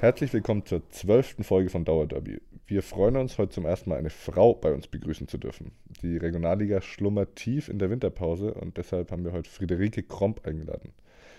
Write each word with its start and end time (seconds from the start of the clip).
Herzlich 0.00 0.32
willkommen 0.32 0.64
zur 0.64 0.88
zwölften 0.90 1.42
Folge 1.42 1.70
von 1.70 1.84
Dauerderby. 1.84 2.40
Wir 2.68 2.84
freuen 2.84 3.16
uns, 3.16 3.36
heute 3.36 3.50
zum 3.50 3.66
ersten 3.66 3.90
Mal 3.90 3.98
eine 3.98 4.10
Frau 4.10 4.54
bei 4.54 4.72
uns 4.72 4.86
begrüßen 4.86 5.26
zu 5.26 5.38
dürfen. 5.38 5.72
Die 6.02 6.16
Regionalliga 6.16 6.80
schlummert 6.80 7.34
tief 7.34 7.68
in 7.68 7.80
der 7.80 7.90
Winterpause 7.90 8.54
und 8.54 8.76
deshalb 8.76 9.10
haben 9.10 9.24
wir 9.24 9.32
heute 9.32 9.50
Friederike 9.50 10.04
Kromp 10.04 10.46
eingeladen. 10.46 10.92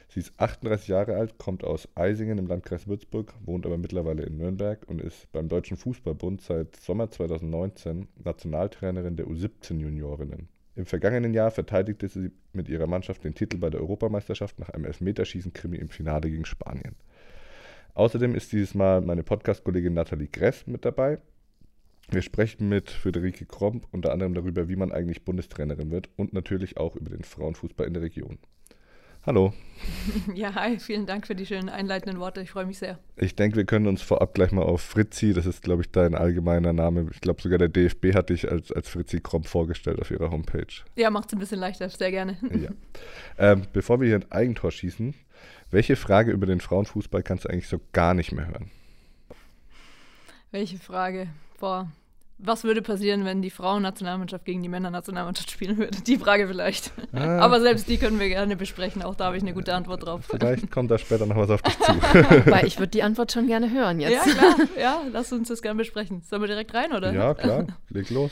Sie 0.09 0.19
ist 0.19 0.33
38 0.35 0.89
Jahre 0.89 1.15
alt, 1.15 1.37
kommt 1.37 1.63
aus 1.63 1.87
Eisingen 1.95 2.37
im 2.37 2.47
Landkreis 2.47 2.85
Würzburg, 2.85 3.33
wohnt 3.45 3.65
aber 3.65 3.77
mittlerweile 3.77 4.23
in 4.23 4.35
Nürnberg 4.35 4.85
und 4.89 4.99
ist 4.99 5.31
beim 5.31 5.47
Deutschen 5.47 5.77
Fußballbund 5.77 6.41
seit 6.41 6.75
Sommer 6.75 7.09
2019 7.09 8.09
Nationaltrainerin 8.21 9.15
der 9.15 9.27
U17-Juniorinnen. 9.27 10.49
Im 10.75 10.85
vergangenen 10.85 11.33
Jahr 11.33 11.51
verteidigte 11.51 12.09
sie 12.09 12.31
mit 12.51 12.67
ihrer 12.67 12.87
Mannschaft 12.87 13.23
den 13.23 13.35
Titel 13.35 13.57
bei 13.57 13.69
der 13.69 13.79
Europameisterschaft 13.79 14.59
nach 14.59 14.69
einem 14.69 14.83
Elfmeterschießen-Krimi 14.83 15.77
im 15.77 15.87
Finale 15.87 16.29
gegen 16.29 16.45
Spanien. 16.45 16.95
Außerdem 17.99 18.33
ist 18.33 18.53
dieses 18.53 18.75
Mal 18.75 19.01
meine 19.01 19.23
Podcast-Kollegin 19.23 19.93
Nathalie 19.93 20.29
Gress 20.29 20.65
mit 20.67 20.85
dabei. 20.85 21.17
Wir 22.09 22.21
sprechen 22.21 22.69
mit 22.69 22.89
Friederike 22.89 23.45
Kromp 23.45 23.87
unter 23.91 24.13
anderem 24.13 24.33
darüber, 24.33 24.69
wie 24.69 24.77
man 24.77 24.93
eigentlich 24.93 25.25
Bundestrainerin 25.25 25.91
wird 25.91 26.07
und 26.15 26.31
natürlich 26.31 26.77
auch 26.77 26.95
über 26.95 27.09
den 27.09 27.25
Frauenfußball 27.25 27.85
in 27.85 27.93
der 27.93 28.01
Region. 28.01 28.39
Hallo. 29.25 29.51
Ja, 30.33 30.55
hi, 30.55 30.79
vielen 30.79 31.05
Dank 31.07 31.27
für 31.27 31.35
die 31.35 31.45
schönen 31.45 31.67
einleitenden 31.67 32.21
Worte. 32.21 32.41
Ich 32.41 32.51
freue 32.51 32.65
mich 32.65 32.79
sehr. 32.79 32.99
Ich 33.17 33.35
denke, 33.35 33.57
wir 33.57 33.65
können 33.65 33.87
uns 33.87 34.01
vorab 34.01 34.33
gleich 34.33 34.53
mal 34.53 34.63
auf 34.63 34.81
Fritzi, 34.81 35.33
das 35.33 35.45
ist, 35.45 35.61
glaube 35.61 35.81
ich, 35.81 35.91
dein 35.91 36.15
allgemeiner 36.15 36.71
Name. 36.71 37.07
Ich 37.11 37.19
glaube, 37.19 37.41
sogar 37.41 37.57
der 37.57 37.67
DFB 37.67 38.13
hat 38.13 38.29
dich 38.29 38.49
als, 38.49 38.71
als 38.71 38.87
Fritzi 38.87 39.19
Kromp 39.19 39.45
vorgestellt 39.45 39.99
auf 39.99 40.09
ihrer 40.09 40.31
Homepage. 40.31 40.67
Ja, 40.95 41.09
macht 41.09 41.27
es 41.27 41.33
ein 41.33 41.39
bisschen 41.39 41.59
leichter, 41.59 41.89
sehr 41.89 42.11
gerne. 42.11 42.37
Ja. 42.49 42.69
Ähm, 43.37 43.63
bevor 43.73 43.99
wir 43.99 44.07
hier 44.07 44.15
ein 44.15 44.31
Eigentor 44.31 44.71
schießen, 44.71 45.13
welche 45.71 45.95
Frage 45.95 46.31
über 46.31 46.45
den 46.45 46.61
Frauenfußball 46.61 47.23
kannst 47.23 47.45
du 47.45 47.49
eigentlich 47.49 47.67
so 47.67 47.79
gar 47.93 48.13
nicht 48.13 48.31
mehr 48.31 48.47
hören? 48.47 48.71
Welche 50.51 50.77
Frage? 50.77 51.27
Boah. 51.59 51.91
Was 52.41 52.63
würde 52.63 52.81
passieren, 52.81 53.25
wenn 53.25 53.41
die 53.41 53.49
Frauennationalmannschaft 53.49 54.45
gegen 54.45 54.63
die 54.63 54.69
Männernationalmannschaft 54.69 55.51
spielen 55.51 55.77
würde? 55.77 56.01
Die 56.01 56.17
Frage 56.17 56.47
vielleicht. 56.47 56.93
Ah. 57.11 57.39
Aber 57.39 57.59
selbst 57.59 57.89
die 57.89 57.97
können 57.97 58.17
wir 58.17 58.29
gerne 58.29 58.55
besprechen. 58.55 59.01
Auch 59.01 59.15
da 59.15 59.25
habe 59.25 59.35
ich 59.35 59.43
eine 59.43 59.53
gute 59.53 59.73
Antwort 59.73 60.05
drauf. 60.05 60.21
Vielleicht 60.29 60.71
kommt 60.71 60.89
da 60.89 60.97
später 60.97 61.25
noch 61.25 61.35
was 61.35 61.49
auf 61.49 61.61
dich 61.61 61.77
zu. 61.77 61.91
Weil 62.45 62.65
ich 62.65 62.79
würde 62.79 62.91
die 62.91 63.03
Antwort 63.03 63.33
schon 63.33 63.47
gerne 63.47 63.69
hören 63.69 63.99
jetzt. 63.99 64.25
Ja, 64.25 64.33
klar. 64.33 64.55
Ja, 64.79 65.01
lass 65.11 65.33
uns 65.33 65.49
das 65.49 65.61
gerne 65.61 65.77
besprechen. 65.77 66.21
Sollen 66.21 66.41
wir 66.41 66.47
direkt 66.47 66.73
rein, 66.73 66.93
oder? 66.93 67.11
Ja, 67.11 67.33
klar. 67.33 67.67
Leg 67.89 68.09
los. 68.09 68.31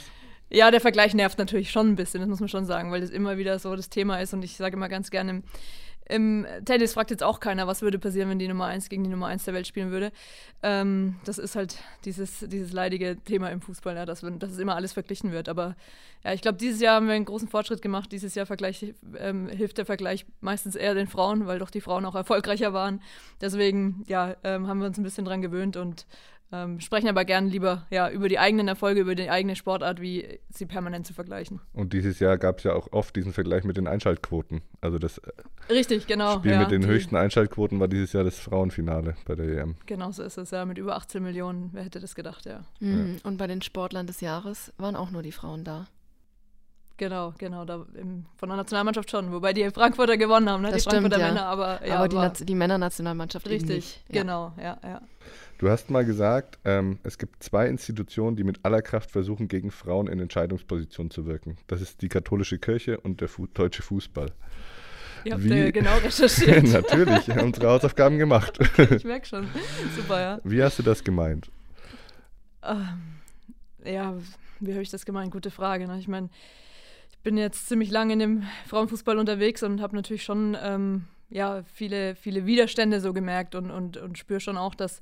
Ja, 0.49 0.71
der 0.71 0.79
Vergleich 0.79 1.13
nervt 1.13 1.37
natürlich 1.37 1.71
schon 1.71 1.89
ein 1.89 1.95
bisschen, 1.97 2.21
das 2.21 2.29
muss 2.29 2.39
man 2.39 2.47
schon 2.47 2.65
sagen, 2.65 2.89
weil 2.89 3.01
das 3.01 3.09
immer 3.09 3.37
wieder 3.37 3.59
so 3.59 3.75
das 3.75 3.89
Thema 3.89 4.21
ist 4.21 4.33
und 4.33 4.43
ich 4.45 4.55
sage 4.55 4.77
immer 4.77 4.87
ganz 4.87 5.11
gerne, 5.11 5.43
im 6.09 6.45
Tennis 6.65 6.93
fragt 6.93 7.11
jetzt 7.11 7.23
auch 7.23 7.39
keiner, 7.39 7.67
was 7.67 7.81
würde 7.81 7.99
passieren, 7.99 8.29
wenn 8.29 8.39
die 8.39 8.47
Nummer 8.47 8.65
1 8.65 8.89
gegen 8.89 9.03
die 9.03 9.09
Nummer 9.09 9.27
1 9.27 9.45
der 9.45 9.53
Welt 9.53 9.67
spielen 9.67 9.91
würde. 9.91 10.11
Ähm, 10.63 11.15
das 11.25 11.37
ist 11.37 11.55
halt 11.55 11.77
dieses, 12.05 12.39
dieses 12.47 12.71
leidige 12.71 13.17
Thema 13.25 13.49
im 13.49 13.61
Fußball, 13.61 13.95
ja, 13.95 14.05
dass, 14.05 14.21
dass 14.21 14.51
es 14.51 14.59
immer 14.59 14.75
alles 14.75 14.93
verglichen 14.93 15.31
wird. 15.31 15.49
Aber 15.49 15.75
ja, 16.23 16.33
ich 16.33 16.41
glaube, 16.41 16.57
dieses 16.57 16.81
Jahr 16.81 16.95
haben 16.95 17.07
wir 17.07 17.13
einen 17.13 17.25
großen 17.25 17.47
Fortschritt 17.47 17.81
gemacht. 17.81 18.11
Dieses 18.11 18.35
Jahr 18.35 18.45
Vergleich, 18.45 18.93
ähm, 19.17 19.49
hilft 19.49 19.77
der 19.77 19.85
Vergleich 19.85 20.25
meistens 20.39 20.75
eher 20.75 20.93
den 20.93 21.07
Frauen, 21.07 21.45
weil 21.45 21.59
doch 21.59 21.69
die 21.69 21.81
Frauen 21.81 22.05
auch 22.05 22.15
erfolgreicher 22.15 22.73
waren. 22.73 23.01
Deswegen 23.41 24.03
ja, 24.07 24.35
ähm, 24.43 24.67
haben 24.67 24.79
wir 24.79 24.87
uns 24.87 24.97
ein 24.97 25.03
bisschen 25.03 25.25
dran 25.25 25.41
gewöhnt 25.41 25.77
und 25.77 26.05
ähm, 26.51 26.79
sprechen 26.79 27.09
aber 27.09 27.25
gern 27.25 27.47
lieber 27.49 27.85
ja, 27.89 28.09
über 28.09 28.29
die 28.29 28.39
eigenen 28.39 28.67
Erfolge, 28.67 29.01
über 29.01 29.15
die 29.15 29.29
eigene 29.29 29.55
Sportart, 29.55 30.01
wie 30.01 30.39
sie 30.49 30.65
permanent 30.65 31.05
zu 31.05 31.13
vergleichen. 31.13 31.59
Und 31.73 31.93
dieses 31.93 32.19
Jahr 32.19 32.37
gab 32.37 32.59
es 32.59 32.63
ja 32.63 32.73
auch 32.73 32.91
oft 32.91 33.15
diesen 33.15 33.33
Vergleich 33.33 33.65
mit 33.65 33.75
den 33.75 33.87
Einschaltquoten. 33.87 34.61
Also 34.79 34.97
das 34.97 35.17
äh, 35.17 35.31
Richtig, 35.69 36.07
genau, 36.07 36.37
Spiel 36.37 36.51
ja, 36.51 36.59
mit 36.59 36.71
den 36.71 36.85
höchsten 36.85 37.17
Einschaltquoten 37.17 37.79
war 37.79 37.89
dieses 37.89 38.13
Jahr 38.13 38.23
das 38.23 38.39
Frauenfinale 38.39 39.15
bei 39.25 39.35
der 39.35 39.45
EM. 39.45 39.75
Genau 39.85 40.11
so 40.11 40.23
ist 40.23 40.37
es, 40.37 40.51
ja, 40.51 40.63
mit 40.65 40.77
über 40.77 40.95
18 40.95 41.21
Millionen. 41.21 41.69
Wer 41.73 41.83
hätte 41.83 41.99
das 41.99 42.15
gedacht, 42.15 42.45
ja. 42.45 42.61
Mhm. 42.79 43.17
Und 43.23 43.37
bei 43.37 43.47
den 43.47 43.61
Sportlern 43.61 44.07
des 44.07 44.21
Jahres 44.21 44.73
waren 44.77 44.95
auch 44.95 45.11
nur 45.11 45.23
die 45.23 45.33
Frauen 45.33 45.65
da. 45.65 45.87
Genau, 46.97 47.33
genau, 47.37 47.63
da 47.63 47.85
im, 47.93 48.25
von 48.37 48.49
der 48.49 48.57
Nationalmannschaft 48.57 49.11
schon, 49.11 49.31
wobei 49.31 49.53
die 49.53 49.69
Frankfurter 49.69 50.17
gewonnen 50.17 50.49
haben, 50.49 50.63
ne? 50.63 50.69
Das 50.69 50.83
die 50.83 50.89
stimmt, 50.89 51.13
Frankfurter 51.13 51.19
ja. 51.19 51.27
Männer, 51.31 51.45
aber 51.45 51.87
ja, 51.87 51.99
aber 51.99 52.29
die, 52.29 52.45
die 52.45 52.55
Männernationalmannschaft 52.55 53.45
eben 53.45 53.55
Richtig, 53.55 53.75
nicht. 53.75 54.03
Ja. 54.09 54.21
genau, 54.21 54.53
ja, 54.57 54.77
ja. 54.83 55.01
Du 55.57 55.69
hast 55.69 55.89
mal 55.89 56.05
gesagt, 56.05 56.59
ähm, 56.65 56.99
es 57.03 57.17
gibt 57.17 57.41
zwei 57.43 57.67
Institutionen, 57.67 58.35
die 58.35 58.43
mit 58.43 58.63
aller 58.63 58.83
Kraft 58.83 59.09
versuchen, 59.09 59.47
gegen 59.47 59.71
Frauen 59.71 60.07
in 60.07 60.19
Entscheidungspositionen 60.19 61.09
zu 61.09 61.25
wirken. 61.25 61.57
Das 61.65 61.81
ist 61.81 62.03
die 62.03 62.09
katholische 62.09 62.59
Kirche 62.59 62.99
und 62.99 63.21
der 63.21 63.27
Fu 63.27 63.47
deutsche 63.47 63.81
Fußball. 63.81 64.31
Ihr 65.23 65.33
habt 65.33 65.43
Wie- 65.43 65.71
genau 65.71 65.97
recherchiert. 66.03 66.63
Natürlich, 66.71 67.27
unsere 67.29 67.69
Hausaufgaben 67.69 68.19
gemacht. 68.19 68.59
ich 68.91 69.03
merke 69.03 69.25
schon. 69.25 69.47
Super, 69.95 70.21
ja. 70.21 70.39
Wie 70.43 70.61
hast 70.61 70.77
du 70.77 70.83
das 70.83 71.03
gemeint? 71.03 71.49
Ähm, 72.63 73.15
ja, 73.83 74.15
wie 74.59 74.73
habe 74.73 74.83
ich 74.83 74.91
das 74.91 75.05
gemeint? 75.05 75.31
Gute 75.31 75.49
Frage. 75.49 75.87
Ne? 75.87 75.97
Ich 75.97 76.07
meine, 76.07 76.29
ich 77.09 77.17
bin 77.19 77.35
jetzt 77.35 77.67
ziemlich 77.67 77.89
lange 77.89 78.13
in 78.13 78.19
dem 78.19 78.43
Frauenfußball 78.67 79.17
unterwegs 79.17 79.63
und 79.63 79.81
habe 79.81 79.95
natürlich 79.95 80.23
schon 80.23 80.55
ähm, 80.61 81.05
ja, 81.29 81.63
viele, 81.73 82.15
viele 82.15 82.45
Widerstände 82.45 83.01
so 83.01 83.11
gemerkt 83.11 83.55
und, 83.55 83.71
und, 83.71 83.97
und 83.97 84.19
spüre 84.19 84.39
schon 84.39 84.57
auch, 84.57 84.75
dass, 84.75 85.01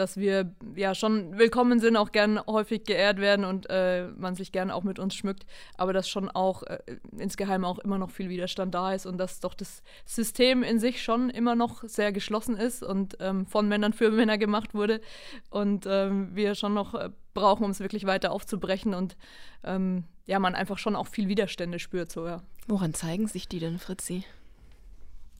dass 0.00 0.16
wir 0.16 0.52
ja 0.74 0.94
schon 0.94 1.38
willkommen 1.38 1.78
sind, 1.78 1.96
auch 1.96 2.10
gern 2.10 2.40
häufig 2.46 2.84
geehrt 2.84 3.18
werden 3.18 3.44
und 3.44 3.68
äh, 3.68 4.08
man 4.16 4.34
sich 4.34 4.50
gern 4.50 4.70
auch 4.70 4.82
mit 4.82 4.98
uns 4.98 5.14
schmückt, 5.14 5.44
aber 5.76 5.92
dass 5.92 6.08
schon 6.08 6.30
auch 6.30 6.62
äh, 6.62 6.78
insgeheim 7.18 7.64
auch 7.64 7.78
immer 7.78 7.98
noch 7.98 8.10
viel 8.10 8.30
Widerstand 8.30 8.74
da 8.74 8.94
ist 8.94 9.04
und 9.04 9.18
dass 9.18 9.40
doch 9.40 9.54
das 9.54 9.82
System 10.06 10.62
in 10.62 10.80
sich 10.80 11.02
schon 11.02 11.28
immer 11.28 11.54
noch 11.54 11.84
sehr 11.84 12.12
geschlossen 12.12 12.56
ist 12.56 12.82
und 12.82 13.18
ähm, 13.20 13.46
von 13.46 13.68
Männern 13.68 13.92
für 13.92 14.10
Männer 14.10 14.38
gemacht 14.38 14.74
wurde 14.74 15.02
und 15.50 15.84
ähm, 15.86 16.30
wir 16.34 16.54
schon 16.54 16.72
noch 16.72 16.94
äh, 16.94 17.10
brauchen, 17.34 17.64
um 17.64 17.70
es 17.70 17.80
wirklich 17.80 18.06
weiter 18.06 18.32
aufzubrechen 18.32 18.94
und 18.94 19.16
ähm, 19.62 20.04
ja, 20.24 20.38
man 20.38 20.54
einfach 20.54 20.78
schon 20.78 20.96
auch 20.96 21.08
viel 21.08 21.28
Widerstände 21.28 21.78
spürt, 21.78 22.10
so 22.10 22.26
ja. 22.26 22.42
Woran 22.66 22.94
zeigen 22.94 23.28
sich 23.28 23.48
die 23.48 23.58
denn, 23.58 23.78
Fritzi? 23.78 24.24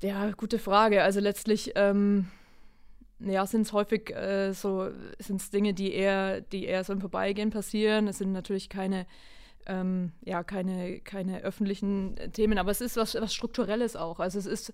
Ja, 0.02 0.30
gute 0.32 0.58
Frage. 0.58 1.02
Also 1.02 1.20
letztlich, 1.20 1.72
ähm, 1.76 2.28
ja, 3.20 3.46
sind 3.46 3.62
es 3.62 3.72
häufig 3.72 4.14
äh, 4.14 4.52
so, 4.52 4.88
sind 5.18 5.40
es 5.40 5.50
Dinge, 5.50 5.74
die 5.74 5.92
eher, 5.92 6.40
die 6.40 6.64
eher 6.64 6.84
so 6.84 6.92
im 6.92 7.00
Vorbeigehen 7.00 7.50
passieren. 7.50 8.08
Es 8.08 8.18
sind 8.18 8.32
natürlich 8.32 8.68
keine, 8.68 9.06
ähm, 9.66 10.12
ja, 10.24 10.42
keine, 10.42 11.00
keine 11.00 11.40
öffentlichen 11.42 12.16
Themen, 12.32 12.58
aber 12.58 12.70
es 12.70 12.80
ist 12.80 12.96
was, 12.96 13.14
was 13.14 13.34
Strukturelles 13.34 13.96
auch. 13.96 14.20
Also 14.20 14.38
es 14.38 14.46
ist, 14.46 14.72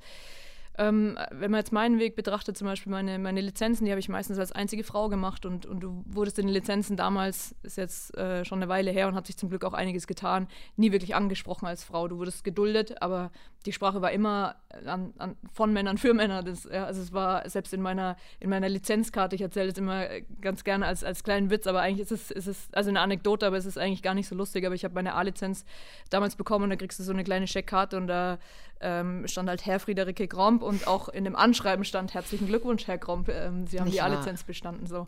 ähm, 0.78 1.18
wenn 1.30 1.50
man 1.50 1.58
jetzt 1.58 1.72
meinen 1.72 1.98
Weg 1.98 2.16
betrachtet, 2.16 2.56
zum 2.56 2.66
Beispiel 2.66 2.92
meine, 2.92 3.18
meine 3.18 3.40
Lizenzen, 3.40 3.84
die 3.84 3.90
habe 3.90 4.00
ich 4.00 4.08
meistens 4.08 4.38
als 4.38 4.52
einzige 4.52 4.84
Frau 4.84 5.08
gemacht 5.08 5.46
und, 5.46 5.64
und 5.64 5.80
du 5.80 6.04
wurdest 6.06 6.38
in 6.38 6.46
den 6.46 6.54
Lizenzen 6.54 6.96
damals, 6.96 7.54
ist 7.62 7.76
jetzt 7.76 8.16
äh, 8.16 8.44
schon 8.44 8.58
eine 8.58 8.68
Weile 8.68 8.90
her 8.90 9.08
und 9.08 9.14
hat 9.14 9.26
sich 9.26 9.36
zum 9.36 9.48
Glück 9.48 9.64
auch 9.64 9.72
einiges 9.72 10.06
getan, 10.06 10.48
nie 10.76 10.92
wirklich 10.92 11.14
angesprochen 11.14 11.66
als 11.66 11.82
Frau. 11.82 12.08
Du 12.08 12.18
wurdest 12.18 12.44
geduldet, 12.44 13.00
aber 13.00 13.30
die 13.64 13.72
Sprache 13.72 14.02
war 14.02 14.12
immer 14.12 14.56
an, 14.84 15.12
an, 15.18 15.36
von 15.52 15.72
Männern 15.72 15.98
für 15.98 16.14
Männer. 16.14 16.42
Das, 16.42 16.64
ja, 16.64 16.84
also 16.84 17.00
es 17.00 17.12
war 17.12 17.48
selbst 17.48 17.72
in 17.72 17.80
meiner, 17.80 18.16
in 18.38 18.50
meiner 18.50 18.68
Lizenzkarte, 18.68 19.34
ich 19.34 19.42
erzähle 19.42 19.70
es 19.70 19.78
immer 19.78 20.06
ganz 20.40 20.62
gerne 20.62 20.86
als, 20.86 21.02
als 21.04 21.24
kleinen 21.24 21.50
Witz, 21.50 21.66
aber 21.66 21.80
eigentlich 21.80 22.10
ist 22.10 22.12
es, 22.12 22.30
ist 22.30 22.46
es, 22.46 22.68
also 22.72 22.90
eine 22.90 23.00
Anekdote, 23.00 23.46
aber 23.46 23.56
es 23.56 23.66
ist 23.66 23.78
eigentlich 23.78 24.02
gar 24.02 24.14
nicht 24.14 24.28
so 24.28 24.34
lustig. 24.34 24.64
Aber 24.66 24.74
ich 24.74 24.84
habe 24.84 24.94
meine 24.94 25.14
A-Lizenz 25.14 25.64
damals 26.10 26.36
bekommen 26.36 26.64
und 26.64 26.70
da 26.70 26.76
kriegst 26.76 26.98
du 26.98 27.02
so 27.02 27.12
eine 27.12 27.24
kleine 27.24 27.46
Scheckkarte 27.46 27.96
und 27.96 28.06
da 28.06 28.38
ähm, 28.80 29.26
stand 29.26 29.48
halt 29.48 29.64
Herr 29.64 29.80
Friederike 29.80 30.28
Gromp 30.28 30.62
und 30.66 30.86
auch 30.86 31.08
in 31.08 31.24
dem 31.24 31.36
Anschreiben 31.36 31.84
stand 31.84 32.12
herzlichen 32.12 32.46
Glückwunsch, 32.46 32.86
Herr 32.86 32.98
Gromp. 32.98 33.28
Ähm, 33.28 33.66
Sie 33.66 33.78
haben 33.78 33.86
Nicht 33.86 33.98
die. 33.98 34.02
A-Lizenz 34.02 34.44
bestanden. 34.44 34.86
So. 34.86 35.06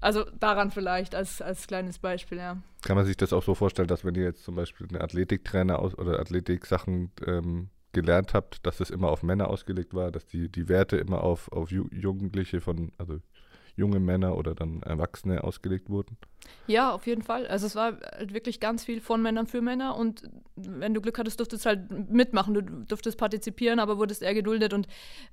Also 0.00 0.24
daran 0.38 0.70
vielleicht 0.70 1.14
als, 1.14 1.42
als 1.42 1.66
kleines 1.66 1.98
Beispiel, 1.98 2.38
ja. 2.38 2.62
Kann 2.82 2.96
man 2.96 3.04
sich 3.04 3.16
das 3.16 3.32
auch 3.32 3.42
so 3.42 3.54
vorstellen, 3.54 3.88
dass 3.88 4.04
wenn 4.04 4.14
ihr 4.14 4.24
jetzt 4.24 4.44
zum 4.44 4.54
Beispiel 4.54 4.86
eine 4.88 5.00
Athletiktrainer 5.00 5.78
aus 5.78 5.96
oder 5.98 6.20
Athletik-Sachen 6.20 7.10
ähm, 7.26 7.70
gelernt 7.92 8.34
habt, 8.34 8.64
dass 8.66 8.76
das 8.76 8.90
immer 8.90 9.08
auf 9.08 9.22
Männer 9.22 9.48
ausgelegt 9.48 9.94
war, 9.94 10.12
dass 10.12 10.26
die, 10.26 10.50
die 10.50 10.68
Werte 10.68 10.98
immer 10.98 11.22
auf, 11.22 11.50
auf 11.50 11.70
Ju 11.70 11.88
Jugendliche 11.90 12.60
von, 12.60 12.92
also 12.98 13.18
junge 13.76 14.00
Männer 14.00 14.36
oder 14.36 14.54
dann 14.54 14.82
Erwachsene 14.82 15.44
ausgelegt 15.44 15.90
wurden? 15.90 16.16
Ja, 16.66 16.92
auf 16.92 17.06
jeden 17.06 17.22
Fall. 17.22 17.46
Also 17.46 17.66
es 17.66 17.76
war 17.76 17.98
halt 18.00 18.32
wirklich 18.32 18.60
ganz 18.60 18.84
viel 18.84 19.00
von 19.00 19.22
Männern 19.22 19.46
für 19.46 19.60
Männer 19.60 19.96
und 19.96 20.22
wenn 20.56 20.94
du 20.94 21.00
Glück 21.00 21.18
hattest, 21.18 21.38
durftest 21.38 21.64
du 21.64 21.68
halt 21.68 22.10
mitmachen, 22.10 22.54
du 22.54 22.62
durftest 22.62 23.18
partizipieren, 23.18 23.78
aber 23.78 23.98
wurdest 23.98 24.22
eher 24.22 24.34
geduldet 24.34 24.72
und 24.72 24.88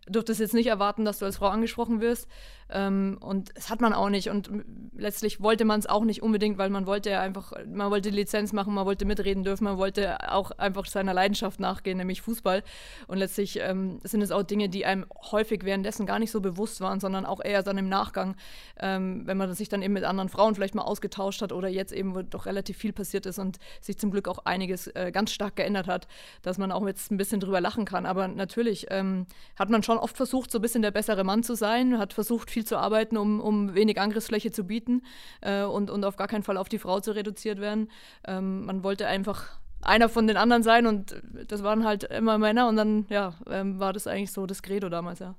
durftest 0.08 0.40
jetzt 0.40 0.54
nicht 0.54 0.68
erwarten, 0.68 1.06
dass 1.06 1.20
du 1.20 1.26
als 1.26 1.38
Frau 1.38 1.48
angesprochen 1.48 2.02
wirst. 2.02 2.28
Ähm, 2.74 3.18
und 3.22 3.56
das 3.56 3.70
hat 3.70 3.80
man 3.82 3.94
auch 3.94 4.10
nicht 4.10 4.30
und 4.30 4.50
letztlich 4.96 5.42
wollte 5.42 5.64
man 5.64 5.80
es 5.80 5.86
auch 5.86 6.04
nicht 6.04 6.22
unbedingt, 6.22 6.58
weil 6.58 6.70
man 6.70 6.86
wollte 6.88 7.12
ja 7.12 7.22
einfach, 7.22 7.54
man 7.72 7.92
wollte 7.92 8.10
die 8.10 8.16
Lizenz 8.16 8.52
machen, 8.52 8.74
man 8.74 8.86
wollte 8.86 9.06
mitreden 9.06 9.44
dürfen, 9.44 9.64
man 9.64 9.78
wollte 9.78 10.32
auch 10.32 10.52
einfach 10.52 10.86
seiner 10.86 11.14
Leidenschaft 11.14 11.60
nachgehen, 11.60 11.98
nämlich 11.98 12.22
Fußball. 12.22 12.64
Und 13.08 13.18
letztlich 13.20 13.60
ähm, 13.60 14.00
sind 14.04 14.22
es 14.22 14.32
auch 14.32 14.44
Dinge, 14.44 14.70
die 14.70 14.86
einem 14.86 15.06
häufig 15.32 15.64
währenddessen 15.64 16.06
gar 16.06 16.20
nicht 16.20 16.32
so 16.32 16.42
bewusst 16.42 16.82
waren, 16.82 17.00
sondern 17.00 17.26
auch 17.26 17.44
eher 17.44 17.64
dann 17.64 17.78
im 17.78 17.90
Nachgang 17.90 18.36
ähm, 18.80 19.22
wenn 19.26 19.38
man 19.38 19.54
sich 19.54 19.70
dann 19.70 19.82
eben 19.82 19.94
mit 19.94 20.04
anderen 20.04 20.30
Frauen 20.30 20.56
vielleicht 20.56 20.76
mal 20.76 20.84
ausgetauscht 20.84 21.42
hat 21.42 21.52
oder 21.52 21.68
jetzt 21.68 21.94
eben, 21.94 22.16
wo 22.16 22.22
doch 22.22 22.46
relativ 22.46 22.78
viel 22.78 22.94
passiert 22.94 23.26
ist 23.26 23.40
und 23.40 23.58
sich 23.82 23.98
zum 23.98 24.12
Glück 24.12 24.28
auch 24.28 24.40
einiges 24.46 24.88
äh, 24.88 25.12
ganz 25.12 25.32
stark 25.32 25.56
geändert 25.56 25.88
hat, 25.88 26.08
dass 26.42 26.58
man 26.58 26.72
auch 26.72 26.86
jetzt 26.86 27.12
ein 27.12 27.18
bisschen 27.18 27.40
drüber 27.40 27.62
lachen 27.62 27.86
kann. 27.86 28.06
Aber 28.06 28.28
natürlich 28.28 28.88
ähm, 28.90 29.26
hat 29.58 29.70
man 29.70 29.84
schon 29.84 29.98
oft 29.98 30.18
versucht, 30.18 30.52
so 30.52 30.60
ein 30.60 30.62
bisschen 30.62 30.82
der 30.82 30.92
bessere 30.92 31.24
Mann 31.24 31.44
zu 31.44 31.56
sein, 31.56 31.98
hat 31.98 32.14
versucht, 32.14 32.52
viel 32.52 32.63
zu 32.66 32.78
arbeiten, 32.78 33.18
um, 33.18 33.40
um 33.40 33.74
wenig 33.76 34.00
Angriffsfläche 34.00 34.52
zu 34.52 34.64
bieten 34.64 35.04
äh, 35.42 35.64
und, 35.64 35.90
und 35.90 36.06
auf 36.06 36.16
gar 36.16 36.28
keinen 36.28 36.44
Fall 36.44 36.58
auf 36.58 36.70
die 36.70 36.80
Frau 36.80 37.00
zu 37.00 37.12
reduziert 37.12 37.60
werden. 37.60 37.90
Ähm, 38.26 38.66
man 38.66 38.84
wollte 38.84 39.08
einfach 39.08 39.58
einer 39.82 40.10
von 40.10 40.28
den 40.28 40.38
anderen 40.38 40.64
sein 40.64 40.88
und 40.88 41.22
das 41.48 41.64
waren 41.64 41.86
halt 41.86 42.04
immer 42.06 42.38
Männer 42.38 42.68
und 42.68 42.76
dann 42.76 43.06
ja, 43.10 43.34
ähm, 43.50 43.80
war 43.80 43.94
das 43.94 44.08
eigentlich 44.08 44.32
so 44.32 44.46
das 44.46 44.64
Credo 44.64 44.90
damals, 44.90 45.20
ja. 45.20 45.36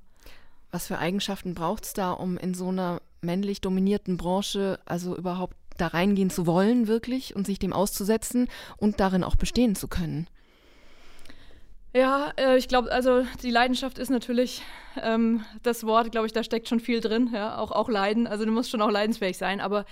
Was 0.71 0.87
für 0.87 0.97
Eigenschaften 0.97 1.53
braucht 1.53 1.85
es 1.85 1.93
da, 1.93 2.11
um 2.11 2.37
in 2.37 2.53
so 2.53 2.69
einer 2.69 3.01
männlich 3.21 3.61
dominierten 3.61 4.17
Branche 4.17 4.79
also 4.85 5.15
überhaupt 5.15 5.55
da 5.77 5.87
reingehen 5.87 6.29
zu 6.29 6.45
wollen, 6.45 6.87
wirklich 6.87 7.35
und 7.35 7.45
sich 7.45 7.59
dem 7.59 7.73
auszusetzen 7.73 8.47
und 8.77 8.99
darin 8.99 9.23
auch 9.23 9.35
bestehen 9.35 9.75
zu 9.75 9.87
können? 9.87 10.27
Ja, 11.95 12.33
äh, 12.35 12.57
ich 12.57 12.67
glaube, 12.67 12.91
also 12.91 13.25
die 13.41 13.51
Leidenschaft 13.51 13.99
ist 13.99 14.09
natürlich 14.09 14.61
ähm, 15.01 15.45
das 15.63 15.85
Wort, 15.85 16.11
glaube 16.11 16.27
ich, 16.27 16.33
da 16.33 16.43
steckt 16.43 16.67
schon 16.67 16.81
viel 16.81 16.99
drin, 16.99 17.29
ja, 17.33 17.57
auch, 17.57 17.71
auch 17.71 17.87
Leiden. 17.87 18.27
Also 18.27 18.43
du 18.43 18.51
musst 18.51 18.69
schon 18.69 18.81
auch 18.81 18.91
leidensfähig 18.91 19.37
sein, 19.37 19.61
aber 19.61 19.85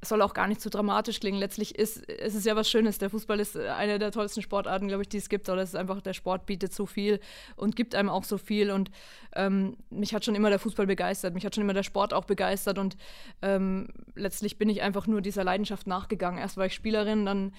es 0.00 0.08
soll 0.08 0.22
auch 0.22 0.32
gar 0.32 0.46
nicht 0.46 0.62
zu 0.62 0.70
so 0.70 0.78
dramatisch 0.78 1.20
klingen. 1.20 1.38
Letztlich 1.38 1.78
ist 1.78 2.08
es 2.08 2.34
ist 2.34 2.46
ja 2.46 2.56
was 2.56 2.70
Schönes. 2.70 2.96
Der 2.96 3.10
Fußball 3.10 3.38
ist 3.40 3.58
eine 3.58 3.98
der 3.98 4.10
tollsten 4.10 4.40
Sportarten, 4.40 4.88
glaube 4.88 5.02
ich, 5.02 5.10
die 5.10 5.18
es 5.18 5.28
gibt. 5.28 5.50
Oder 5.50 5.60
es 5.60 5.70
ist 5.70 5.74
einfach, 5.74 6.00
der 6.00 6.14
Sport 6.14 6.46
bietet 6.46 6.72
so 6.72 6.86
viel 6.86 7.20
und 7.56 7.76
gibt 7.76 7.94
einem 7.94 8.08
auch 8.08 8.24
so 8.24 8.38
viel. 8.38 8.70
Und 8.70 8.90
ähm, 9.36 9.76
mich 9.90 10.14
hat 10.14 10.24
schon 10.24 10.34
immer 10.34 10.48
der 10.48 10.60
Fußball 10.60 10.86
begeistert, 10.86 11.34
mich 11.34 11.44
hat 11.44 11.54
schon 11.54 11.64
immer 11.64 11.74
der 11.74 11.82
Sport 11.82 12.14
auch 12.14 12.24
begeistert. 12.24 12.78
Und 12.78 12.96
ähm, 13.42 13.88
letztlich 14.14 14.56
bin 14.56 14.70
ich 14.70 14.80
einfach 14.80 15.06
nur 15.06 15.20
dieser 15.20 15.44
Leidenschaft 15.44 15.86
nachgegangen. 15.86 16.40
Erst 16.40 16.56
war 16.56 16.64
ich 16.64 16.72
Spielerin, 16.72 17.26
dann 17.26 17.52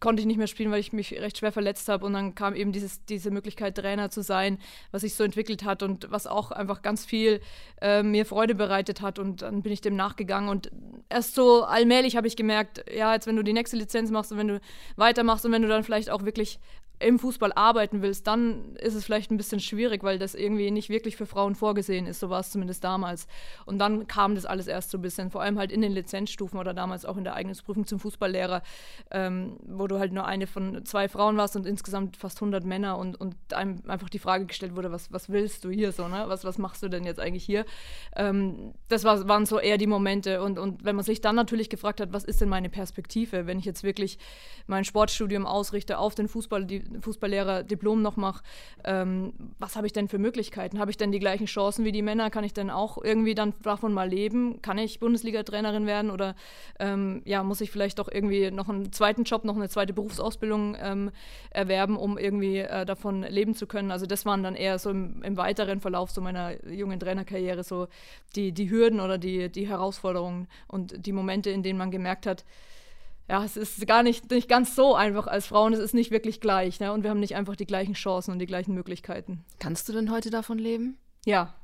konnte 0.00 0.20
ich 0.20 0.26
nicht 0.26 0.36
mehr 0.36 0.46
spielen, 0.46 0.70
weil 0.70 0.80
ich 0.80 0.92
mich 0.92 1.12
recht 1.12 1.38
schwer 1.38 1.52
verletzt 1.52 1.88
habe. 1.88 2.06
Und 2.06 2.12
dann 2.12 2.34
kam 2.34 2.54
eben 2.54 2.72
dieses, 2.72 3.04
diese 3.04 3.30
Möglichkeit, 3.30 3.76
Trainer 3.76 4.10
zu 4.10 4.22
sein, 4.22 4.58
was 4.90 5.02
sich 5.02 5.14
so 5.14 5.24
entwickelt 5.24 5.64
hat 5.64 5.82
und 5.82 6.10
was 6.10 6.26
auch 6.26 6.50
einfach 6.50 6.82
ganz 6.82 7.04
viel 7.04 7.40
äh, 7.80 8.02
mir 8.02 8.26
Freude 8.26 8.54
bereitet 8.54 9.00
hat. 9.00 9.18
Und 9.18 9.42
dann 9.42 9.62
bin 9.62 9.72
ich 9.72 9.80
dem 9.80 9.96
nachgegangen. 9.96 10.48
Und 10.48 10.70
erst 11.08 11.34
so 11.34 11.64
allmählich 11.64 12.16
habe 12.16 12.26
ich 12.26 12.36
gemerkt, 12.36 12.84
ja, 12.94 13.14
jetzt 13.14 13.26
wenn 13.26 13.36
du 13.36 13.42
die 13.42 13.52
nächste 13.52 13.76
Lizenz 13.76 14.10
machst 14.10 14.32
und 14.32 14.38
wenn 14.38 14.48
du 14.48 14.60
weitermachst 14.96 15.44
und 15.44 15.52
wenn 15.52 15.62
du 15.62 15.68
dann 15.68 15.84
vielleicht 15.84 16.10
auch 16.10 16.24
wirklich 16.24 16.58
im 16.98 17.18
Fußball 17.18 17.52
arbeiten 17.52 18.00
willst, 18.00 18.26
dann 18.26 18.74
ist 18.76 18.94
es 18.94 19.04
vielleicht 19.04 19.30
ein 19.30 19.36
bisschen 19.36 19.60
schwierig, 19.60 20.02
weil 20.02 20.18
das 20.18 20.34
irgendwie 20.34 20.70
nicht 20.70 20.88
wirklich 20.88 21.16
für 21.16 21.26
Frauen 21.26 21.54
vorgesehen 21.54 22.06
ist. 22.06 22.20
So 22.20 22.30
war 22.30 22.40
es 22.40 22.50
zumindest 22.50 22.84
damals. 22.84 23.26
Und 23.66 23.78
dann 23.78 24.06
kam 24.06 24.34
das 24.34 24.46
alles 24.46 24.66
erst 24.66 24.90
so 24.90 24.98
ein 24.98 25.02
bisschen, 25.02 25.30
vor 25.30 25.42
allem 25.42 25.58
halt 25.58 25.72
in 25.72 25.82
den 25.82 25.92
Lizenzstufen 25.92 26.58
oder 26.58 26.72
damals 26.72 27.04
auch 27.04 27.18
in 27.18 27.24
der 27.24 27.34
Eignungsprüfung 27.34 27.86
zum 27.86 28.00
Fußballlehrer, 28.00 28.62
ähm, 29.10 29.58
wo 29.66 29.86
du 29.86 29.98
halt 29.98 30.12
nur 30.12 30.24
eine 30.24 30.46
von 30.46 30.86
zwei 30.86 31.08
Frauen 31.08 31.36
warst 31.36 31.54
und 31.54 31.66
insgesamt 31.66 32.16
fast 32.16 32.38
100 32.38 32.64
Männer 32.64 32.96
und, 32.96 33.20
und 33.20 33.36
einem 33.52 33.82
einfach 33.88 34.08
die 34.08 34.18
Frage 34.18 34.46
gestellt 34.46 34.74
wurde, 34.74 34.90
was, 34.90 35.12
was 35.12 35.28
willst 35.28 35.64
du 35.64 35.70
hier 35.70 35.92
so, 35.92 36.08
ne? 36.08 36.24
Was, 36.28 36.44
was 36.44 36.56
machst 36.56 36.82
du 36.82 36.88
denn 36.88 37.04
jetzt 37.04 37.20
eigentlich 37.20 37.44
hier? 37.44 37.66
Ähm, 38.14 38.72
das 38.88 39.04
war, 39.04 39.28
waren 39.28 39.44
so 39.44 39.58
eher 39.58 39.76
die 39.76 39.86
Momente. 39.86 40.42
Und, 40.42 40.58
und 40.58 40.84
wenn 40.84 40.96
man 40.96 41.04
sich 41.04 41.20
dann 41.20 41.36
natürlich 41.36 41.68
gefragt 41.68 42.00
hat, 42.00 42.14
was 42.14 42.24
ist 42.24 42.40
denn 42.40 42.48
meine 42.48 42.70
Perspektive, 42.70 43.46
wenn 43.46 43.58
ich 43.58 43.66
jetzt 43.66 43.82
wirklich 43.82 44.18
mein 44.66 44.84
Sportstudium 44.84 45.44
ausrichte 45.44 45.98
auf 45.98 46.14
den 46.14 46.28
Fußball, 46.28 46.64
die 46.64 46.85
Fußballlehrer-Diplom 47.00 48.02
noch 48.02 48.16
mache, 48.16 48.42
ähm, 48.84 49.32
was 49.58 49.76
habe 49.76 49.86
ich 49.86 49.92
denn 49.92 50.08
für 50.08 50.18
Möglichkeiten? 50.18 50.78
Habe 50.78 50.90
ich 50.90 50.96
denn 50.96 51.12
die 51.12 51.18
gleichen 51.18 51.46
Chancen 51.46 51.84
wie 51.84 51.92
die 51.92 52.02
Männer? 52.02 52.30
Kann 52.30 52.44
ich 52.44 52.52
denn 52.52 52.70
auch 52.70 53.02
irgendwie 53.02 53.34
dann 53.34 53.54
davon 53.62 53.92
mal 53.92 54.08
leben? 54.08 54.62
Kann 54.62 54.78
ich 54.78 55.00
Bundesliga-Trainerin 55.00 55.86
werden 55.86 56.10
oder 56.10 56.34
ähm, 56.78 57.22
ja, 57.24 57.42
muss 57.42 57.60
ich 57.60 57.70
vielleicht 57.70 57.98
doch 57.98 58.08
irgendwie 58.10 58.50
noch 58.50 58.68
einen 58.68 58.92
zweiten 58.92 59.24
Job, 59.24 59.44
noch 59.44 59.56
eine 59.56 59.68
zweite 59.68 59.92
Berufsausbildung 59.92 60.76
ähm, 60.80 61.10
erwerben, 61.50 61.96
um 61.96 62.18
irgendwie 62.18 62.58
äh, 62.58 62.84
davon 62.84 63.22
leben 63.22 63.54
zu 63.54 63.66
können? 63.66 63.90
Also 63.90 64.06
das 64.06 64.26
waren 64.26 64.42
dann 64.42 64.54
eher 64.54 64.78
so 64.78 64.90
im, 64.90 65.22
im, 65.22 65.36
weiteren 65.36 65.80
Verlauf 65.80 66.10
so 66.10 66.20
meiner 66.20 66.64
jungen 66.66 66.98
Trainerkarriere 67.00 67.62
so 67.62 67.88
die, 68.34 68.52
die 68.52 68.70
Hürden 68.70 69.00
oder 69.00 69.18
die, 69.18 69.50
die 69.50 69.68
Herausforderungen 69.68 70.48
und 70.68 71.06
die 71.06 71.12
Momente, 71.12 71.50
in 71.50 71.62
denen 71.62 71.78
man 71.78 71.90
gemerkt 71.90 72.26
hat, 72.26 72.44
ja, 73.28 73.44
es 73.44 73.56
ist 73.56 73.86
gar 73.86 74.02
nicht, 74.02 74.30
nicht 74.30 74.48
ganz 74.48 74.76
so 74.76 74.94
einfach 74.94 75.26
als 75.26 75.46
Frauen. 75.46 75.72
Es 75.72 75.80
ist 75.80 75.94
nicht 75.94 76.10
wirklich 76.10 76.40
gleich. 76.40 76.78
Ne? 76.78 76.92
Und 76.92 77.02
wir 77.02 77.10
haben 77.10 77.20
nicht 77.20 77.34
einfach 77.34 77.56
die 77.56 77.66
gleichen 77.66 77.94
Chancen 77.94 78.30
und 78.32 78.38
die 78.38 78.46
gleichen 78.46 78.74
Möglichkeiten. 78.74 79.44
Kannst 79.58 79.88
du 79.88 79.92
denn 79.92 80.10
heute 80.10 80.30
davon 80.30 80.58
leben? 80.58 80.98
Ja, 81.24 81.54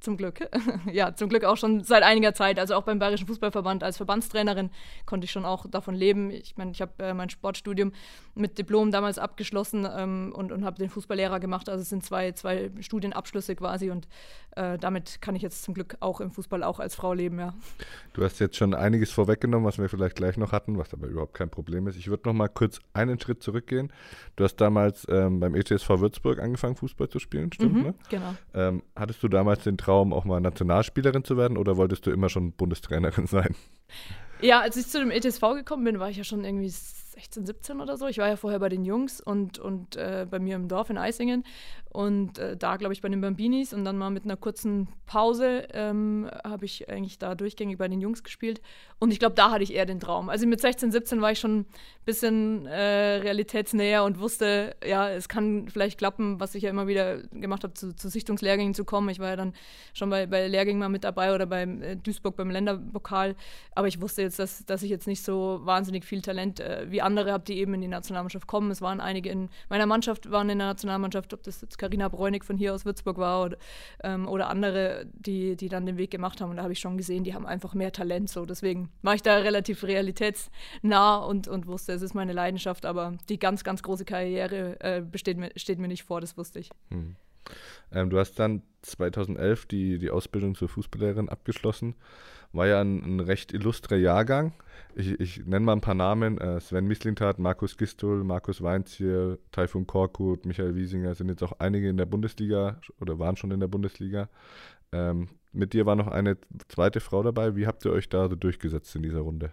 zum 0.00 0.16
Glück. 0.16 0.48
ja, 0.92 1.14
zum 1.14 1.28
Glück 1.28 1.44
auch 1.44 1.56
schon 1.56 1.84
seit 1.84 2.02
einiger 2.02 2.34
Zeit. 2.34 2.58
Also 2.58 2.74
auch 2.74 2.82
beim 2.82 2.98
Bayerischen 2.98 3.26
Fußballverband 3.26 3.82
als 3.82 3.96
Verbandstrainerin 3.96 4.70
konnte 5.06 5.24
ich 5.24 5.30
schon 5.30 5.44
auch 5.44 5.66
davon 5.70 5.94
leben. 5.94 6.30
Ich 6.30 6.56
meine, 6.56 6.72
ich 6.72 6.80
habe 6.80 6.92
äh, 6.98 7.14
mein 7.14 7.30
Sportstudium 7.30 7.92
mit 8.34 8.58
Diplom 8.58 8.90
damals 8.90 9.18
abgeschlossen 9.18 9.86
ähm, 9.90 10.32
und, 10.34 10.52
und 10.52 10.64
habe 10.64 10.78
den 10.78 10.88
Fußballlehrer 10.88 11.40
gemacht. 11.40 11.68
Also 11.68 11.82
es 11.82 11.88
sind 11.88 12.04
zwei, 12.04 12.32
zwei 12.32 12.70
Studienabschlüsse 12.80 13.56
quasi 13.56 13.90
und 13.90 14.08
äh, 14.56 14.78
damit 14.78 15.20
kann 15.20 15.36
ich 15.36 15.42
jetzt 15.42 15.62
zum 15.62 15.74
Glück 15.74 15.96
auch 16.00 16.20
im 16.20 16.30
Fußball 16.30 16.62
auch 16.62 16.80
als 16.80 16.94
Frau 16.94 17.12
leben, 17.12 17.38
ja. 17.38 17.54
Du 18.12 18.24
hast 18.24 18.40
jetzt 18.40 18.56
schon 18.56 18.74
einiges 18.74 19.10
vorweggenommen, 19.10 19.66
was 19.66 19.78
wir 19.78 19.88
vielleicht 19.88 20.16
gleich 20.16 20.36
noch 20.36 20.52
hatten, 20.52 20.78
was 20.78 20.92
aber 20.92 21.06
überhaupt 21.06 21.34
kein 21.34 21.50
Problem 21.50 21.86
ist. 21.86 21.96
Ich 21.96 22.08
würde 22.08 22.28
noch 22.28 22.34
mal 22.34 22.48
kurz 22.48 22.80
einen 22.92 23.20
Schritt 23.20 23.42
zurückgehen. 23.42 23.92
Du 24.36 24.44
hast 24.44 24.56
damals 24.56 25.06
ähm, 25.08 25.40
beim 25.40 25.54
ETSV 25.54 25.88
Würzburg 26.00 26.40
angefangen, 26.40 26.76
Fußball 26.76 27.08
zu 27.08 27.18
spielen, 27.18 27.52
stimmt, 27.52 27.74
mhm, 27.74 27.82
ne? 27.82 27.94
Genau. 28.08 28.34
Ähm, 28.54 28.82
hattest 28.96 29.22
du 29.22 29.28
damals 29.28 29.64
den 29.64 29.78
Traum, 29.78 29.89
Traum, 29.90 30.12
auch 30.12 30.24
mal 30.24 30.40
Nationalspielerin 30.40 31.24
zu 31.24 31.36
werden 31.36 31.56
oder 31.56 31.76
wolltest 31.76 32.06
du 32.06 32.12
immer 32.12 32.28
schon 32.28 32.52
Bundestrainerin 32.52 33.26
sein? 33.26 33.56
Ja, 34.40 34.60
als 34.60 34.76
ich 34.76 34.86
zu 34.86 35.00
dem 35.00 35.10
ETSV 35.10 35.40
gekommen 35.54 35.82
bin, 35.82 35.98
war 35.98 36.08
ich 36.10 36.16
ja 36.16 36.22
schon 36.22 36.44
irgendwie 36.44 36.68
16, 36.68 37.44
17 37.44 37.80
oder 37.80 37.96
so. 37.96 38.06
Ich 38.06 38.18
war 38.18 38.28
ja 38.28 38.36
vorher 38.36 38.60
bei 38.60 38.68
den 38.68 38.84
Jungs 38.84 39.20
und, 39.20 39.58
und 39.58 39.96
äh, 39.96 40.28
bei 40.30 40.38
mir 40.38 40.54
im 40.54 40.68
Dorf 40.68 40.90
in 40.90 40.96
Eisingen 40.96 41.44
und 41.92 42.38
äh, 42.38 42.56
da, 42.56 42.76
glaube 42.76 42.94
ich, 42.94 43.00
bei 43.00 43.08
den 43.08 43.20
Bambinis 43.20 43.72
und 43.72 43.84
dann 43.84 43.98
mal 43.98 44.10
mit 44.10 44.24
einer 44.24 44.36
kurzen 44.36 44.88
Pause 45.06 45.66
ähm, 45.72 46.30
habe 46.44 46.64
ich 46.64 46.88
eigentlich 46.88 47.18
da 47.18 47.34
durchgängig 47.34 47.78
bei 47.78 47.88
den 47.88 48.00
Jungs 48.00 48.22
gespielt. 48.22 48.60
Und 49.00 49.12
ich 49.12 49.18
glaube, 49.18 49.34
da 49.34 49.50
hatte 49.50 49.64
ich 49.64 49.74
eher 49.74 49.86
den 49.86 49.98
Traum. 49.98 50.28
Also 50.28 50.46
mit 50.46 50.60
16, 50.60 50.92
17 50.92 51.20
war 51.20 51.32
ich 51.32 51.40
schon 51.40 51.60
ein 51.60 51.66
bisschen 52.04 52.66
äh, 52.66 53.16
realitätsnäher 53.16 54.04
und 54.04 54.20
wusste, 54.20 54.76
ja, 54.86 55.10
es 55.10 55.28
kann 55.28 55.68
vielleicht 55.68 55.98
klappen, 55.98 56.38
was 56.38 56.54
ich 56.54 56.62
ja 56.62 56.70
immer 56.70 56.86
wieder 56.86 57.18
gemacht 57.32 57.64
habe, 57.64 57.74
zu, 57.74 57.96
zu 57.96 58.08
Sichtungslehrgängen 58.08 58.74
zu 58.74 58.84
kommen. 58.84 59.08
Ich 59.08 59.18
war 59.18 59.30
ja 59.30 59.36
dann 59.36 59.52
schon 59.92 60.10
bei, 60.10 60.26
bei 60.26 60.46
Lehrgängen 60.46 60.78
mal 60.78 60.88
mit 60.88 61.02
dabei 61.02 61.34
oder 61.34 61.46
beim 61.46 61.82
äh, 61.82 61.96
Duisburg 61.96 62.36
beim 62.36 62.50
Länderpokal. 62.50 63.34
Aber 63.74 63.88
ich 63.88 64.00
wusste 64.00 64.22
jetzt, 64.22 64.38
dass, 64.38 64.64
dass 64.64 64.84
ich 64.84 64.90
jetzt 64.90 65.08
nicht 65.08 65.24
so 65.24 65.58
wahnsinnig 65.64 66.04
viel 66.04 66.22
Talent 66.22 66.60
äh, 66.60 66.86
wie 66.88 67.02
andere 67.02 67.32
habe, 67.32 67.42
die 67.42 67.58
eben 67.58 67.74
in 67.74 67.80
die 67.80 67.88
Nationalmannschaft 67.88 68.46
kommen. 68.46 68.70
Es 68.70 68.80
waren 68.80 69.00
einige 69.00 69.28
in 69.30 69.48
meiner 69.68 69.86
Mannschaft, 69.86 70.30
waren 70.30 70.48
in 70.50 70.58
der 70.58 70.68
Nationalmannschaft, 70.68 71.34
ob 71.34 71.42
das 71.42 71.60
jetzt 71.62 71.79
Karina 71.80 72.08
Bräunig 72.08 72.44
von 72.44 72.56
hier 72.58 72.74
aus 72.74 72.84
Würzburg 72.84 73.16
war 73.18 73.44
oder, 73.44 73.56
ähm, 74.04 74.28
oder 74.28 74.50
andere, 74.50 75.06
die, 75.12 75.56
die 75.56 75.68
dann 75.68 75.86
den 75.86 75.96
Weg 75.96 76.10
gemacht 76.10 76.40
haben. 76.40 76.50
Und 76.50 76.56
da 76.56 76.62
habe 76.62 76.72
ich 76.72 76.78
schon 76.78 76.96
gesehen, 76.96 77.24
die 77.24 77.34
haben 77.34 77.46
einfach 77.46 77.74
mehr 77.74 77.90
Talent. 77.90 78.28
So. 78.28 78.44
Deswegen 78.44 78.90
war 79.02 79.14
ich 79.14 79.22
da 79.22 79.36
relativ 79.38 79.82
realitätsnah 79.82 81.16
und, 81.16 81.48
und 81.48 81.66
wusste, 81.66 81.92
es 81.92 82.02
ist 82.02 82.14
meine 82.14 82.32
Leidenschaft. 82.32 82.84
Aber 82.84 83.14
die 83.28 83.38
ganz, 83.38 83.64
ganz 83.64 83.82
große 83.82 84.04
Karriere 84.04 84.78
äh, 84.80 85.00
besteht 85.00 85.38
mir, 85.38 85.50
steht 85.56 85.78
mir 85.78 85.88
nicht 85.88 86.04
vor, 86.04 86.20
das 86.20 86.36
wusste 86.36 86.60
ich. 86.60 86.70
Hm. 86.90 87.16
Ähm, 87.92 88.10
du 88.10 88.18
hast 88.18 88.38
dann 88.38 88.62
2011 88.82 89.66
die, 89.66 89.98
die 89.98 90.10
Ausbildung 90.10 90.54
zur 90.54 90.68
Fußballlehrerin 90.68 91.28
abgeschlossen. 91.28 91.94
War 92.52 92.66
ja 92.66 92.80
ein, 92.80 92.98
ein 93.04 93.20
recht 93.20 93.52
illustrer 93.52 93.96
Jahrgang. 93.96 94.52
Ich, 94.94 95.20
ich 95.20 95.46
nenne 95.46 95.64
mal 95.64 95.72
ein 95.72 95.80
paar 95.80 95.94
Namen. 95.94 96.38
Äh, 96.38 96.60
Sven 96.60 96.86
Mislintat, 96.86 97.38
Markus 97.38 97.76
Gistul, 97.76 98.24
Markus 98.24 98.62
Weinziel, 98.62 99.38
Taifun 99.52 99.86
Korkut, 99.86 100.46
Michael 100.46 100.74
Wiesinger 100.74 101.14
sind 101.14 101.28
jetzt 101.28 101.42
auch 101.42 101.52
einige 101.60 101.88
in 101.88 101.96
der 101.96 102.06
Bundesliga 102.06 102.80
oder 103.00 103.18
waren 103.18 103.36
schon 103.36 103.50
in 103.52 103.60
der 103.60 103.68
Bundesliga. 103.68 104.28
Ähm, 104.92 105.28
mit 105.52 105.72
dir 105.72 105.86
war 105.86 105.96
noch 105.96 106.08
eine 106.08 106.38
zweite 106.68 107.00
Frau 107.00 107.22
dabei. 107.22 107.54
Wie 107.56 107.66
habt 107.66 107.84
ihr 107.84 107.92
euch 107.92 108.08
da 108.08 108.28
so 108.28 108.36
durchgesetzt 108.36 108.94
in 108.96 109.02
dieser 109.02 109.20
Runde? 109.20 109.52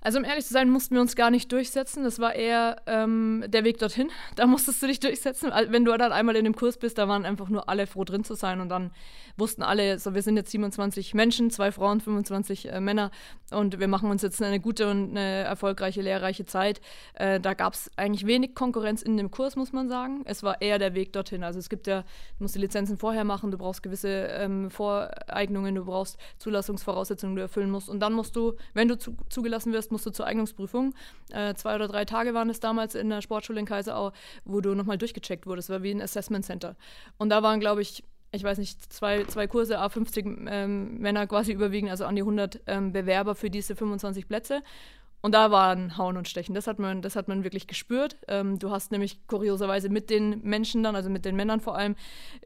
Also 0.00 0.18
um 0.18 0.24
ehrlich 0.24 0.46
zu 0.46 0.52
sein, 0.52 0.70
mussten 0.70 0.94
wir 0.94 1.00
uns 1.00 1.16
gar 1.16 1.30
nicht 1.30 1.50
durchsetzen. 1.50 2.04
Das 2.04 2.18
war 2.20 2.34
eher 2.34 2.76
ähm, 2.86 3.44
der 3.48 3.64
Weg 3.64 3.78
dorthin. 3.78 4.10
Da 4.36 4.46
musstest 4.46 4.80
du 4.82 4.86
dich 4.86 5.00
durchsetzen. 5.00 5.50
Wenn 5.68 5.84
du 5.84 5.96
dann 5.96 6.12
einmal 6.12 6.36
in 6.36 6.44
dem 6.44 6.54
Kurs 6.54 6.76
bist, 6.76 6.96
da 6.98 7.08
waren 7.08 7.24
einfach 7.24 7.48
nur 7.48 7.68
alle 7.68 7.88
froh 7.88 8.04
drin 8.04 8.22
zu 8.22 8.34
sein. 8.34 8.60
Und 8.60 8.68
dann 8.68 8.92
wussten 9.36 9.62
alle, 9.62 9.98
so 9.98 10.14
wir 10.14 10.22
sind 10.22 10.36
jetzt 10.36 10.50
27 10.50 11.14
Menschen, 11.14 11.50
zwei 11.50 11.72
Frauen, 11.72 12.00
25 12.00 12.70
äh, 12.70 12.80
Männer. 12.80 13.10
Und 13.50 13.80
wir 13.80 13.88
machen 13.88 14.10
uns 14.10 14.22
jetzt 14.22 14.40
eine 14.42 14.60
gute 14.60 14.90
und 14.90 15.10
eine 15.10 15.44
erfolgreiche, 15.44 16.02
lehrreiche 16.02 16.44
Zeit. 16.44 16.80
Äh, 17.14 17.40
da 17.40 17.54
gab 17.54 17.74
es 17.74 17.90
eigentlich 17.96 18.26
wenig 18.26 18.54
Konkurrenz 18.54 19.02
in 19.02 19.16
dem 19.16 19.30
Kurs, 19.30 19.56
muss 19.56 19.72
man 19.72 19.88
sagen. 19.88 20.22
Es 20.24 20.42
war 20.42 20.60
eher 20.60 20.78
der 20.78 20.94
Weg 20.94 21.12
dorthin. 21.12 21.42
Also 21.42 21.58
es 21.58 21.68
gibt 21.68 21.86
ja, 21.86 22.02
du 22.02 22.44
musst 22.44 22.54
die 22.54 22.60
Lizenzen 22.60 22.96
vorher 22.96 23.24
machen, 23.24 23.50
du 23.50 23.58
brauchst 23.58 23.82
gewisse 23.82 24.08
ähm, 24.08 24.70
Voreignungen, 24.70 25.74
du 25.74 25.84
brauchst 25.84 26.18
Zulassungsvoraussetzungen, 26.38 27.34
die 27.34 27.40
du 27.40 27.42
erfüllen 27.42 27.70
musst. 27.70 27.88
Und 27.88 28.00
dann 28.00 28.12
musst 28.12 28.36
du, 28.36 28.54
wenn 28.74 28.88
du 28.88 28.98
zu, 28.98 29.16
zugelassen 29.28 29.72
wirst, 29.72 29.87
musst 29.90 30.06
du 30.06 30.10
zur 30.10 30.26
Eignungsprüfung. 30.26 30.94
Äh, 31.30 31.54
zwei 31.54 31.74
oder 31.74 31.88
drei 31.88 32.04
Tage 32.04 32.34
waren 32.34 32.50
es 32.50 32.60
damals 32.60 32.94
in 32.94 33.10
der 33.10 33.22
Sportschule 33.22 33.60
in 33.60 33.66
Kaiserau, 33.66 34.12
wo 34.44 34.60
du 34.60 34.74
nochmal 34.74 34.98
durchgecheckt 34.98 35.46
wurdest. 35.46 35.70
War 35.70 35.82
wie 35.82 35.90
ein 35.90 36.02
Assessment 36.02 36.44
Center. 36.44 36.76
Und 37.18 37.30
da 37.30 37.42
waren, 37.42 37.60
glaube 37.60 37.82
ich, 37.82 38.04
ich 38.30 38.42
weiß 38.42 38.58
nicht, 38.58 38.92
zwei, 38.92 39.24
zwei 39.24 39.46
Kurse, 39.46 39.80
A50 39.80 40.48
ähm, 40.50 40.98
Männer 40.98 41.26
quasi 41.26 41.52
überwiegen, 41.52 41.88
also 41.88 42.04
an 42.04 42.14
die 42.14 42.22
100 42.22 42.60
ähm, 42.66 42.92
Bewerber 42.92 43.34
für 43.34 43.50
diese 43.50 43.74
25 43.74 44.28
Plätze. 44.28 44.62
Und 45.20 45.32
da 45.34 45.50
waren 45.50 45.96
Hauen 45.96 46.16
und 46.16 46.28
Stechen. 46.28 46.54
Das 46.54 46.68
hat 46.68 46.78
man, 46.78 47.02
das 47.02 47.16
hat 47.16 47.26
man 47.26 47.42
wirklich 47.42 47.66
gespürt. 47.66 48.16
Ähm, 48.28 48.60
du 48.60 48.70
hast 48.70 48.92
nämlich 48.92 49.26
kurioserweise 49.26 49.88
mit 49.88 50.10
den 50.10 50.40
Menschen 50.42 50.84
dann, 50.84 50.94
also 50.94 51.10
mit 51.10 51.24
den 51.24 51.34
Männern 51.34 51.60
vor 51.60 51.76
allem, 51.76 51.96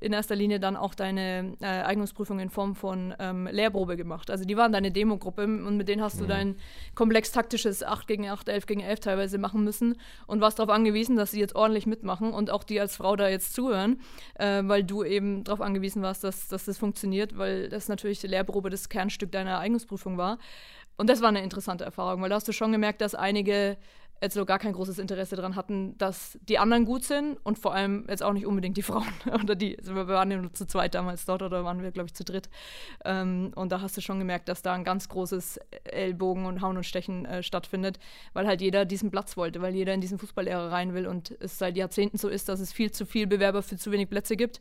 in 0.01 0.15
erster 0.15 0.35
Linie 0.35 0.59
dann 0.59 0.77
auch 0.77 0.95
deine 0.95 1.55
äh, 1.61 1.67
Eignungsprüfung 1.67 2.41
in 2.41 2.49
Form 2.49 2.75
von 2.75 3.15
ähm, 3.19 3.47
Lehrprobe 3.47 3.99
gemacht. 3.99 4.31
Also 4.31 4.47
die 4.47 4.57
waren 4.57 4.73
deine 4.73 4.91
Demogruppe 4.91 5.45
und 5.45 5.77
mit 5.77 5.89
denen 5.89 6.03
hast 6.03 6.19
du 6.19 6.25
mhm. 6.25 6.29
dein 6.29 6.57
komplex 6.95 7.31
taktisches 7.33 7.83
8 7.83 8.07
gegen 8.07 8.29
8, 8.29 8.49
11 8.49 8.67
gegen 8.67 8.81
11 8.81 9.01
teilweise 9.01 9.37
machen 9.37 9.65
müssen 9.65 9.99
und 10.27 10.41
warst 10.41 10.59
darauf 10.59 10.75
angewiesen, 10.75 11.17
dass 11.17 11.33
sie 11.33 11.41
jetzt 11.41 11.55
ordentlich 11.55 11.87
mitmachen 11.87 12.33
und 12.33 12.51
auch 12.51 12.65
die 12.65 12.81
als 12.81 12.97
Frau 12.97 13.17
da 13.17 13.29
jetzt 13.29 13.53
zuhören, 13.53 14.01
äh, 14.37 14.63
weil 14.65 14.83
du 14.83 15.05
eben 15.05 15.45
darauf 15.45 15.61
angewiesen 15.61 16.01
warst, 16.01 16.25
dass, 16.25 16.49
dass 16.49 16.65
das 16.65 16.79
funktioniert, 16.79 17.37
weil 17.37 17.69
das 17.69 17.89
natürlich 17.89 18.21
die 18.21 18.29
Lehrprobe 18.29 18.71
das 18.71 18.89
Kernstück 18.89 19.31
deiner 19.31 19.59
Eignungsprüfung 19.59 20.17
war. 20.17 20.39
Und 20.97 21.09
das 21.09 21.21
war 21.21 21.29
eine 21.29 21.43
interessante 21.43 21.85
Erfahrung, 21.85 22.23
weil 22.23 22.29
da 22.29 22.37
hast 22.37 22.49
du 22.49 22.53
schon 22.53 22.73
gemerkt, 22.73 23.01
dass 23.01 23.15
einige 23.15 23.77
jetzt 24.23 24.35
so 24.35 24.45
gar 24.45 24.59
kein 24.61 24.73
großes 24.73 24.99
Interesse 24.99 25.35
daran 25.35 25.57
hatten, 25.57 25.99
dass 25.99 26.39
die 26.49 26.59
anderen 26.59 26.85
gut 26.85 27.05
sind 27.05 27.39
und 27.43 27.59
vor 27.59 27.75
allem 27.75 28.07
jetzt 28.09 28.23
auch 28.23 28.33
nicht 28.33 28.47
unbedingt 28.47 28.77
die 28.77 28.83
Frauen. 28.93 29.13
oder 29.33 29.55
die, 29.55 29.77
also 29.79 29.95
wir 29.95 30.07
waren 30.07 30.31
ja 30.31 30.37
nur 30.39 30.53
zu 30.55 30.67
zweit 30.67 30.95
damals 30.95 31.25
dort 31.25 31.43
oder 31.43 31.65
waren 31.65 31.83
wir, 31.83 31.91
glaube 31.91 32.07
ich, 32.07 32.15
zu 32.15 32.25
dritt. 32.25 32.49
Ähm, 33.05 33.53
und 33.57 33.73
da 33.73 33.81
hast 33.81 33.97
du 33.97 34.01
schon 34.01 34.19
gemerkt, 34.19 34.49
dass 34.49 34.63
da 34.63 34.75
ein 34.75 34.85
ganz 34.85 35.09
großes 35.09 35.59
Ellbogen 35.85 36.47
und 36.47 36.63
Hauen 36.63 36.77
und 36.77 36.85
Stechen 36.85 37.27
äh, 37.27 37.43
stattfindet, 37.43 37.99
weil 38.33 38.47
halt 38.47 38.61
jeder 38.61 38.85
diesen 38.85 39.11
Platz 39.11 39.37
wollte, 39.37 39.61
weil 39.61 39.75
jeder 39.75 39.93
in 39.93 40.01
diesen 40.01 40.19
Fußballlehrer 40.19 40.71
rein 40.71 40.95
will 40.95 41.07
und 41.07 41.37
es 41.41 41.59
seit 41.59 41.77
Jahrzehnten 41.77 42.17
so 42.17 42.29
ist, 42.29 42.49
dass 42.49 42.61
es 42.61 42.73
viel 42.73 42.93
zu 42.93 43.05
viele 43.05 43.27
Bewerber 43.27 43.63
für 43.63 43.77
zu 43.77 43.91
wenig 43.91 44.09
Plätze 44.09 44.37
gibt. 44.37 44.61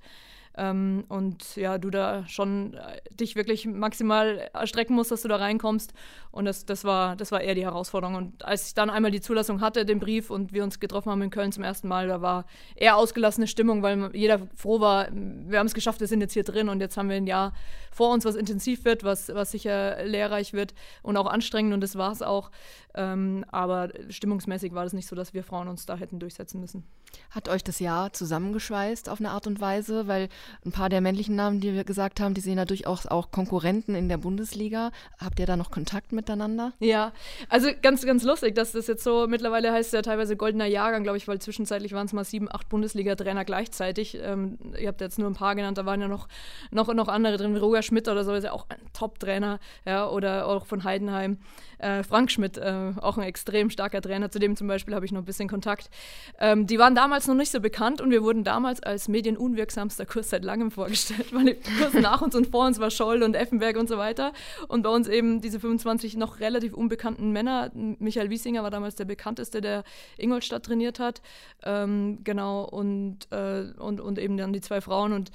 Ähm, 0.58 1.05
und 1.08 1.55
ja, 1.55 1.77
du 1.77 1.89
da 1.89 2.27
schon 2.27 2.74
äh, 2.74 3.00
dich 3.10 3.36
wirklich 3.36 3.65
maximal 3.65 4.50
erstrecken 4.53 4.96
musst, 4.96 5.12
dass 5.12 5.22
du 5.22 5.27
da 5.27 5.38
reinkommst. 5.38 5.93
Und 6.31 6.46
das, 6.46 6.65
das, 6.65 6.84
war, 6.84 7.15
das 7.15 7.31
war 7.31 7.41
eher 7.41 7.55
die 7.55 7.63
Herausforderung. 7.63 8.15
Und 8.15 8.46
als 8.46 8.67
ich 8.67 8.74
dann 8.74 8.89
einmal 8.89 9.12
die 9.12 9.22
Zulassung 9.22 9.62
hatte, 9.62 9.86
den 9.86 10.00
Brief, 10.00 10.29
und 10.29 10.53
wir 10.53 10.63
uns 10.63 10.79
getroffen 10.79 11.12
haben 11.12 11.22
in 11.22 11.29
Köln 11.29 11.51
zum 11.51 11.63
ersten 11.63 11.88
Mal, 11.88 12.08
da 12.08 12.22
war 12.22 12.46
eher 12.75 12.98
ausgelassene 12.98 13.48
Stimmung, 13.48 13.81
weil 13.81 14.10
jeder 14.13 14.39
froh 14.55 14.81
war, 14.81 15.08
wir 15.12 15.60
haben 15.60 15.67
es 15.67 15.74
geschafft, 15.74 16.00
wir 16.00 16.08
sind 16.08 16.22
jetzt 16.22 16.34
hier 16.34 16.43
drin 16.43 16.70
und 16.70 16.79
jetzt 16.79 16.98
haben 16.98 17.10
wir 17.10 17.17
ein 17.17 17.27
Jahr 17.27 17.53
vor 17.91 18.13
uns, 18.13 18.25
was 18.25 18.36
intensiv 18.36 18.86
wird, 18.86 19.03
was, 19.03 19.29
was 19.34 19.51
sicher 19.51 20.03
lehrreich 20.05 20.53
wird 20.53 20.74
und 21.01 21.17
auch 21.17 21.27
anstrengend 21.27 21.74
und 21.74 21.81
das 21.81 21.98
war 21.98 22.12
es 22.12 22.22
auch. 22.22 22.51
Ähm, 22.95 23.45
aber 23.51 23.89
stimmungsmäßig 24.10 24.74
war 24.74 24.83
das 24.83 24.93
nicht 24.93 25.07
so, 25.07 25.15
dass 25.15 25.33
wir 25.33 25.43
Frauen 25.43 25.67
uns 25.67 25.86
da 25.86 25.95
hätten 25.95 26.19
durchsetzen 26.19 26.60
müssen. 26.60 26.83
Hat 27.29 27.50
euch 27.50 27.63
das 27.63 27.79
Jahr 27.79 28.13
zusammengeschweißt 28.13 29.10
auf 29.10 29.19
eine 29.19 29.31
Art 29.31 29.48
und 29.48 29.60
Weise? 29.62 30.07
Weil 30.07 30.29
ein 30.65 30.71
paar 30.71 30.89
der 30.89 31.01
männlichen 31.01 31.36
Namen, 31.36 31.60
die 31.60 31.74
wir 31.74 31.83
gesagt 31.83 32.19
haben, 32.19 32.33
die 32.33 32.41
sehen 32.41 32.57
ja 32.57 32.65
durchaus 32.65 33.07
auch 33.07 33.31
Konkurrenten 33.31 33.95
in 33.95 34.10
der 34.10 34.17
Bundesliga. 34.17 34.91
Habt 35.17 35.39
ihr 35.39 35.45
da 35.45 35.55
noch 35.55 35.71
Kontakt 35.71 36.12
miteinander? 36.12 36.74
Ja, 36.79 37.13
also 37.50 37.69
ganz, 37.81 38.05
ganz 38.05 38.24
lustig, 38.24 38.55
dass 38.55 38.71
das 38.71 38.88
jetzt 38.88 39.03
so 39.03 39.27
mittlerweile 39.27 39.71
heißt 39.71 39.93
ja 39.93 40.01
teilweise 40.01 40.36
goldener 40.36 40.65
Jahrgang, 40.65 41.03
glaube 41.03 41.17
ich, 41.17 41.27
weil 41.27 41.39
zwischenzeitlich 41.39 41.93
waren 41.93 42.05
es 42.05 42.13
mal 42.13 42.24
sieben, 42.24 42.50
acht 42.51 42.69
Bundesliga-Trainer 42.69 43.45
gleichzeitig. 43.45 44.17
Ähm, 44.21 44.57
ihr 44.79 44.88
habt 44.88 45.01
jetzt 45.01 45.19
nur 45.19 45.29
ein 45.29 45.36
paar 45.36 45.55
genannt, 45.55 45.77
da 45.77 45.86
waren 45.86 46.01
ja 46.01 46.07
noch, 46.07 46.27
noch, 46.71 46.93
noch 46.93 47.07
andere 47.07 47.38
drin. 47.38 47.55
Roger 47.55 47.81
Schmidt 47.81 48.07
oder 48.07 48.24
so 48.24 48.33
ist 48.33 48.43
ja 48.43 48.51
auch 48.51 48.67
ein 48.69 48.79
Top-Trainer, 48.93 49.60
ja, 49.86 50.07
oder 50.07 50.48
auch 50.48 50.65
von 50.65 50.83
Heidenheim. 50.83 51.38
Äh, 51.77 52.03
Frank 52.03 52.29
Schmidt, 52.31 52.57
äh, 52.57 52.80
auch 53.01 53.17
ein 53.17 53.23
extrem 53.23 53.69
starker 53.69 54.01
Trainer, 54.01 54.29
zu 54.31 54.39
dem 54.39 54.55
zum 54.55 54.67
Beispiel 54.67 54.95
habe 54.95 55.05
ich 55.05 55.11
noch 55.11 55.21
ein 55.21 55.25
bisschen 55.25 55.50
Kontakt. 55.50 55.89
Ähm, 56.39 56.67
die 56.67 56.79
waren 56.79 56.95
damals 56.95 57.27
noch 57.27 57.35
nicht 57.35 57.51
so 57.51 57.59
bekannt 57.59 58.01
und 58.01 58.11
wir 58.11 58.23
wurden 58.23 58.43
damals 58.43 58.81
als 58.81 59.07
medienunwirksamster 59.07 60.05
Kurs 60.05 60.29
seit 60.29 60.43
langem 60.43 60.71
vorgestellt, 60.71 61.27
weil 61.33 61.45
die 61.45 61.55
Kurs 61.79 61.93
nach 61.93 62.21
uns 62.21 62.35
und 62.35 62.47
vor 62.47 62.65
uns 62.65 62.79
war 62.79 62.91
Scholl 62.91 63.23
und 63.23 63.35
Effenberg 63.35 63.77
und 63.77 63.88
so 63.88 63.97
weiter. 63.97 64.33
Und 64.67 64.83
bei 64.83 64.89
uns 64.89 65.07
eben 65.07 65.41
diese 65.41 65.59
25 65.59 66.17
noch 66.17 66.39
relativ 66.39 66.73
unbekannten 66.73 67.31
Männer. 67.31 67.71
Michael 67.73 68.29
Wiesinger 68.29 68.63
war 68.63 68.71
damals 68.71 68.95
der 68.95 69.05
bekannteste, 69.05 69.61
der 69.61 69.83
Ingolstadt 70.17 70.63
trainiert 70.63 71.00
hat. 71.00 71.21
Ähm, 71.63 72.19
genau, 72.23 72.63
und, 72.63 73.31
äh, 73.31 73.63
und, 73.77 74.01
und 74.01 74.19
eben 74.19 74.38
dann 74.38 74.53
die 74.53 74.61
zwei 74.61 74.81
Frauen. 74.81 75.13
Und 75.13 75.31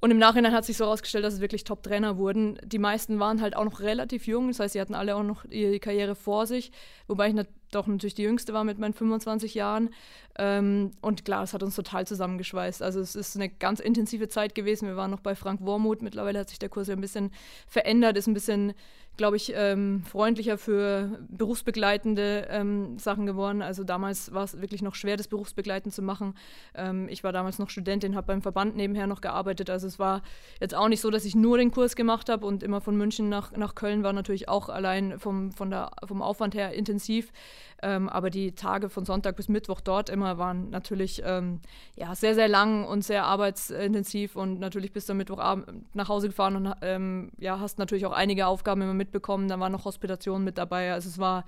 und 0.00 0.10
im 0.10 0.18
Nachhinein 0.18 0.52
hat 0.52 0.64
sich 0.64 0.76
so 0.76 0.84
herausgestellt, 0.84 1.24
dass 1.24 1.34
es 1.34 1.40
wirklich 1.40 1.64
Top-Trainer 1.64 2.16
wurden. 2.16 2.58
Die 2.64 2.78
meisten 2.78 3.18
waren 3.18 3.40
halt 3.40 3.56
auch 3.56 3.64
noch 3.64 3.80
relativ 3.80 4.26
jung, 4.26 4.48
das 4.48 4.60
heißt, 4.60 4.72
sie 4.74 4.80
hatten 4.80 4.94
alle 4.94 5.16
auch 5.16 5.22
noch 5.22 5.44
ihre 5.46 5.78
Karriere 5.80 6.14
vor 6.14 6.46
sich, 6.46 6.70
wobei 7.06 7.28
ich 7.28 7.34
doch 7.70 7.86
natürlich 7.86 8.14
die 8.14 8.22
Jüngste 8.22 8.52
war 8.52 8.64
mit 8.64 8.78
meinen 8.78 8.94
25 8.94 9.54
Jahren. 9.54 9.90
Ähm, 10.38 10.92
und 11.00 11.24
klar, 11.24 11.42
es 11.42 11.52
hat 11.52 11.62
uns 11.62 11.74
total 11.74 12.06
zusammengeschweißt. 12.06 12.82
Also 12.82 13.00
es 13.00 13.14
ist 13.14 13.36
eine 13.36 13.48
ganz 13.48 13.80
intensive 13.80 14.28
Zeit 14.28 14.54
gewesen. 14.54 14.88
Wir 14.88 14.96
waren 14.96 15.10
noch 15.10 15.20
bei 15.20 15.34
Frank 15.34 15.60
Wormuth. 15.62 16.00
Mittlerweile 16.00 16.38
hat 16.38 16.48
sich 16.48 16.58
der 16.58 16.68
Kurs 16.68 16.88
ja 16.88 16.94
ein 16.94 17.00
bisschen 17.00 17.30
verändert, 17.66 18.16
ist 18.16 18.26
ein 18.26 18.34
bisschen 18.34 18.72
glaube 19.18 19.36
ich, 19.36 19.52
ähm, 19.54 20.02
freundlicher 20.04 20.56
für 20.56 21.18
berufsbegleitende 21.28 22.46
ähm, 22.48 22.98
Sachen 22.98 23.26
geworden. 23.26 23.60
Also 23.60 23.84
damals 23.84 24.32
war 24.32 24.44
es 24.44 24.60
wirklich 24.62 24.80
noch 24.80 24.94
schwer, 24.94 25.16
das 25.18 25.28
berufsbegleitend 25.28 25.92
zu 25.92 26.00
machen. 26.00 26.34
Ähm, 26.74 27.08
ich 27.10 27.24
war 27.24 27.32
damals 27.32 27.58
noch 27.58 27.68
Studentin, 27.68 28.16
habe 28.16 28.28
beim 28.28 28.40
Verband 28.40 28.76
nebenher 28.76 29.06
noch 29.06 29.20
gearbeitet. 29.20 29.68
Also 29.68 29.86
es 29.86 29.98
war 29.98 30.22
jetzt 30.60 30.74
auch 30.74 30.88
nicht 30.88 31.00
so, 31.00 31.10
dass 31.10 31.26
ich 31.26 31.34
nur 31.34 31.58
den 31.58 31.72
Kurs 31.72 31.96
gemacht 31.96 32.30
habe 32.30 32.46
und 32.46 32.62
immer 32.62 32.80
von 32.80 32.96
München 32.96 33.28
nach, 33.28 33.52
nach 33.52 33.74
Köln 33.74 34.02
war 34.02 34.12
natürlich 34.14 34.48
auch 34.48 34.68
allein 34.68 35.18
vom, 35.18 35.52
von 35.52 35.70
der, 35.70 35.90
vom 36.06 36.22
Aufwand 36.22 36.54
her 36.54 36.72
intensiv. 36.72 37.32
Ähm, 37.80 38.08
aber 38.08 38.30
die 38.30 38.52
Tage 38.52 38.88
von 38.88 39.04
Sonntag 39.04 39.36
bis 39.36 39.48
Mittwoch 39.48 39.80
dort 39.80 40.10
immer 40.10 40.36
waren 40.38 40.70
natürlich 40.70 41.22
ähm, 41.24 41.60
ja, 41.94 42.14
sehr, 42.16 42.34
sehr 42.34 42.48
lang 42.48 42.84
und 42.84 43.04
sehr 43.04 43.24
arbeitsintensiv 43.24 44.34
und 44.34 44.58
natürlich 44.58 44.92
bist 44.92 45.08
du 45.08 45.12
am 45.12 45.18
Mittwochabend 45.18 45.94
nach 45.94 46.08
Hause 46.08 46.28
gefahren 46.28 46.56
und 46.56 46.74
ähm, 46.82 47.30
ja, 47.38 47.60
hast 47.60 47.78
natürlich 47.78 48.04
auch 48.04 48.12
einige 48.12 48.48
Aufgaben 48.48 48.82
immer 48.82 48.94
mitbekommen. 49.08 49.48
Da 49.48 49.58
waren 49.58 49.72
noch 49.72 49.84
Hospitationen 49.84 50.44
mit 50.44 50.58
dabei. 50.58 50.92
Also 50.92 51.08
es 51.08 51.18
war, 51.18 51.44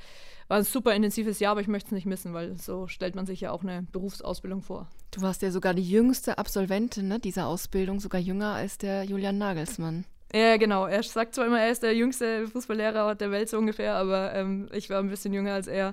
war 0.48 0.58
ein 0.58 0.64
super 0.64 0.94
intensives 0.94 1.38
Jahr, 1.40 1.52
aber 1.52 1.60
ich 1.60 1.68
möchte 1.68 1.88
es 1.88 1.92
nicht 1.92 2.06
missen, 2.06 2.32
weil 2.32 2.56
so 2.56 2.86
stellt 2.86 3.14
man 3.14 3.26
sich 3.26 3.42
ja 3.42 3.52
auch 3.52 3.62
eine 3.62 3.86
Berufsausbildung 3.92 4.62
vor. 4.62 4.88
Du 5.10 5.22
warst 5.22 5.42
ja 5.42 5.50
sogar 5.50 5.74
die 5.74 5.88
jüngste 5.88 6.38
Absolventin 6.38 7.08
ne, 7.08 7.18
dieser 7.18 7.46
Ausbildung, 7.46 8.00
sogar 8.00 8.20
jünger 8.20 8.54
als 8.54 8.78
der 8.78 9.04
Julian 9.04 9.38
Nagelsmann. 9.38 10.04
Ja, 10.32 10.56
genau. 10.58 10.86
Er 10.86 11.02
sagt 11.02 11.34
zwar 11.34 11.46
immer, 11.46 11.60
er 11.60 11.72
ist 11.72 11.82
der 11.82 11.94
jüngste 11.94 12.46
Fußballlehrer 12.46 13.16
der 13.16 13.32
Welt 13.32 13.48
so 13.48 13.58
ungefähr, 13.58 13.96
aber 13.96 14.32
ähm, 14.32 14.68
ich 14.72 14.88
war 14.88 15.00
ein 15.00 15.08
bisschen 15.08 15.32
jünger 15.32 15.54
als 15.54 15.66
er. 15.66 15.92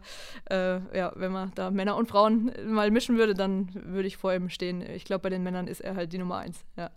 Äh, 0.49 0.79
ja, 0.95 1.11
wenn 1.15 1.31
man 1.31 1.51
da 1.55 1.71
Männer 1.71 1.95
und 1.95 2.07
Frauen 2.07 2.51
mal 2.67 2.91
mischen 2.91 3.17
würde, 3.17 3.33
dann 3.33 3.69
würde 3.73 4.07
ich 4.07 4.17
vor 4.17 4.33
ihm 4.33 4.49
stehen. 4.49 4.81
Ich 4.81 5.05
glaube, 5.05 5.23
bei 5.23 5.29
den 5.29 5.41
Männern 5.41 5.67
ist 5.67 5.81
er 5.81 5.95
halt 5.95 6.13
die 6.13 6.19
Nummer 6.19 6.37
eins. 6.37 6.63
Ja. 6.75 6.91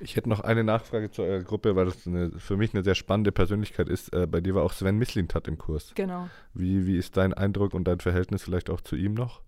Ich 0.00 0.16
hätte 0.16 0.28
noch 0.28 0.40
eine 0.40 0.62
Nachfrage 0.62 1.10
zu 1.10 1.22
eurer 1.22 1.42
Gruppe, 1.42 1.74
weil 1.74 1.86
das 1.86 2.06
eine, 2.06 2.30
für 2.38 2.56
mich 2.56 2.72
eine 2.72 2.84
sehr 2.84 2.94
spannende 2.94 3.32
Persönlichkeit 3.32 3.88
ist. 3.88 4.12
Äh, 4.14 4.26
bei 4.26 4.40
dir 4.40 4.54
war 4.54 4.62
auch 4.62 4.72
Sven 4.72 4.96
Mislintat 4.96 5.48
im 5.48 5.58
Kurs. 5.58 5.92
Genau. 5.94 6.28
Wie, 6.54 6.86
wie 6.86 6.96
ist 6.96 7.16
dein 7.16 7.34
Eindruck 7.34 7.74
und 7.74 7.84
dein 7.84 7.98
Verhältnis 7.98 8.42
vielleicht 8.42 8.70
auch 8.70 8.80
zu 8.80 8.94
ihm 8.94 9.14
noch? 9.14 9.42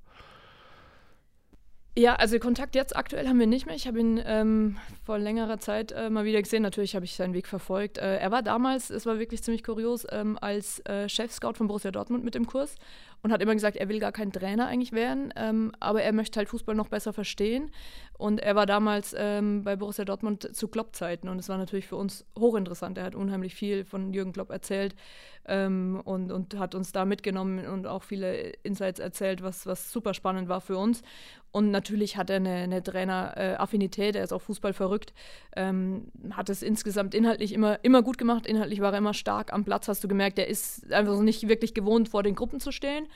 Ja, 2.00 2.14
also 2.14 2.38
Kontakt 2.38 2.74
jetzt 2.76 2.96
aktuell 2.96 3.28
haben 3.28 3.38
wir 3.38 3.46
nicht 3.46 3.66
mehr. 3.66 3.74
Ich 3.74 3.86
habe 3.86 4.00
ihn 4.00 4.18
ähm, 4.24 4.78
vor 5.04 5.18
längerer 5.18 5.58
Zeit 5.58 5.92
äh, 5.92 6.08
mal 6.08 6.24
wieder 6.24 6.40
gesehen. 6.40 6.62
Natürlich 6.62 6.94
habe 6.94 7.04
ich 7.04 7.14
seinen 7.14 7.34
Weg 7.34 7.46
verfolgt. 7.46 7.98
Äh, 7.98 8.16
er 8.16 8.30
war 8.30 8.40
damals, 8.40 8.88
es 8.88 9.04
war 9.04 9.18
wirklich 9.18 9.42
ziemlich 9.42 9.62
kurios, 9.62 10.06
ähm, 10.10 10.38
als 10.40 10.80
äh, 10.86 11.10
Chef-Scout 11.10 11.58
von 11.58 11.66
Borussia 11.66 11.90
Dortmund 11.90 12.24
mit 12.24 12.36
im 12.36 12.46
Kurs 12.46 12.76
und 13.22 13.32
hat 13.32 13.42
immer 13.42 13.52
gesagt, 13.52 13.76
er 13.76 13.90
will 13.90 14.00
gar 14.00 14.12
kein 14.12 14.32
Trainer 14.32 14.66
eigentlich 14.66 14.92
werden, 14.92 15.30
ähm, 15.36 15.72
aber 15.78 16.02
er 16.02 16.12
möchte 16.12 16.38
halt 16.38 16.48
Fußball 16.48 16.74
noch 16.74 16.88
besser 16.88 17.12
verstehen. 17.12 17.70
Und 18.16 18.40
er 18.40 18.54
war 18.54 18.66
damals 18.66 19.14
ähm, 19.16 19.64
bei 19.64 19.76
Borussia 19.76 20.04
Dortmund 20.04 20.54
zu 20.54 20.68
Klopp-Zeiten 20.68 21.28
und 21.28 21.38
es 21.38 21.48
war 21.48 21.56
natürlich 21.56 21.86
für 21.86 21.96
uns 21.96 22.26
hochinteressant. 22.38 22.98
Er 22.98 23.04
hat 23.04 23.14
unheimlich 23.14 23.54
viel 23.54 23.84
von 23.84 24.12
Jürgen 24.12 24.32
Klopp 24.32 24.50
erzählt 24.50 24.94
ähm, 25.46 26.00
und, 26.04 26.30
und 26.30 26.58
hat 26.58 26.74
uns 26.74 26.92
da 26.92 27.04
mitgenommen 27.04 27.66
und 27.66 27.86
auch 27.86 28.02
viele 28.02 28.52
Insights 28.62 29.00
erzählt, 29.00 29.42
was, 29.42 29.66
was 29.66 29.90
super 29.90 30.12
spannend 30.12 30.48
war 30.48 30.60
für 30.60 30.76
uns. 30.76 31.02
Und 31.52 31.70
natürlich 31.70 32.16
hat 32.16 32.30
er 32.30 32.36
eine, 32.36 32.54
eine 32.54 32.82
Trainer-Affinität, 32.82 34.14
er 34.14 34.22
ist 34.22 34.32
auch 34.32 34.42
Fußball 34.42 34.72
verrückt, 34.72 35.12
ähm, 35.56 36.10
hat 36.30 36.48
es 36.48 36.62
insgesamt 36.62 37.14
inhaltlich 37.14 37.52
immer, 37.52 37.82
immer 37.82 38.02
gut 38.02 38.18
gemacht. 38.18 38.46
Inhaltlich 38.46 38.80
war 38.80 38.92
er 38.92 38.98
immer 38.98 39.14
stark 39.14 39.52
am 39.52 39.64
Platz, 39.64 39.88
hast 39.88 40.04
du 40.04 40.08
gemerkt, 40.08 40.38
er 40.38 40.48
ist 40.48 40.92
einfach 40.92 41.14
so 41.14 41.22
nicht 41.22 41.48
wirklich 41.48 41.74
gewohnt, 41.74 42.08
vor 42.08 42.22
den 42.22 42.34
Gruppen 42.34 42.60
zu 42.60 42.70
stehen. 42.70 43.06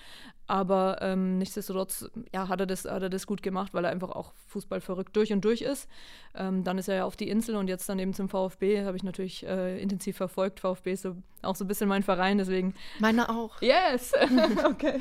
Aber 0.46 0.98
ähm, 1.00 1.38
nichtsdestotrotz 1.38 2.10
ja, 2.34 2.48
hat, 2.48 2.60
er 2.60 2.66
das, 2.66 2.84
hat 2.84 3.02
er 3.02 3.08
das 3.08 3.26
gut 3.26 3.42
gemacht, 3.42 3.72
weil 3.72 3.84
er 3.84 3.90
einfach 3.90 4.10
auch 4.10 4.34
Fußball 4.48 4.82
verrückt 4.82 5.16
durch 5.16 5.32
und 5.32 5.42
durch 5.42 5.62
ist. 5.62 5.88
Ähm, 6.34 6.64
dann 6.64 6.76
ist 6.76 6.88
er 6.88 6.96
ja 6.96 7.04
auf 7.04 7.16
die 7.16 7.30
Insel 7.30 7.56
und 7.56 7.68
jetzt 7.68 7.88
dann 7.88 7.98
eben 7.98 8.12
zum 8.12 8.28
VfB, 8.28 8.84
habe 8.84 8.96
ich 8.96 9.02
natürlich 9.02 9.46
äh, 9.46 9.80
intensiv 9.80 10.18
verfolgt. 10.18 10.60
VfB 10.60 10.92
ist 10.92 11.02
so, 11.02 11.16
auch 11.42 11.56
so 11.56 11.64
ein 11.64 11.68
bisschen 11.68 11.88
mein 11.88 12.02
Verein, 12.02 12.36
deswegen. 12.36 12.74
Meine 12.98 13.30
auch. 13.30 13.62
Yes! 13.62 14.12
okay. 14.64 15.00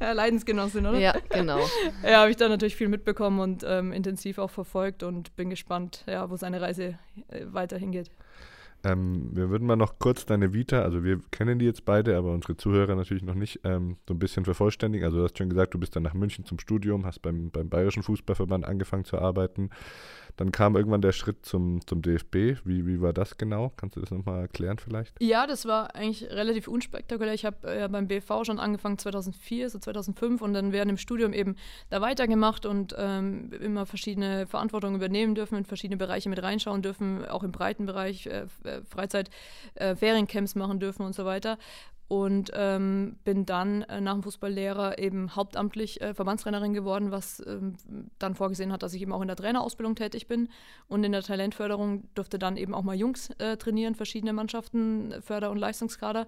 ja, 0.00 0.12
Leidensgenossin, 0.12 0.86
oder? 0.86 0.98
Ja, 0.98 1.14
genau. 1.30 1.60
ja, 2.02 2.20
habe 2.20 2.30
ich 2.30 2.36
da 2.36 2.48
natürlich 2.48 2.76
viel 2.76 2.88
mitbekommen 2.88 3.40
und 3.40 3.64
ähm, 3.66 3.92
intensiv 3.92 4.36
auch 4.36 4.50
verfolgt 4.50 5.02
und 5.02 5.34
bin 5.34 5.48
gespannt, 5.48 6.04
ja, 6.06 6.28
wo 6.28 6.36
seine 6.36 6.60
Reise 6.60 6.98
äh, 7.28 7.44
weiterhin 7.46 7.90
geht. 7.90 8.10
Ähm, 8.84 9.30
wir 9.32 9.50
würden 9.50 9.66
mal 9.66 9.76
noch 9.76 9.98
kurz 9.98 10.24
deine 10.24 10.52
Vita, 10.52 10.82
also 10.82 11.02
wir 11.02 11.20
kennen 11.30 11.58
die 11.58 11.64
jetzt 11.64 11.84
beide, 11.84 12.16
aber 12.16 12.32
unsere 12.32 12.56
Zuhörer 12.56 12.94
natürlich 12.94 13.24
noch 13.24 13.34
nicht, 13.34 13.60
ähm, 13.64 13.96
so 14.06 14.14
ein 14.14 14.18
bisschen 14.18 14.44
vervollständigen. 14.44 15.04
Also 15.04 15.18
du 15.18 15.24
hast 15.24 15.36
schon 15.36 15.48
gesagt, 15.48 15.74
du 15.74 15.78
bist 15.78 15.96
dann 15.96 16.04
nach 16.04 16.14
München 16.14 16.44
zum 16.44 16.58
Studium, 16.58 17.04
hast 17.04 17.20
beim, 17.20 17.50
beim 17.50 17.68
Bayerischen 17.68 18.02
Fußballverband 18.04 18.64
angefangen 18.64 19.04
zu 19.04 19.18
arbeiten, 19.18 19.70
Dann 20.38 20.52
kam 20.52 20.76
irgendwann 20.76 21.02
der 21.02 21.10
Schritt 21.10 21.44
zum, 21.44 21.84
zum 21.84 22.00
DFB. 22.00 22.64
Wie, 22.64 22.86
wie 22.86 23.00
war 23.00 23.12
das 23.12 23.38
genau? 23.38 23.72
Kannst 23.76 23.96
du 23.96 24.00
das 24.00 24.12
nochmal 24.12 24.42
erklären 24.42 24.78
vielleicht? 24.78 25.20
Ja, 25.20 25.48
das 25.48 25.66
war 25.66 25.96
eigentlich 25.96 26.30
relativ 26.30 26.68
unspektakulär. 26.68 27.34
Ich 27.34 27.44
habe 27.44 27.56
ja 27.64 27.86
äh, 27.86 27.88
beim 27.88 28.06
BV 28.06 28.44
schon 28.44 28.60
angefangen 28.60 28.98
2004, 28.98 29.68
so 29.68 29.80
2005 29.80 30.40
und 30.40 30.54
dann 30.54 30.72
während 30.72 30.90
dem 30.90 30.96
Studium 30.96 31.32
eben 31.32 31.56
da 31.90 32.00
weitergemacht 32.00 32.66
und 32.66 32.94
ähm, 32.96 33.50
immer 33.60 33.84
verschiedene 33.84 34.46
Verantwortungen 34.46 34.94
übernehmen 34.94 35.34
dürfen, 35.34 35.58
in 35.58 35.64
verschiedene 35.64 35.96
Bereiche 35.96 36.28
mit 36.28 36.40
reinschauen 36.40 36.82
dürfen, 36.82 37.26
auch 37.26 37.42
im 37.42 37.50
breiten 37.50 37.86
Bereich 37.86 38.28
äh, 38.28 38.46
äh 38.68 38.82
Freizeit, 38.84 39.30
äh, 39.74 39.94
machen 40.54 40.80
dürfen 40.80 41.04
und 41.04 41.14
so 41.14 41.24
weiter. 41.24 41.58
Und 42.08 42.50
ähm, 42.54 43.18
bin 43.24 43.44
dann 43.44 43.82
äh, 43.82 44.00
nach 44.00 44.14
dem 44.14 44.22
Fußballlehrer 44.22 44.98
eben 44.98 45.36
hauptamtlich 45.36 46.00
äh, 46.00 46.14
Verbandstrainerin 46.14 46.72
geworden, 46.72 47.10
was 47.10 47.44
ähm, 47.46 47.76
dann 48.18 48.34
vorgesehen 48.34 48.72
hat, 48.72 48.82
dass 48.82 48.94
ich 48.94 49.02
eben 49.02 49.12
auch 49.12 49.20
in 49.20 49.28
der 49.28 49.36
Trainerausbildung 49.36 49.94
tätig 49.94 50.26
bin. 50.26 50.48
Und 50.88 51.04
in 51.04 51.12
der 51.12 51.22
Talentförderung 51.22 52.04
durfte 52.14 52.38
dann 52.38 52.56
eben 52.56 52.74
auch 52.74 52.82
mal 52.82 52.96
Jungs 52.96 53.28
äh, 53.38 53.58
trainieren, 53.58 53.94
verschiedene 53.94 54.32
Mannschaften, 54.32 55.14
Förder- 55.20 55.50
und 55.50 55.58
Leistungskader 55.58 56.26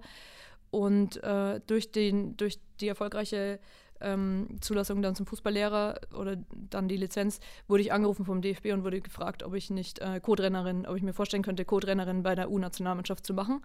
und 0.69 1.21
äh, 1.23 1.59
durch, 1.67 1.91
den, 1.91 2.37
durch 2.37 2.59
die 2.79 2.87
erfolgreiche 2.87 3.59
ähm, 4.01 4.47
Zulassung 4.61 5.01
dann 5.01 5.15
zum 5.15 5.25
Fußballlehrer 5.25 5.99
oder 6.17 6.37
dann 6.69 6.87
die 6.87 6.97
Lizenz, 6.97 7.39
wurde 7.67 7.83
ich 7.83 7.93
angerufen 7.93 8.25
vom 8.25 8.41
DFB 8.41 8.67
und 8.73 8.83
wurde 8.83 9.01
gefragt, 9.01 9.43
ob 9.43 9.53
ich 9.53 9.69
nicht 9.69 9.99
äh, 9.99 10.19
Co-Trainerin, 10.19 10.85
ob 10.85 10.97
ich 10.97 11.03
mir 11.03 11.13
vorstellen 11.13 11.43
könnte, 11.43 11.65
Co-Trainerin 11.65 12.23
bei 12.23 12.35
der 12.35 12.51
U-Nationalmannschaft 12.51 13.25
zu 13.25 13.33
machen 13.33 13.61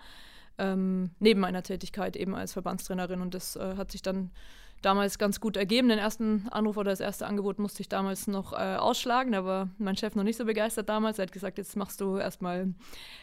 ähm, 0.58 1.10
neben 1.18 1.40
meiner 1.40 1.62
Tätigkeit 1.62 2.16
eben 2.16 2.34
als 2.34 2.52
Verbandstrainerin. 2.52 3.20
Und 3.20 3.34
das 3.34 3.56
äh, 3.56 3.76
hat 3.76 3.92
sich 3.92 4.02
dann 4.02 4.30
damals 4.82 5.18
ganz 5.18 5.40
gut 5.40 5.56
ergeben. 5.56 5.88
Den 5.88 5.98
ersten 5.98 6.46
Anruf 6.50 6.76
oder 6.76 6.90
das 6.90 7.00
erste 7.00 7.26
Angebot 7.26 7.58
musste 7.58 7.80
ich 7.80 7.88
damals 7.88 8.26
noch 8.26 8.52
äh, 8.52 8.76
ausschlagen. 8.76 9.32
Da 9.32 9.44
war 9.44 9.68
mein 9.78 9.96
Chef 9.96 10.14
noch 10.14 10.22
nicht 10.22 10.36
so 10.36 10.44
begeistert 10.44 10.88
damals. 10.88 11.18
Er 11.18 11.24
hat 11.24 11.32
gesagt, 11.32 11.58
jetzt 11.58 11.76
machst 11.76 12.00
du 12.00 12.16
erstmal, 12.16 12.74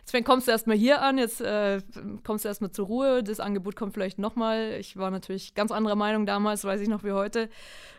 jetzt 0.06 0.26
kommst 0.26 0.48
du 0.48 0.52
erstmal 0.52 0.78
hier 0.78 1.02
an, 1.02 1.18
jetzt 1.18 1.42
äh, 1.42 1.82
kommst 2.24 2.46
du 2.46 2.50
erstmal 2.50 2.72
zur 2.72 2.88
Ruhe. 2.88 3.24
Das 3.24 3.40
Angebot 3.40 3.76
kommt 3.76 3.94
vielleicht 3.94 4.20
nochmal. 4.20 4.78
Ich 4.80 4.98
war 4.98 5.12
natürlich 5.12 5.56
ganz 5.56 5.72
anderer 5.72 5.96
Meinung 5.96 6.26
damals, 6.26 6.64
weiß 6.64 6.82
ich 6.82 6.90
noch 6.90 7.04
wie 7.04 7.12
heute. 7.12 7.50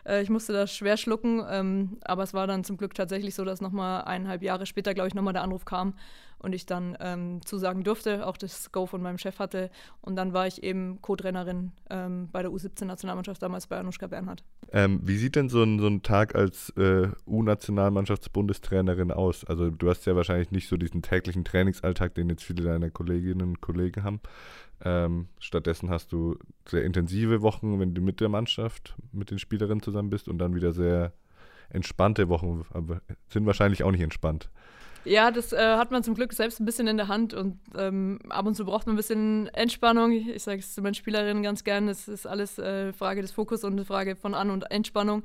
Äh, 0.05 0.21
ich 0.21 0.29
musste 0.29 0.53
das 0.53 0.73
schwer 0.73 0.97
schlucken. 0.97 1.43
Ähm, 1.49 1.97
aber 2.03 2.23
es 2.23 2.33
war 2.33 2.47
dann 2.47 2.63
zum 2.63 2.77
Glück 2.77 2.93
tatsächlich 2.93 3.35
so, 3.35 3.45
dass 3.45 3.61
nochmal 3.61 4.03
eineinhalb 4.03 4.43
Jahre 4.43 4.65
später, 4.65 4.93
glaube 4.93 5.07
ich, 5.07 5.15
nochmal 5.15 5.33
der 5.33 5.43
Anruf 5.43 5.65
kam 5.65 5.95
und 6.45 6.53
ich 6.53 6.67
dann 6.67 6.95
ähm, 6.99 7.41
zusagen 7.43 7.83
durfte, 7.83 8.25
auch 8.27 8.37
das 8.37 8.71
Go 8.71 8.85
von 8.85 9.01
meinem 9.01 9.17
Chef 9.17 9.39
hatte. 9.39 9.71
Und 10.01 10.15
dann 10.15 10.31
war 10.31 10.45
ich 10.45 10.61
eben 10.61 11.01
Co-Trainerin 11.01 11.71
ähm, 11.89 12.29
bei 12.31 12.43
der 12.43 12.51
U17-Nationalmannschaft 12.51 13.41
damals 13.41 13.65
bei 13.65 13.79
Anushka 13.79 14.05
Bernhard. 14.05 14.43
Ähm, 14.71 14.99
wie 15.03 15.17
sieht 15.17 15.35
denn 15.35 15.49
so 15.49 15.63
ein, 15.63 15.79
so 15.79 15.87
ein 15.87 16.03
Tag 16.03 16.35
als 16.35 16.69
äh, 16.77 17.09
U-Nationalmannschaftsbundestrainerin 17.25 19.11
aus? 19.11 19.43
Also 19.43 19.71
du 19.71 19.89
hast 19.89 20.05
ja 20.05 20.15
wahrscheinlich 20.15 20.51
nicht 20.51 20.69
so 20.69 20.77
diesen 20.77 21.01
täglichen 21.01 21.45
Trainingsalltag, 21.45 22.13
den 22.13 22.29
jetzt 22.29 22.43
viele 22.43 22.63
deiner 22.63 22.91
Kolleginnen 22.91 23.41
und 23.41 23.61
Kollegen 23.61 24.03
haben. 24.03 24.21
Ähm, 24.83 25.29
stattdessen 25.39 25.89
hast 25.89 26.11
du 26.11 26.37
sehr 26.67 26.83
intensive 26.83 27.41
Wochen, 27.41 27.79
wenn 27.79 27.95
du 27.95 28.01
mit 28.01 28.21
der 28.21 28.29
Mannschaft, 28.29 28.95
mit 29.11 29.31
den 29.31 29.39
Spielerinnen 29.39 29.81
zusammen 29.81 30.11
bist 30.11 30.27
und 30.27 30.37
dann 30.37 30.53
wieder 30.53 30.73
sehr 30.73 31.11
entspannte 31.69 32.29
Wochen, 32.29 32.65
aber 32.69 33.01
sind 33.29 33.47
wahrscheinlich 33.47 33.83
auch 33.83 33.91
nicht 33.91 34.01
entspannt. 34.01 34.51
Ja, 35.05 35.29
das 35.29 35.53
äh, 35.53 35.57
hat 35.77 35.91
man 35.91 36.03
zum 36.03 36.15
Glück 36.15 36.33
selbst 36.33 36.59
ein 36.59 36.65
bisschen 36.65 36.87
in 36.87 36.97
der 36.97 37.07
Hand 37.07 37.35
und 37.35 37.59
ähm, 37.77 38.19
ab 38.29 38.47
und 38.47 38.55
zu 38.55 38.65
braucht 38.65 38.87
man 38.87 38.95
ein 38.95 38.97
bisschen 38.97 39.47
Entspannung. 39.49 40.11
Ich 40.11 40.41
sage 40.41 40.59
es 40.59 40.73
zu 40.73 40.81
meinen 40.81 40.95
Spielerinnen 40.95 41.43
ganz 41.43 41.63
gern, 41.63 41.87
es 41.87 42.07
ist 42.07 42.25
alles 42.25 42.57
äh, 42.57 42.91
Frage 42.91 43.21
des 43.21 43.31
Fokus 43.31 43.63
und 43.63 43.73
eine 43.73 43.85
Frage 43.85 44.15
von 44.15 44.33
An- 44.33 44.49
und 44.49 44.63
Entspannung. 44.71 45.23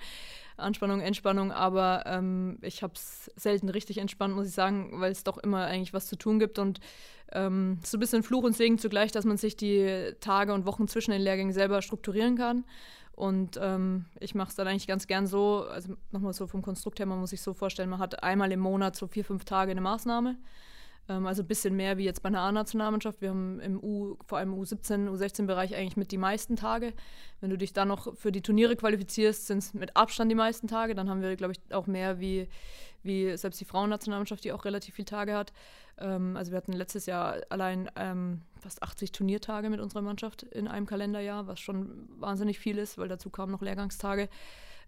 Anspannung, 0.59 1.01
Entspannung, 1.01 1.53
aber 1.53 2.05
ähm, 2.05 2.59
ich 2.61 2.83
habe 2.83 2.93
es 2.95 3.31
selten 3.35 3.71
richtig 3.71 3.97
entspannt, 3.97 4.35
muss 4.35 4.47
ich 4.47 4.53
sagen, 4.53 5.01
weil 5.01 5.11
es 5.11 5.25
doch 5.25 5.39
immer 5.39 5.65
eigentlich 5.65 5.95
was 5.95 6.07
zu 6.07 6.17
tun 6.17 6.39
gibt 6.39 6.59
und 6.59 6.81
ähm, 7.33 7.79
so 7.83 7.97
ein 7.97 8.01
bisschen 8.01 8.23
Fluch 8.23 8.45
und 8.45 8.55
Segen 8.55 8.77
zugleich, 8.79 9.11
dass 9.11 9.25
man 9.25 9.39
sich 9.39 9.57
die 9.57 10.13
Tage 10.21 10.53
und 10.53 10.67
Wochen 10.67 10.87
zwischen 10.87 11.13
den 11.13 11.23
Lehrgängen 11.23 11.55
selber 11.55 11.81
strukturieren 11.81 12.37
kann. 12.37 12.65
Und 13.21 13.61
ähm, 13.61 14.07
ich 14.19 14.35
mache 14.35 14.49
es 14.49 14.55
dann 14.55 14.67
eigentlich 14.67 14.87
ganz 14.87 15.07
gern 15.07 15.27
so, 15.27 15.67
also 15.67 15.93
nochmal 16.11 16.33
so 16.33 16.47
vom 16.47 16.63
Konstrukt 16.63 17.01
her, 17.01 17.05
man 17.05 17.21
muss 17.21 17.29
sich 17.29 17.43
so 17.43 17.53
vorstellen, 17.53 17.91
man 17.91 17.99
hat 17.99 18.23
einmal 18.23 18.51
im 18.51 18.61
Monat 18.61 18.97
so 18.97 19.09
vier, 19.09 19.27
fünf 19.27 19.45
Tage 19.45 19.73
eine 19.73 19.83
Maßnahme. 19.83 20.39
Ähm, 21.07 21.27
also 21.27 21.43
ein 21.43 21.47
bisschen 21.47 21.77
mehr 21.77 21.99
wie 21.99 22.05
jetzt 22.05 22.23
bei 22.23 22.29
einer 22.29 22.41
A-Nationalmannschaft. 22.41 23.21
Wir 23.21 23.29
haben 23.29 23.61
im 23.61 23.79
U, 23.79 24.17
vor 24.25 24.39
allem 24.39 24.55
U17, 24.55 25.11
U16-Bereich 25.11 25.77
eigentlich 25.77 25.99
mit 25.99 26.13
die 26.13 26.17
meisten 26.17 26.57
Tage. 26.57 26.95
Wenn 27.43 27.51
du 27.51 27.59
dich 27.59 27.75
dann 27.75 27.89
noch 27.89 28.17
für 28.17 28.33
die 28.33 28.41
Turniere 28.41 28.75
qualifizierst, 28.75 29.49
sind 29.49 29.59
es 29.59 29.75
mit 29.75 29.99
Abstand 29.99 30.31
die 30.31 30.37
meisten 30.37 30.67
Tage. 30.67 30.95
Dann 30.95 31.11
haben 31.11 31.21
wir, 31.21 31.37
glaube 31.37 31.53
ich, 31.53 31.75
auch 31.75 31.87
mehr 31.87 32.21
wie, 32.21 32.49
wie 33.03 33.37
selbst 33.37 33.61
die 33.61 33.65
Frauennationalmannschaft, 33.65 34.45
die 34.45 34.53
auch 34.53 34.65
relativ 34.65 34.95
viele 34.95 35.07
Tage 35.07 35.35
hat. 35.35 35.53
Ähm, 35.99 36.37
also 36.37 36.53
wir 36.53 36.57
hatten 36.57 36.73
letztes 36.73 37.07
Jahr 37.07 37.37
allein 37.49 37.91
ähm, 37.97 38.43
fast 38.61 38.83
80 38.83 39.13
Turniertage 39.13 39.71
mit 39.71 39.81
unserer 39.81 40.03
Mannschaft 40.03 40.43
in 40.43 40.69
einem 40.69 40.87
Kalenderjahr, 40.87 41.47
was 41.47 41.61
schon 41.61 42.09
wahnsinnig 42.19 42.59
viel 42.59 42.79
ist, 42.79 42.99
weil 42.99 43.09
dazu 43.09 43.31
kamen 43.31 43.53
noch 43.53 43.63
Lehrgangstage. 43.63 44.29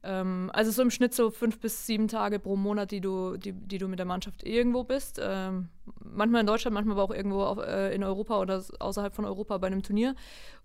Ähm, 0.05 0.51
also 0.53 0.71
so 0.71 0.83
im 0.83 0.91
Schnitt 0.91 1.15
so 1.15 1.31
fünf 1.31 1.61
bis 1.61 1.87
sieben 1.87 2.09
Tage 2.09 2.39
pro 2.39 2.57
Monat, 2.57 2.91
die 2.91 3.01
du, 3.01 3.37
die, 3.37 3.53
die 3.53 3.79
du 3.79 3.89
mit 3.89 3.99
der 3.99 4.07
Mannschaft 4.07 4.45
irgendwo 4.45 4.83
bist. 4.85 5.21
Ähm, 5.23 5.69
manchmal 6.03 6.41
in 6.41 6.47
Deutschland, 6.47 6.75
manchmal 6.75 6.95
aber 6.99 7.05
auch 7.05 7.15
irgendwo 7.15 7.43
auf, 7.43 7.59
äh, 7.59 7.95
in 7.95 8.03
Europa 8.03 8.41
oder 8.41 8.63
außerhalb 8.81 9.15
von 9.15 9.25
Europa 9.25 9.59
bei 9.59 9.69
einem 9.69 9.83
Turnier. 9.83 10.15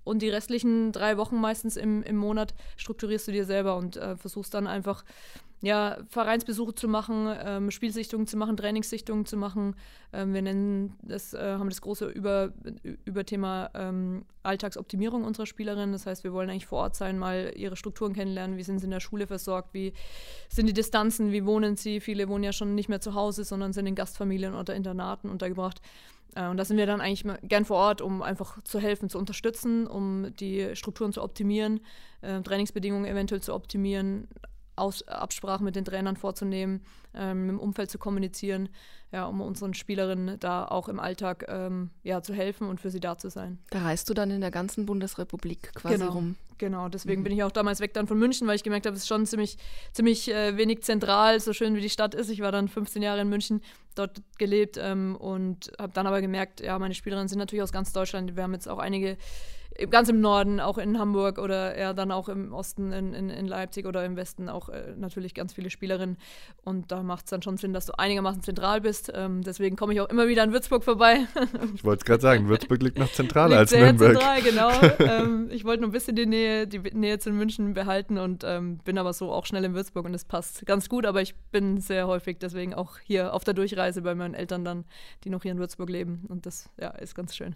Und 0.04 0.22
die 0.22 0.30
restlichen 0.30 0.92
drei 0.92 1.18
Wochen 1.18 1.36
meistens 1.36 1.78
im, 1.78 2.02
im 2.04 2.16
Monat 2.16 2.56
strukturierst 2.78 3.28
du 3.28 3.32
dir 3.32 3.46
selber 3.46 3.76
und 3.76 3.98
äh, 3.98 4.16
versuchst 4.16 4.54
dann 4.54 4.66
einfach 4.66 5.04
ja, 5.62 5.98
Vereinsbesuche 6.08 6.76
zu 6.76 6.88
machen, 6.88 7.28
ähm, 7.43 7.72
Spielsichtungen 7.72 8.28
zu 8.28 8.38
machen, 8.38 8.58
Trainingssichtungen 8.58 9.26
zu 9.26 9.38
machen. 9.38 9.76
Ähm, 10.13 10.34
wir 10.34 10.43
nennen 10.43 10.96
das, 11.02 11.34
äh, 11.34 11.39
haben 11.39 11.70
das 11.70 11.82
große 11.82 12.08
Über, 12.08 12.54
Überthema 13.06 13.72
ähm, 13.74 14.26
Alltagsoptimierung 14.43 15.24
unserer 15.24 15.48
Spielerinnen. 15.48 15.93
Das 15.93 16.06
heißt, 16.06 16.24
wir 16.24 16.32
wollen 16.32 16.50
eigentlich 16.50 16.67
vor 16.67 16.80
Ort 16.80 16.96
sein, 16.96 17.17
mal 17.17 17.54
ihre 17.56 17.76
Strukturen 17.76 18.13
kennenlernen, 18.13 18.58
wie 18.58 18.63
sind 18.63 18.80
sie 18.80 18.86
in 18.86 18.91
der 18.91 19.00
Schule 19.00 19.26
versorgt, 19.26 19.74
wie 19.74 19.93
sind 20.48 20.67
die 20.67 20.74
Distanzen, 20.74 21.32
wie 21.32 21.46
wohnen 21.46 21.76
sie. 21.76 22.02
Viele 22.02 22.30
wohnen 22.30 22.43
ja 22.43 22.54
schon 22.54 22.76
nicht 22.76 22.88
mehr 22.88 23.02
zu 23.02 23.15
Hause, 23.15 23.43
sondern 23.43 23.74
sind 23.74 23.88
in 23.88 23.96
Gastfamilien 23.96 24.54
oder 24.54 24.76
Internaten 24.76 25.28
untergebracht. 25.30 25.82
Äh, 26.36 26.48
und 26.50 26.58
da 26.58 26.65
sind 26.65 26.78
wir 26.78 26.86
dann 26.86 27.02
eigentlich 27.02 27.26
gern 27.41 27.65
vor 27.65 27.78
Ort, 27.78 28.02
um 28.02 28.22
einfach 28.22 28.62
zu 28.63 28.80
helfen, 28.80 29.10
zu 29.10 29.17
unterstützen, 29.17 29.88
um 29.88 30.36
die 30.36 30.76
Strukturen 30.76 31.13
zu 31.13 31.24
optimieren, 31.24 31.80
äh, 32.22 32.41
Trainingsbedingungen 32.41 33.06
eventuell 33.06 33.41
zu 33.41 33.56
optimieren, 33.56 34.28
aus 34.78 35.08
Absprachen 35.08 35.66
mit 35.66 35.76
den 35.76 35.86
Trainern 35.86 36.16
vorzunehmen, 36.16 36.82
ähm, 37.13 37.50
im 37.50 37.60
Umfeld 37.60 37.90
zu 37.90 37.98
kommunizieren, 37.98 38.70
ja, 39.12 39.26
um 39.26 39.42
unseren 39.42 39.74
Spielerinnen 39.74 40.40
da 40.40 40.66
auch 40.66 40.88
im 40.90 41.00
Alltag 41.00 41.46
ähm, 41.48 41.90
ja, 42.04 42.22
zu 42.22 42.34
helfen 42.34 42.68
und 42.68 42.80
für 42.80 42.90
sie 42.90 43.00
da 43.00 43.18
zu 43.18 43.30
sein. 43.30 43.60
Da 43.70 43.82
reist 43.82 44.10
du 44.10 44.13
dann 44.13 44.32
in 44.32 44.42
der 44.42 44.52
ganzen 44.52 44.86
Bundesrepublik 44.86 45.74
quasi 45.74 45.98
genau, 45.98 46.12
rum. 46.12 46.36
Genau, 46.58 46.90
deswegen 46.90 47.22
mhm. 47.22 47.24
bin 47.26 47.34
ich 47.34 47.44
auch 47.44 47.52
damals 47.52 47.80
weg 47.80 47.94
dann 47.94 48.08
von 48.08 48.18
München, 48.18 48.48
weil 48.48 48.56
ich 48.56 48.63
gemerkt 48.63 48.86
habe, 48.86 48.96
es 48.96 49.04
ist 49.04 49.08
schon 49.08 49.26
ziemlich, 49.26 49.58
ziemlich 49.94 50.32
äh, 50.32 50.58
wenig 50.58 50.84
zentral, 50.84 51.40
so 51.40 51.54
schön 51.54 51.76
wie 51.76 51.82
die 51.82 51.90
Stadt 51.90 52.16
ist. 52.16 52.30
Ich 52.30 52.42
war 52.42 52.52
dann 52.52 52.68
15 52.68 53.02
Jahre 53.02 53.22
in 53.22 53.30
München 53.30 53.62
dort 53.96 54.22
gelebt 54.38 54.78
ähm, 54.80 55.16
und 55.16 55.72
habe 55.80 55.94
dann 55.94 56.08
aber 56.08 56.22
gemerkt, 56.22 56.62
ja, 56.62 56.78
meine 56.80 56.94
Spielerinnen 56.94 57.28
sind 57.28 57.40
natürlich 57.40 57.63
aus 57.63 57.72
ganz 57.72 57.94
Deutschland. 57.94 58.36
Wir 58.36 58.44
haben 58.44 58.54
jetzt 58.54 58.68
auch 58.68 58.80
einige 58.80 59.18
ganz 59.90 60.10
im 60.10 60.22
Norden, 60.22 60.60
auch 60.60 60.78
in 60.78 60.98
Hamburg 60.98 61.38
oder 61.38 61.78
ja 61.78 61.94
dann 61.94 62.12
auch 62.12 62.30
im 62.30 62.54
Osten 62.54 62.92
in, 62.92 63.13
in, 63.13 63.30
in 63.30 63.48
Leipzig 63.48 63.86
oder 63.86 64.04
im 64.06 64.16
Westen 64.16 64.50
auch 64.50 64.70
äh, 64.70 64.96
natürlich 64.98 65.34
ganz 65.34 65.54
viele 65.54 65.70
Spielerinnen. 65.70 66.18
Und 66.63 66.92
da 66.92 67.04
macht 67.04 67.26
es 67.26 67.30
dann 67.30 67.42
schon 67.42 67.58
Sinn, 67.58 67.74
dass 67.74 67.86
du 67.86 67.98
einigermaßen 67.98 68.42
zentral 68.42 68.82
bist. 68.82 69.12
Ähm, 69.13 69.42
deswegen 69.44 69.76
komme 69.76 69.94
ich 69.94 70.02
auch 70.02 70.10
immer 70.10 70.28
wieder 70.28 70.44
in 70.44 70.52
Würzburg 70.52 70.84
vorbei. 70.84 71.28
ich 71.76 71.84
wollte 71.84 72.02
es 72.02 72.06
gerade 72.06 72.22
sagen, 72.22 72.48
Würzburg 72.50 72.82
liegt 72.82 72.98
noch 72.98 73.12
zentraler 73.12 73.50
liegt 73.50 73.60
als 73.60 73.70
sehr 73.70 73.94
Nürnberg. 73.94 74.20
Zentral, 74.20 74.42
genau. 74.42 74.72
ähm, 75.24 75.50
ich 75.52 75.63
wollte 75.63 75.82
nur 75.82 75.90
ein 75.90 75.94
bisschen 75.94 76.16
die 76.16 76.26
Nähe, 76.26 76.68
die 76.68 76.80
Nähe 76.80 77.20
zu 77.20 77.32
München 77.32 77.74
behalten 77.74 78.18
und 78.18 78.44
ähm, 78.46 78.80
bin 78.80 78.98
aber 78.98 79.13
so 79.13 79.32
auch 79.32 79.46
schnell 79.46 79.63
in 79.63 79.74
Würzburg 79.74 80.06
und 80.06 80.13
es 80.13 80.26
passt 80.26 80.66
ganz 80.66 80.90
gut. 80.90 81.06
Aber 81.06 81.22
ich 81.22 81.36
bin 81.52 81.80
sehr 81.80 82.08
häufig 82.08 82.40
deswegen 82.40 82.74
auch 82.74 82.98
hier 83.00 83.34
auf 83.34 83.44
der 83.44 83.54
Durchreise 83.54 84.02
bei 84.02 84.16
meinen 84.16 84.34
Eltern 84.34 84.66
dann, 84.66 84.86
die 85.24 85.30
noch 85.30 85.44
hier 85.44 85.52
in 85.52 85.60
Würzburg 85.60 85.90
leben. 85.90 86.26
Und 86.28 86.46
das 86.46 86.70
ja, 86.80 86.90
ist 86.90 87.16
ganz 87.16 87.36
schön 87.36 87.56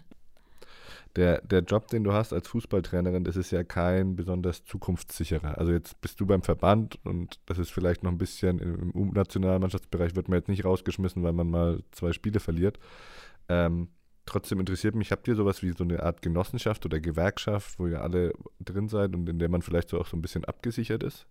der, 1.16 1.42
der 1.42 1.60
Job, 1.60 1.88
den 1.88 2.04
du 2.04 2.12
hast 2.12 2.32
als 2.32 2.48
Fußballtrainerin, 2.48 3.24
das 3.24 3.36
ist 3.36 3.50
ja 3.50 3.64
kein 3.64 4.16
besonders 4.16 4.64
zukunftssicherer. 4.64 5.58
Also 5.58 5.72
jetzt 5.72 6.00
bist 6.00 6.18
du 6.20 6.26
beim 6.26 6.42
Verband 6.42 6.98
und 7.04 7.38
das 7.46 7.58
ist 7.58 7.70
vielleicht 7.70 8.02
noch 8.02 8.10
ein 8.10 8.18
bisschen 8.18 8.58
im 8.58 9.10
Nationalmannschaftsbereich 9.12 10.16
wird 10.16 10.28
man 10.28 10.38
jetzt 10.38 10.48
nicht 10.48 10.64
rausgeschmissen, 10.64 11.22
weil 11.22 11.32
man 11.32 11.50
mal 11.50 11.82
zwei 11.92 12.12
Spiele 12.12 12.40
verliert. 12.40 12.78
Ähm, 13.48 13.88
trotzdem 14.24 14.60
interessiert 14.60 14.94
mich, 14.94 15.12
habt 15.12 15.28
ihr 15.28 15.34
sowas 15.34 15.62
wie 15.62 15.72
so 15.72 15.84
eine 15.84 16.02
Art 16.02 16.22
Genossenschaft 16.22 16.86
oder 16.86 17.00
Gewerkschaft, 17.00 17.78
wo 17.78 17.86
ihr 17.86 18.02
alle 18.02 18.32
drin 18.60 18.88
seid 18.88 19.14
und 19.14 19.28
in 19.28 19.38
der 19.38 19.50
man 19.50 19.62
vielleicht 19.62 19.90
so 19.90 20.00
auch 20.00 20.06
so 20.06 20.16
ein 20.16 20.22
bisschen 20.22 20.44
abgesichert 20.44 21.02
ist? 21.02 21.26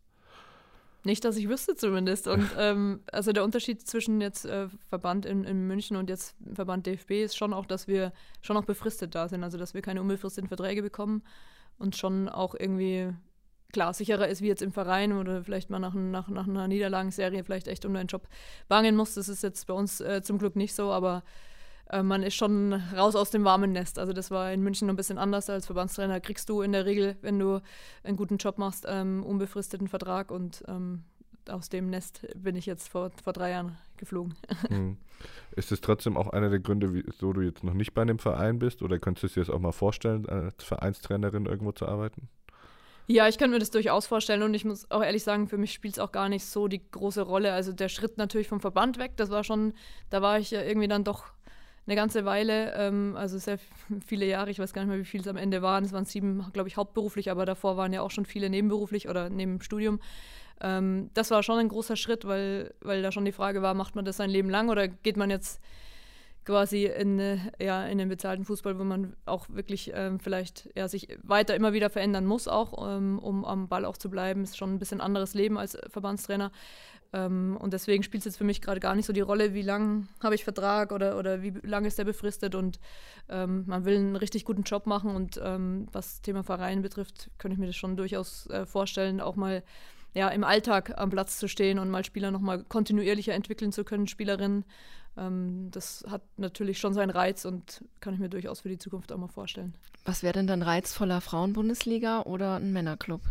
Nicht, 1.03 1.25
dass 1.25 1.35
ich 1.37 1.49
wüsste 1.49 1.75
zumindest. 1.75 2.27
Und 2.27 2.47
ähm, 2.57 3.01
also 3.11 3.31
der 3.31 3.43
Unterschied 3.43 3.87
zwischen 3.87 4.21
jetzt 4.21 4.45
äh, 4.45 4.67
Verband 4.89 5.25
in, 5.25 5.43
in 5.43 5.67
München 5.67 5.97
und 5.97 6.09
jetzt 6.09 6.35
Verband 6.53 6.85
DFB 6.85 7.11
ist 7.23 7.35
schon 7.35 7.53
auch, 7.53 7.65
dass 7.65 7.87
wir 7.87 8.13
schon 8.41 8.57
auch 8.57 8.65
befristet 8.65 9.15
da 9.15 9.27
sind. 9.27 9.43
Also 9.43 9.57
dass 9.57 9.73
wir 9.73 9.81
keine 9.81 10.01
unbefristeten 10.01 10.47
Verträge 10.47 10.81
bekommen 10.81 11.23
und 11.77 11.95
schon 11.95 12.29
auch 12.29 12.55
irgendwie 12.57 13.13
klar 13.71 13.93
sicherer 13.93 14.27
ist 14.27 14.41
wie 14.41 14.47
jetzt 14.47 14.61
im 14.61 14.73
Verein 14.73 15.13
oder 15.13 15.43
vielleicht 15.43 15.69
mal 15.69 15.79
nach, 15.79 15.93
nach, 15.93 16.27
nach 16.27 16.47
einer 16.47 16.67
Niederlagenserie 16.67 17.43
vielleicht 17.43 17.67
echt 17.67 17.85
um 17.85 17.93
deinen 17.93 18.07
Job 18.07 18.27
bangen 18.67 18.95
muss. 18.95 19.13
Das 19.15 19.29
ist 19.29 19.43
jetzt 19.43 19.65
bei 19.67 19.73
uns 19.73 20.01
äh, 20.01 20.21
zum 20.21 20.37
Glück 20.37 20.55
nicht 20.55 20.75
so, 20.75 20.91
aber 20.91 21.23
äh, 21.91 22.03
man 22.03 22.23
ist 22.23 22.35
schon 22.35 22.73
raus 22.73 23.15
aus 23.15 23.29
dem 23.29 23.43
warmen 23.43 23.71
Nest. 23.71 23.99
Also 23.99 24.13
das 24.13 24.31
war 24.31 24.51
in 24.51 24.61
München 24.61 24.87
noch 24.87 24.93
ein 24.93 24.97
bisschen 24.97 25.17
anders. 25.17 25.49
Als 25.49 25.65
Verbandstrainer 25.65 26.19
kriegst 26.19 26.49
du 26.49 26.61
in 26.61 26.71
der 26.71 26.85
Regel, 26.85 27.17
wenn 27.21 27.37
du 27.37 27.61
einen 28.03 28.17
guten 28.17 28.37
Job 28.37 28.57
machst, 28.57 28.85
ähm, 28.87 29.23
unbefristeten 29.23 29.87
Vertrag 29.87 30.31
und 30.31 30.63
ähm, 30.67 31.03
aus 31.49 31.69
dem 31.69 31.89
Nest 31.89 32.27
bin 32.35 32.55
ich 32.55 32.65
jetzt 32.65 32.87
vor, 32.87 33.11
vor 33.23 33.33
drei 33.33 33.51
Jahren 33.51 33.77
geflogen. 33.97 34.35
Hm. 34.67 34.97
Ist 35.55 35.71
es 35.71 35.81
trotzdem 35.81 36.17
auch 36.17 36.29
einer 36.29 36.49
der 36.49 36.59
Gründe, 36.59 36.93
wieso 36.93 37.31
du 37.33 37.41
jetzt 37.41 37.63
noch 37.63 37.75
nicht 37.75 37.93
bei 37.93 38.01
einem 38.01 38.17
Verein 38.17 38.57
bist? 38.57 38.81
Oder 38.81 38.97
könntest 38.97 39.35
du 39.35 39.39
dir 39.39 39.45
das 39.45 39.53
auch 39.53 39.59
mal 39.59 39.71
vorstellen, 39.71 40.27
als 40.27 40.63
Vereinstrainerin 40.63 41.45
irgendwo 41.45 41.73
zu 41.73 41.87
arbeiten? 41.87 42.27
Ja, 43.05 43.27
ich 43.27 43.37
könnte 43.37 43.51
mir 43.51 43.59
das 43.59 43.69
durchaus 43.69 44.07
vorstellen 44.07 44.41
und 44.41 44.53
ich 44.53 44.65
muss 44.65 44.89
auch 44.89 45.03
ehrlich 45.03 45.23
sagen, 45.23 45.47
für 45.47 45.57
mich 45.57 45.73
spielt 45.73 45.95
es 45.95 45.99
auch 45.99 46.11
gar 46.11 46.29
nicht 46.29 46.45
so 46.45 46.67
die 46.67 46.81
große 46.89 47.21
Rolle. 47.21 47.53
Also 47.53 47.73
der 47.73 47.89
Schritt 47.89 48.17
natürlich 48.17 48.47
vom 48.47 48.61
Verband 48.61 48.97
weg, 48.97 49.11
das 49.17 49.29
war 49.29 49.43
schon, 49.43 49.73
da 50.09 50.21
war 50.21 50.39
ich 50.39 50.51
ja 50.51 50.63
irgendwie 50.63 50.87
dann 50.87 51.03
doch 51.03 51.25
eine 51.91 51.97
ganze 51.97 52.23
Weile, 52.23 52.73
ähm, 52.75 53.15
also 53.17 53.37
sehr 53.37 53.59
viele 54.05 54.25
Jahre, 54.25 54.49
ich 54.49 54.59
weiß 54.59 54.71
gar 54.71 54.81
nicht 54.81 54.89
mehr, 54.89 54.99
wie 54.99 55.05
viele 55.05 55.23
es 55.23 55.27
am 55.27 55.35
Ende 55.35 55.61
waren. 55.61 55.83
Es 55.83 55.91
waren 55.91 56.05
sieben, 56.05 56.45
glaube 56.53 56.69
ich, 56.69 56.77
hauptberuflich, 56.77 57.29
aber 57.29 57.45
davor 57.45 57.75
waren 57.75 57.91
ja 57.91 58.01
auch 58.01 58.11
schon 58.11 58.25
viele 58.25 58.49
nebenberuflich 58.49 59.09
oder 59.09 59.29
neben 59.29 59.57
dem 59.57 59.61
Studium. 59.61 59.99
Ähm, 60.61 61.09
das 61.13 61.31
war 61.31 61.43
schon 61.43 61.59
ein 61.59 61.67
großer 61.67 61.97
Schritt, 61.97 62.25
weil, 62.25 62.73
weil 62.79 63.01
da 63.01 63.11
schon 63.11 63.25
die 63.25 63.33
Frage 63.33 63.61
war, 63.61 63.73
macht 63.73 63.95
man 63.95 64.05
das 64.05 64.17
sein 64.17 64.29
Leben 64.29 64.49
lang 64.49 64.69
oder 64.69 64.87
geht 64.87 65.17
man 65.17 65.29
jetzt 65.29 65.61
quasi 66.45 66.85
in, 66.85 67.41
ja, 67.59 67.85
in 67.85 67.97
den 67.97 68.07
bezahlten 68.07 68.45
Fußball, 68.45 68.79
wo 68.79 68.85
man 68.85 69.13
auch 69.25 69.47
wirklich 69.49 69.91
ähm, 69.93 70.19
vielleicht 70.19 70.69
ja, 70.75 70.87
sich 70.87 71.09
weiter 71.21 71.55
immer 71.55 71.73
wieder 71.73 71.89
verändern 71.89 72.25
muss, 72.25 72.47
auch 72.47 72.95
ähm, 72.95 73.19
um 73.19 73.43
am 73.43 73.67
Ball 73.67 73.83
auch 73.83 73.97
zu 73.97 74.09
bleiben. 74.09 74.43
Ist 74.43 74.57
schon 74.57 74.73
ein 74.73 74.79
bisschen 74.79 75.01
anderes 75.01 75.33
Leben 75.33 75.57
als 75.57 75.77
Verbandstrainer. 75.89 76.51
Ähm, 77.13 77.57
und 77.59 77.73
deswegen 77.73 78.03
spielt 78.03 78.21
es 78.21 78.25
jetzt 78.25 78.37
für 78.37 78.43
mich 78.43 78.61
gerade 78.61 78.79
gar 78.79 78.95
nicht 78.95 79.05
so 79.05 79.13
die 79.13 79.21
Rolle, 79.21 79.53
wie 79.53 79.61
lange 79.61 80.07
habe 80.21 80.35
ich 80.35 80.43
Vertrag 80.43 80.91
oder, 80.91 81.17
oder 81.17 81.41
wie 81.41 81.53
lange 81.63 81.87
ist 81.87 81.97
der 81.97 82.05
befristet. 82.05 82.55
Und 82.55 82.79
ähm, 83.29 83.63
man 83.67 83.85
will 83.85 83.97
einen 83.97 84.15
richtig 84.15 84.45
guten 84.45 84.63
Job 84.63 84.85
machen. 84.85 85.15
Und 85.15 85.39
ähm, 85.43 85.87
was 85.91 86.21
Thema 86.21 86.43
Verein 86.43 86.81
betrifft, 86.81 87.29
könnte 87.37 87.53
ich 87.53 87.59
mir 87.59 87.67
das 87.67 87.75
schon 87.75 87.97
durchaus 87.97 88.47
äh, 88.47 88.65
vorstellen, 88.65 89.21
auch 89.21 89.35
mal 89.35 89.63
ja, 90.13 90.27
im 90.29 90.43
Alltag 90.43 90.97
am 90.97 91.09
Platz 91.09 91.37
zu 91.37 91.47
stehen 91.47 91.79
und 91.79 91.89
mal 91.89 92.03
Spieler 92.03 92.31
nochmal 92.31 92.63
kontinuierlicher 92.63 93.33
entwickeln 93.33 93.71
zu 93.71 93.83
können, 93.83 94.07
Spielerinnen. 94.07 94.65
Ähm, 95.17 95.69
das 95.71 96.05
hat 96.09 96.21
natürlich 96.37 96.79
schon 96.79 96.93
seinen 96.93 97.09
Reiz 97.09 97.45
und 97.45 97.83
kann 97.99 98.13
ich 98.13 98.19
mir 98.19 98.29
durchaus 98.29 98.61
für 98.61 98.69
die 98.69 98.77
Zukunft 98.77 99.11
auch 99.11 99.17
mal 99.17 99.27
vorstellen. 99.27 99.75
Was 100.05 100.23
wäre 100.23 100.33
denn 100.33 100.47
dann 100.47 100.63
reizvoller, 100.63 101.21
Frauenbundesliga 101.21 102.21
oder 102.21 102.55
ein 102.55 102.73
Männerclub? 102.73 103.21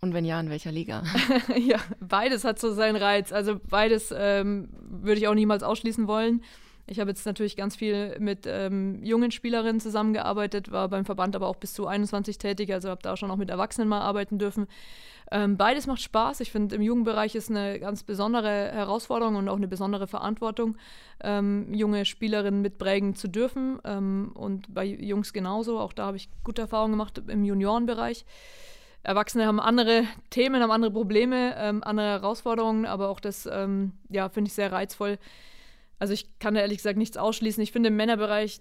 Und 0.00 0.12
wenn 0.14 0.24
ja, 0.24 0.38
in 0.38 0.50
welcher 0.50 0.72
Liga? 0.72 1.02
ja, 1.56 1.78
beides 2.00 2.44
hat 2.44 2.58
so 2.58 2.72
seinen 2.72 2.96
Reiz. 2.96 3.32
Also 3.32 3.58
beides 3.68 4.12
ähm, 4.16 4.68
würde 4.80 5.20
ich 5.20 5.28
auch 5.28 5.34
niemals 5.34 5.62
ausschließen 5.62 6.06
wollen. 6.06 6.42
Ich 6.88 7.00
habe 7.00 7.10
jetzt 7.10 7.26
natürlich 7.26 7.56
ganz 7.56 7.74
viel 7.74 8.16
mit 8.20 8.46
ähm, 8.46 9.02
jungen 9.02 9.32
Spielerinnen 9.32 9.80
zusammengearbeitet, 9.80 10.70
war 10.70 10.88
beim 10.88 11.04
Verband 11.04 11.34
aber 11.34 11.48
auch 11.48 11.56
bis 11.56 11.74
zu 11.74 11.88
21 11.88 12.38
tätig, 12.38 12.72
also 12.72 12.90
habe 12.90 13.02
da 13.02 13.16
schon 13.16 13.30
auch 13.32 13.36
mit 13.36 13.50
Erwachsenen 13.50 13.88
mal 13.88 14.02
arbeiten 14.02 14.38
dürfen. 14.38 14.68
Ähm, 15.32 15.56
beides 15.56 15.88
macht 15.88 16.00
Spaß. 16.00 16.38
Ich 16.40 16.52
finde, 16.52 16.76
im 16.76 16.82
Jugendbereich 16.82 17.34
ist 17.34 17.50
eine 17.50 17.80
ganz 17.80 18.04
besondere 18.04 18.70
Herausforderung 18.70 19.34
und 19.34 19.48
auch 19.48 19.56
eine 19.56 19.66
besondere 19.66 20.06
Verantwortung, 20.06 20.76
ähm, 21.20 21.74
junge 21.74 22.04
Spielerinnen 22.04 22.62
mitprägen 22.62 23.16
zu 23.16 23.26
dürfen. 23.26 23.80
Ähm, 23.84 24.30
und 24.34 24.72
bei 24.72 24.84
Jungs 24.84 25.32
genauso. 25.32 25.80
Auch 25.80 25.92
da 25.92 26.06
habe 26.06 26.16
ich 26.16 26.28
gute 26.44 26.62
Erfahrungen 26.62 26.92
gemacht 26.92 27.20
im 27.26 27.44
Juniorenbereich. 27.44 28.24
Erwachsene 29.06 29.46
haben 29.46 29.60
andere 29.60 30.04
Themen, 30.30 30.60
haben 30.60 30.72
andere 30.72 30.90
Probleme, 30.90 31.54
ähm, 31.56 31.84
andere 31.84 32.06
Herausforderungen, 32.06 32.86
aber 32.86 33.08
auch 33.08 33.20
das, 33.20 33.48
ähm, 33.50 33.92
ja, 34.08 34.28
finde 34.28 34.48
ich 34.48 34.54
sehr 34.54 34.72
reizvoll. 34.72 35.18
Also 36.00 36.12
ich 36.12 36.38
kann 36.40 36.54
da 36.54 36.60
ehrlich 36.60 36.78
gesagt 36.78 36.98
nichts 36.98 37.16
ausschließen. 37.16 37.62
Ich 37.62 37.70
finde 37.70 37.88
im 37.88 37.96
Männerbereich, 37.96 38.60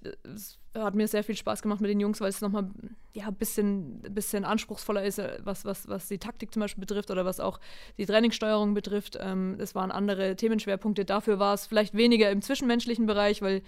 hat 0.76 0.94
mir 0.94 1.08
sehr 1.08 1.24
viel 1.24 1.36
Spaß 1.36 1.64
gemacht 1.64 1.82
mit 1.82 1.90
den 1.90 2.00
Jungs, 2.00 2.22
weil 2.22 2.30
es 2.30 2.42
nochmal 2.42 2.70
ja, 3.14 3.28
ein 3.28 3.36
bisschen, 3.36 4.02
bisschen 4.02 4.46
anspruchsvoller 4.46 5.04
ist, 5.04 5.18
äh, 5.18 5.40
was, 5.44 5.66
was, 5.66 5.88
was 5.88 6.08
die 6.08 6.20
Taktik 6.20 6.54
zum 6.54 6.60
Beispiel 6.60 6.82
betrifft 6.82 7.10
oder 7.10 7.26
was 7.26 7.40
auch 7.40 7.60
die 7.98 8.06
Trainingssteuerung 8.06 8.76
betrifft. 8.76 9.18
Ähm, 9.20 9.58
es 9.60 9.74
waren 9.74 9.92
andere 9.92 10.36
Themenschwerpunkte. 10.36 11.06
Dafür 11.06 11.40
war 11.40 11.56
es 11.56 11.66
vielleicht 11.66 11.96
weniger 11.96 12.30
im 12.30 12.42
zwischenmenschlichen 12.42 13.08
Bereich, 13.08 13.42
weil 13.42 13.64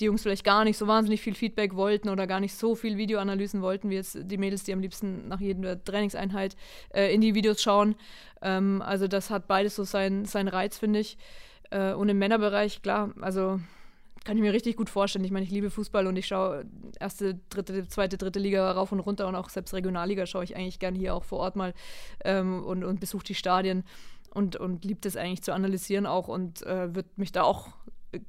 die 0.00 0.06
Jungs 0.06 0.22
vielleicht 0.22 0.44
gar 0.44 0.64
nicht 0.64 0.78
so 0.78 0.86
wahnsinnig 0.86 1.20
viel 1.20 1.34
Feedback 1.34 1.74
wollten 1.74 2.08
oder 2.08 2.26
gar 2.26 2.40
nicht 2.40 2.54
so 2.54 2.74
viel 2.74 2.96
Videoanalysen 2.96 3.62
wollten, 3.62 3.90
wie 3.90 3.96
jetzt 3.96 4.18
die 4.20 4.38
Mädels, 4.38 4.64
die 4.64 4.72
am 4.72 4.80
liebsten 4.80 5.28
nach 5.28 5.40
jeder 5.40 5.82
Trainingseinheit 5.82 6.56
äh, 6.94 7.12
in 7.14 7.20
die 7.20 7.34
Videos 7.34 7.62
schauen. 7.62 7.96
Ähm, 8.42 8.82
also 8.82 9.08
das 9.08 9.30
hat 9.30 9.46
beides 9.46 9.76
so 9.76 9.84
seinen 9.84 10.24
sein 10.24 10.48
Reiz, 10.48 10.78
finde 10.78 11.00
ich. 11.00 11.18
Äh, 11.70 11.92
und 11.92 12.08
im 12.08 12.18
Männerbereich, 12.18 12.82
klar, 12.82 13.12
also 13.20 13.60
kann 14.24 14.36
ich 14.36 14.42
mir 14.42 14.52
richtig 14.52 14.76
gut 14.76 14.90
vorstellen. 14.90 15.24
Ich 15.24 15.30
meine, 15.30 15.44
ich 15.44 15.50
liebe 15.50 15.70
Fußball 15.70 16.06
und 16.06 16.16
ich 16.16 16.26
schaue 16.26 16.66
erste, 16.98 17.40
dritte, 17.48 17.88
zweite, 17.88 18.18
dritte 18.18 18.38
Liga 18.38 18.70
rauf 18.72 18.92
und 18.92 19.00
runter 19.00 19.26
und 19.26 19.34
auch 19.34 19.48
selbst 19.48 19.72
Regionalliga 19.72 20.26
schaue 20.26 20.44
ich 20.44 20.56
eigentlich 20.56 20.78
gern 20.78 20.94
hier 20.94 21.14
auch 21.14 21.24
vor 21.24 21.38
Ort 21.38 21.56
mal 21.56 21.72
ähm, 22.24 22.64
und, 22.64 22.84
und 22.84 23.00
besuche 23.00 23.24
die 23.24 23.34
Stadien 23.34 23.84
und, 24.34 24.56
und 24.56 24.84
liebt 24.84 25.06
es 25.06 25.16
eigentlich 25.16 25.42
zu 25.42 25.52
analysieren 25.52 26.06
auch 26.06 26.28
und 26.28 26.62
äh, 26.66 26.94
wird 26.94 27.16
mich 27.16 27.32
da 27.32 27.42
auch 27.42 27.68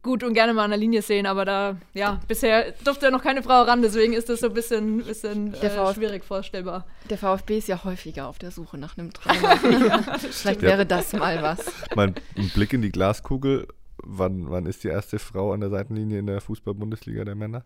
gut 0.03 0.23
und 0.23 0.33
gerne 0.33 0.53
mal 0.53 0.63
an 0.65 0.71
der 0.71 0.79
Linie 0.79 1.01
sehen, 1.01 1.25
aber 1.25 1.45
da, 1.45 1.77
ja, 1.93 2.19
bisher 2.27 2.71
durfte 2.83 3.05
ja 3.05 3.11
noch 3.11 3.23
keine 3.23 3.41
Frau 3.41 3.63
ran, 3.63 3.81
deswegen 3.81 4.13
ist 4.13 4.29
das 4.29 4.41
so 4.41 4.47
ein 4.47 4.53
bisschen, 4.53 5.03
bisschen 5.03 5.53
äh, 5.55 5.93
schwierig 5.93 6.23
vorstellbar. 6.23 6.85
Der 7.09 7.17
VfB 7.17 7.57
ist 7.57 7.67
ja 7.67 7.83
häufiger 7.83 8.27
auf 8.27 8.37
der 8.37 8.51
Suche 8.51 8.77
nach 8.77 8.97
einem 8.97 9.11
Trainer. 9.13 9.59
ja, 9.87 10.17
Vielleicht 10.17 10.61
wäre 10.61 10.85
das 10.85 11.13
mal 11.13 11.41
was. 11.41 11.65
Mal 11.95 12.13
ein 12.37 12.49
Blick 12.53 12.73
in 12.73 12.81
die 12.81 12.91
Glaskugel. 12.91 13.67
Wann, 14.03 14.49
wann 14.49 14.65
ist 14.65 14.83
die 14.83 14.87
erste 14.87 15.19
Frau 15.19 15.51
an 15.53 15.59
der 15.59 15.69
Seitenlinie 15.69 16.19
in 16.19 16.25
der 16.27 16.41
Fußball-Bundesliga 16.41 17.23
der 17.23 17.35
Männer? 17.35 17.63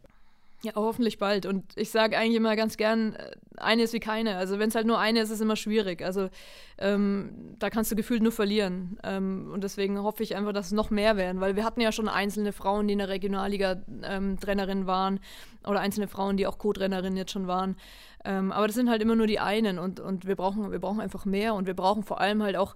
Ja, 0.63 0.73
hoffentlich 0.75 1.17
bald. 1.17 1.45
Und 1.45 1.63
ich 1.75 1.91
sage 1.91 2.17
eigentlich 2.17 2.36
immer 2.38 2.56
ganz 2.56 2.75
gern, 2.75 3.13
äh, 3.13 3.36
eine 3.58 3.84
ist 3.84 3.94
wie 3.94 4.00
keine. 4.00 4.38
Also 4.38 4.60
wenn 4.60 4.70
es 4.70 4.76
halt 4.76 4.88
nur 4.88 5.00
eine 5.00 5.20
ist, 5.20 5.30
ist 5.30 5.36
es 5.36 5.41
immer 5.41 5.56
schwierig. 5.56 6.04
Also 6.04 6.30
ähm, 6.78 7.56
da 7.60 7.70
kannst 7.70 7.91
du 7.91 7.96
gefühlt 7.96 8.22
nur 8.22 8.32
verlieren. 8.32 8.98
Ähm, 9.04 9.50
und 9.54 9.63
deswegen 9.63 10.02
hoffe 10.02 10.24
ich 10.24 10.36
einfach, 10.36 10.54
dass 10.54 10.68
es 10.68 10.72
noch 10.72 10.89
mehr 10.89 11.18
werden, 11.18 11.41
weil 11.41 11.56
wir 11.56 11.63
hatten 11.63 11.82
ja 11.82 11.91
schon 11.91 12.10
einzelne 12.10 12.54
Frauen, 12.54 12.88
die 12.88 12.94
in 12.94 13.00
der 13.00 13.10
Regionalliga 13.10 13.82
ähm, 14.04 14.39
Trainerin 14.39 14.88
waren 14.88 15.20
oder 15.65 15.80
einzelne 15.80 16.08
Frauen, 16.08 16.38
die 16.38 16.48
auch 16.48 16.58
Co-Trainerinnen 16.58 17.18
jetzt 17.18 17.32
schon 17.32 17.48
waren. 17.48 17.76
Ähm, 18.24 18.52
aber 18.52 18.68
das 18.68 18.76
sind 18.76 18.89
halt 18.89 19.02
immer 19.02 19.15
nur 19.15 19.28
die 19.28 19.39
einen 19.39 19.80
und, 19.80 20.00
und 20.00 20.26
wir, 20.26 20.36
brauchen, 20.36 20.72
wir 20.72 20.80
brauchen 20.80 21.00
einfach 21.00 21.26
mehr 21.26 21.54
und 21.54 21.68
wir 21.68 21.76
brauchen 21.76 22.04
vor 22.04 22.20
allem 22.20 22.41
halt 22.41 22.58
auch 22.58 22.76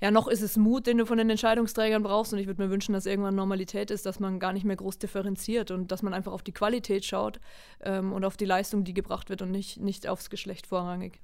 ja, 0.00 0.10
noch 0.10 0.28
ist 0.28 0.40
es 0.40 0.56
Mut, 0.56 0.86
den 0.86 0.98
du 0.98 1.06
von 1.06 1.18
den 1.18 1.28
Entscheidungsträgern 1.28 2.02
brauchst. 2.02 2.32
Und 2.32 2.38
ich 2.38 2.46
würde 2.46 2.62
mir 2.62 2.70
wünschen, 2.70 2.92
dass 2.94 3.06
irgendwann 3.06 3.34
Normalität 3.34 3.90
ist, 3.90 4.06
dass 4.06 4.18
man 4.18 4.40
gar 4.40 4.52
nicht 4.52 4.64
mehr 4.64 4.76
groß 4.76 4.98
differenziert 4.98 5.70
und 5.70 5.92
dass 5.92 6.02
man 6.02 6.14
einfach 6.14 6.32
auf 6.32 6.42
die 6.42 6.52
Qualität 6.52 7.04
schaut 7.04 7.40
ähm, 7.80 8.12
und 8.12 8.24
auf 8.24 8.36
die 8.36 8.46
Leistung, 8.46 8.84
die 8.84 8.94
gebracht 8.94 9.28
wird 9.28 9.42
und 9.42 9.50
nicht, 9.50 9.78
nicht 9.78 10.08
aufs 10.08 10.30
Geschlecht 10.30 10.66
vorrangig. 10.66 11.20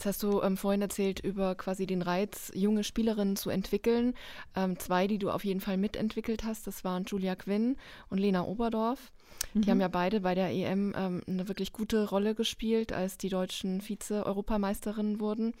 Jetzt 0.00 0.06
hast 0.06 0.22
du 0.22 0.40
ähm, 0.40 0.56
vorhin 0.56 0.80
erzählt 0.80 1.20
über 1.20 1.54
quasi 1.54 1.84
den 1.84 2.00
Reiz, 2.00 2.50
junge 2.54 2.84
Spielerinnen 2.84 3.36
zu 3.36 3.50
entwickeln. 3.50 4.14
Ähm, 4.56 4.78
zwei, 4.78 5.06
die 5.06 5.18
du 5.18 5.28
auf 5.28 5.44
jeden 5.44 5.60
Fall 5.60 5.76
mitentwickelt 5.76 6.44
hast, 6.44 6.66
das 6.66 6.84
waren 6.84 7.04
Julia 7.04 7.36
Quinn 7.36 7.76
und 8.08 8.16
Lena 8.16 8.44
Oberdorf. 8.44 9.12
Mhm. 9.52 9.60
Die 9.60 9.70
haben 9.70 9.80
ja 9.82 9.88
beide 9.88 10.20
bei 10.20 10.34
der 10.34 10.48
EM 10.48 10.94
ähm, 10.96 11.20
eine 11.26 11.48
wirklich 11.48 11.74
gute 11.74 12.08
Rolle 12.08 12.34
gespielt, 12.34 12.94
als 12.94 13.18
die 13.18 13.28
deutschen 13.28 13.82
Vize-Europameisterinnen 13.82 15.20
wurden. 15.20 15.52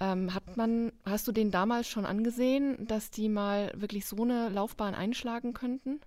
Ähm, 0.00 0.34
hat 0.34 0.56
man, 0.56 0.92
hast 1.04 1.28
du 1.28 1.32
den 1.32 1.50
damals 1.50 1.88
schon 1.88 2.04
angesehen, 2.04 2.86
dass 2.86 3.10
die 3.10 3.28
mal 3.28 3.70
wirklich 3.74 4.06
so 4.06 4.22
eine 4.22 4.48
Laufbahn 4.48 4.94
einschlagen 4.94 5.54
könnten? 5.54 6.00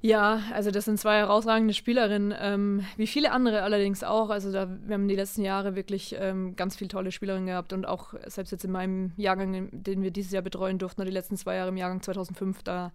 Ja, 0.00 0.42
also 0.52 0.70
das 0.70 0.84
sind 0.84 1.00
zwei 1.00 1.18
herausragende 1.18 1.74
Spielerinnen, 1.74 2.32
ähm, 2.38 2.84
wie 2.96 3.08
viele 3.08 3.32
andere 3.32 3.62
allerdings 3.62 4.04
auch. 4.04 4.30
Also 4.30 4.52
da, 4.52 4.68
wir 4.86 4.94
haben 4.94 5.08
die 5.08 5.16
letzten 5.16 5.42
Jahre 5.42 5.74
wirklich 5.74 6.14
ähm, 6.16 6.54
ganz 6.54 6.76
viele 6.76 6.86
tolle 6.86 7.10
Spielerinnen 7.10 7.46
gehabt 7.46 7.72
und 7.72 7.84
auch 7.84 8.14
selbst 8.26 8.52
jetzt 8.52 8.64
in 8.64 8.70
meinem 8.70 9.12
Jahrgang, 9.16 9.68
den 9.72 10.02
wir 10.02 10.12
dieses 10.12 10.30
Jahr 10.30 10.42
betreuen 10.42 10.78
durften, 10.78 11.00
oder 11.00 11.10
die 11.10 11.16
letzten 11.16 11.36
zwei 11.36 11.56
Jahre 11.56 11.70
im 11.70 11.76
Jahrgang 11.76 12.00
2005, 12.00 12.62
da, 12.62 12.92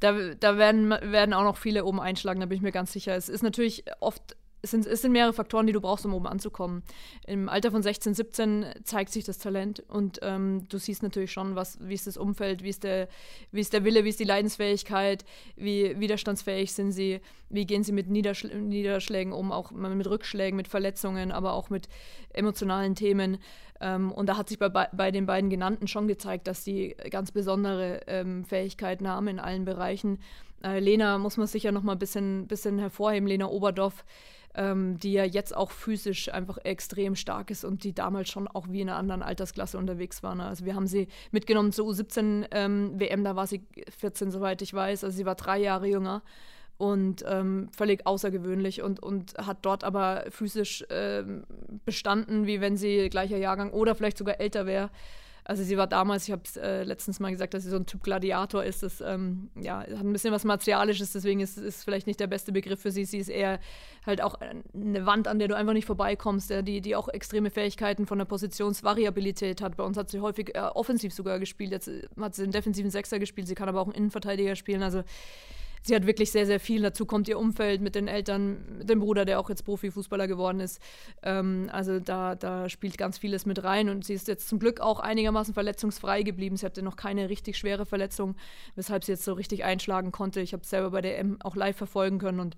da, 0.00 0.34
da 0.38 0.58
werden, 0.58 0.90
werden 0.90 1.32
auch 1.32 1.44
noch 1.44 1.56
viele 1.56 1.86
oben 1.86 2.00
einschlagen, 2.00 2.40
da 2.40 2.46
bin 2.46 2.56
ich 2.56 2.62
mir 2.62 2.72
ganz 2.72 2.92
sicher. 2.92 3.16
Es 3.16 3.30
ist 3.30 3.42
natürlich 3.42 3.84
oft 4.00 4.36
es 4.62 4.70
sind, 4.70 4.86
es 4.86 5.02
sind 5.02 5.12
mehrere 5.12 5.32
Faktoren, 5.32 5.66
die 5.66 5.72
du 5.72 5.80
brauchst, 5.80 6.06
um 6.06 6.14
oben 6.14 6.28
anzukommen. 6.28 6.84
Im 7.26 7.48
Alter 7.48 7.72
von 7.72 7.82
16, 7.82 8.14
17 8.14 8.66
zeigt 8.84 9.12
sich 9.12 9.24
das 9.24 9.38
Talent 9.38 9.82
und 9.88 10.20
ähm, 10.22 10.66
du 10.68 10.78
siehst 10.78 11.02
natürlich 11.02 11.32
schon, 11.32 11.56
was, 11.56 11.78
wie 11.80 11.94
ist 11.94 12.06
das 12.06 12.16
Umfeld, 12.16 12.62
wie 12.62 12.68
ist, 12.68 12.84
der, 12.84 13.08
wie 13.50 13.60
ist 13.60 13.72
der 13.72 13.84
Wille, 13.84 14.04
wie 14.04 14.08
ist 14.08 14.20
die 14.20 14.24
Leidensfähigkeit, 14.24 15.24
wie 15.56 15.98
widerstandsfähig 15.98 16.72
sind 16.72 16.92
sie, 16.92 17.20
wie 17.50 17.66
gehen 17.66 17.82
sie 17.82 17.92
mit 17.92 18.08
Niederschl 18.08 18.56
Niederschlägen 18.60 19.32
um, 19.32 19.50
auch 19.50 19.72
mit 19.72 20.08
Rückschlägen, 20.08 20.56
mit 20.56 20.68
Verletzungen, 20.68 21.32
aber 21.32 21.54
auch 21.54 21.68
mit 21.68 21.88
emotionalen 22.32 22.94
Themen. 22.94 23.38
Ähm, 23.80 24.12
und 24.12 24.28
da 24.28 24.36
hat 24.36 24.48
sich 24.48 24.60
bei, 24.60 24.68
bei 24.68 25.10
den 25.10 25.26
beiden 25.26 25.50
genannten 25.50 25.88
schon 25.88 26.06
gezeigt, 26.06 26.46
dass 26.46 26.64
sie 26.64 26.96
ganz 27.10 27.32
besondere 27.32 28.02
ähm, 28.06 28.44
Fähigkeiten 28.44 29.08
haben 29.08 29.26
in 29.26 29.40
allen 29.40 29.64
Bereichen 29.64 30.20
Äh, 30.64 30.78
Lena 30.78 31.18
muss 31.18 31.36
man 31.36 31.48
sicher 31.48 31.72
noch 31.72 31.82
mal 31.82 31.92
ein 31.92 31.98
bisschen, 31.98 32.46
bisschen 32.46 32.78
hervorheben, 32.78 33.26
Lena 33.26 33.46
Oberdorf, 33.46 34.04
ähm, 34.54 34.98
die 34.98 35.12
ja 35.12 35.24
jetzt 35.24 35.56
auch 35.56 35.70
physisch 35.70 36.32
einfach 36.32 36.58
extrem 36.58 37.16
stark 37.16 37.50
ist 37.50 37.64
und 37.64 37.84
die 37.84 37.94
damals 37.94 38.28
schon 38.28 38.48
auch 38.48 38.68
wie 38.68 38.80
in 38.82 38.88
einer 38.88 38.98
anderen 38.98 39.22
Altersklasse 39.22 39.78
unterwegs 39.78 40.22
war. 40.22 40.34
Ne? 40.34 40.44
Also 40.44 40.64
wir 40.64 40.74
haben 40.74 40.86
sie 40.86 41.08
mitgenommen 41.30 41.72
zur 41.72 41.88
U17 41.88 42.46
ähm, 42.50 42.98
WM, 42.98 43.24
da 43.24 43.36
war 43.36 43.46
sie 43.46 43.62
14, 43.98 44.30
soweit 44.30 44.62
ich 44.62 44.74
weiß. 44.74 45.04
Also 45.04 45.16
sie 45.16 45.26
war 45.26 45.34
drei 45.34 45.58
Jahre 45.58 45.86
jünger 45.86 46.22
und 46.76 47.24
ähm, 47.26 47.68
völlig 47.76 48.06
außergewöhnlich 48.06 48.82
und, 48.82 49.02
und 49.02 49.34
hat 49.38 49.58
dort 49.62 49.84
aber 49.84 50.24
physisch 50.30 50.82
äh, 50.90 51.22
bestanden, 51.84 52.46
wie 52.46 52.60
wenn 52.60 52.76
sie 52.76 53.08
gleicher 53.08 53.36
Jahrgang 53.36 53.70
oder 53.70 53.94
vielleicht 53.94 54.18
sogar 54.18 54.40
älter 54.40 54.66
wäre. 54.66 54.90
Also 55.44 55.64
sie 55.64 55.76
war 55.76 55.88
damals, 55.88 56.28
ich 56.28 56.32
habe 56.32 56.42
es 56.44 56.56
äh, 56.56 56.84
letztens 56.84 57.18
mal 57.18 57.30
gesagt, 57.32 57.52
dass 57.54 57.64
sie 57.64 57.70
so 57.70 57.76
ein 57.76 57.86
Typ 57.86 58.04
Gladiator 58.04 58.62
ist. 58.62 58.82
Das 58.82 59.00
ähm, 59.00 59.50
ja, 59.60 59.80
hat 59.80 59.88
ein 59.88 60.12
bisschen 60.12 60.32
was 60.32 60.44
Martialisches, 60.44 61.12
deswegen 61.12 61.40
ist 61.40 61.58
es 61.58 61.82
vielleicht 61.82 62.06
nicht 62.06 62.20
der 62.20 62.28
beste 62.28 62.52
Begriff 62.52 62.80
für 62.80 62.92
sie. 62.92 63.04
Sie 63.04 63.18
ist 63.18 63.28
eher 63.28 63.58
halt 64.06 64.22
auch 64.22 64.36
eine 64.74 65.04
Wand, 65.04 65.26
an 65.26 65.40
der 65.40 65.48
du 65.48 65.56
einfach 65.56 65.72
nicht 65.72 65.86
vorbeikommst, 65.86 66.50
ja, 66.50 66.62
die, 66.62 66.80
die 66.80 66.94
auch 66.94 67.08
extreme 67.08 67.50
Fähigkeiten 67.50 68.06
von 68.06 68.18
der 68.18 68.24
Positionsvariabilität 68.24 69.62
hat. 69.62 69.76
Bei 69.76 69.84
uns 69.84 69.96
hat 69.96 70.10
sie 70.10 70.20
häufig 70.20 70.54
äh, 70.54 70.60
offensiv 70.60 71.12
sogar 71.12 71.40
gespielt. 71.40 71.72
Jetzt 71.72 71.90
hat 72.20 72.34
sie 72.36 72.44
einen 72.44 72.52
defensiven 72.52 72.90
Sechser 72.90 73.18
gespielt, 73.18 73.48
sie 73.48 73.56
kann 73.56 73.68
aber 73.68 73.80
auch 73.80 73.86
einen 73.86 73.96
Innenverteidiger 73.96 74.54
spielen. 74.54 74.82
Also 74.82 75.02
sie 75.82 75.94
hat 75.94 76.06
wirklich 76.06 76.30
sehr, 76.30 76.46
sehr 76.46 76.60
viel. 76.60 76.82
Dazu 76.82 77.06
kommt 77.06 77.28
ihr 77.28 77.38
Umfeld 77.38 77.80
mit 77.80 77.94
den 77.94 78.08
Eltern, 78.08 78.78
mit 78.78 78.90
dem 78.90 79.00
Bruder, 79.00 79.24
der 79.24 79.40
auch 79.40 79.48
jetzt 79.48 79.64
Profifußballer 79.64 80.28
geworden 80.28 80.60
ist. 80.60 80.80
Ähm, 81.22 81.68
also 81.72 82.00
da, 82.00 82.34
da 82.34 82.68
spielt 82.68 82.96
ganz 82.98 83.18
vieles 83.18 83.46
mit 83.46 83.62
rein 83.64 83.88
und 83.88 84.04
sie 84.04 84.14
ist 84.14 84.28
jetzt 84.28 84.48
zum 84.48 84.58
Glück 84.58 84.80
auch 84.80 85.00
einigermaßen 85.00 85.54
verletzungsfrei 85.54 86.22
geblieben. 86.22 86.56
Sie 86.56 86.66
hatte 86.66 86.82
noch 86.82 86.96
keine 86.96 87.28
richtig 87.28 87.58
schwere 87.58 87.86
Verletzung, 87.86 88.36
weshalb 88.76 89.04
sie 89.04 89.12
jetzt 89.12 89.24
so 89.24 89.32
richtig 89.34 89.64
einschlagen 89.64 90.12
konnte. 90.12 90.40
Ich 90.40 90.52
habe 90.52 90.62
es 90.62 90.70
selber 90.70 90.90
bei 90.90 91.00
der 91.00 91.18
M 91.18 91.38
auch 91.42 91.56
live 91.56 91.76
verfolgen 91.76 92.18
können 92.18 92.40
und 92.40 92.56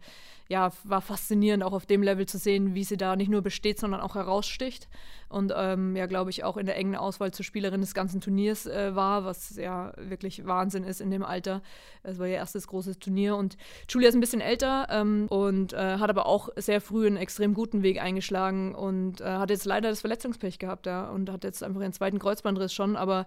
ja, 0.48 0.72
war 0.84 1.00
faszinierend, 1.00 1.64
auch 1.64 1.72
auf 1.72 1.86
dem 1.86 2.02
Level 2.02 2.26
zu 2.26 2.36
sehen, 2.36 2.74
wie 2.74 2.84
sie 2.84 2.98
da 2.98 3.16
nicht 3.16 3.30
nur 3.30 3.40
besteht, 3.40 3.78
sondern 3.78 4.02
auch 4.02 4.14
heraussticht. 4.14 4.88
Und 5.30 5.52
ähm, 5.56 5.96
ja, 5.96 6.04
glaube 6.06 6.30
ich, 6.30 6.44
auch 6.44 6.58
in 6.58 6.66
der 6.66 6.76
engen 6.76 6.96
Auswahl 6.96 7.32
zur 7.32 7.44
Spielerin 7.44 7.80
des 7.80 7.94
ganzen 7.94 8.20
Turniers 8.20 8.66
äh, 8.66 8.94
war, 8.94 9.24
was 9.24 9.56
ja 9.56 9.92
wirklich 9.96 10.46
Wahnsinn 10.46 10.84
ist 10.84 11.00
in 11.00 11.10
dem 11.10 11.24
Alter. 11.24 11.62
Es 12.02 12.18
war 12.18 12.26
ihr 12.26 12.34
erstes 12.34 12.68
großes 12.68 12.98
Turnier. 12.98 13.13
Und 13.36 13.56
Julia 13.88 14.08
ist 14.08 14.14
ein 14.14 14.20
bisschen 14.20 14.40
älter 14.40 14.86
ähm, 14.90 15.26
und 15.28 15.72
äh, 15.72 15.98
hat 15.98 16.10
aber 16.10 16.26
auch 16.26 16.48
sehr 16.56 16.80
früh 16.80 17.06
einen 17.06 17.16
extrem 17.16 17.54
guten 17.54 17.82
Weg 17.82 18.00
eingeschlagen 18.00 18.74
und 18.74 19.20
äh, 19.20 19.24
hat 19.24 19.50
jetzt 19.50 19.64
leider 19.64 19.88
das 19.88 20.00
Verletzungspech 20.00 20.58
gehabt, 20.58 20.86
ja, 20.86 21.08
und 21.08 21.30
hat 21.30 21.44
jetzt 21.44 21.62
einfach 21.62 21.80
ihren 21.80 21.92
zweiten 21.92 22.18
Kreuzbandriss 22.18 22.72
schon, 22.72 22.96
aber 22.96 23.26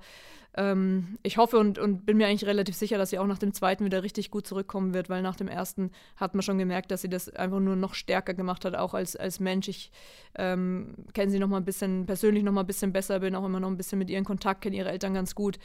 ähm, 0.57 1.19
ich 1.21 1.37
hoffe 1.37 1.59
und, 1.59 1.77
und 1.77 2.05
bin 2.05 2.17
mir 2.17 2.27
eigentlich 2.27 2.45
relativ 2.45 2.75
sicher, 2.75 2.97
dass 2.97 3.11
sie 3.11 3.19
auch 3.19 3.27
nach 3.27 3.37
dem 3.37 3.53
zweiten 3.53 3.85
wieder 3.85 4.01
richtig 4.01 4.31
gut 4.31 4.47
zurückkommen 4.47 4.93
wird, 4.95 5.07
weil 5.07 5.21
nach 5.21 5.35
dem 5.35 5.47
ersten 5.47 5.91
hat 6.15 6.33
man 6.33 6.41
schon 6.41 6.57
gemerkt, 6.57 6.89
dass 6.89 7.01
sie 7.01 7.09
das 7.09 7.29
einfach 7.29 7.59
nur 7.59 7.75
noch 7.75 7.93
stärker 7.93 8.33
gemacht 8.33 8.65
hat, 8.65 8.75
auch 8.75 8.95
als, 8.95 9.15
als 9.15 9.39
Mensch. 9.39 9.67
Ich 9.67 9.91
ähm, 10.35 10.95
kenne 11.13 11.31
sie 11.31 11.37
noch 11.37 11.47
mal 11.47 11.57
ein 11.57 11.65
bisschen, 11.65 12.07
persönlich 12.07 12.43
noch 12.43 12.51
mal 12.51 12.61
ein 12.61 12.67
bisschen 12.67 12.91
besser, 12.91 13.19
bin 13.19 13.35
auch 13.35 13.45
immer 13.45 13.59
noch 13.59 13.69
ein 13.69 13.77
bisschen 13.77 13.99
mit 13.99 14.09
ihr 14.09 14.17
in 14.17 14.25
Kontakt, 14.25 14.61
kenne 14.61 14.75
ihre 14.75 14.89
Eltern 14.89 15.13
ganz 15.13 15.35
gut 15.35 15.59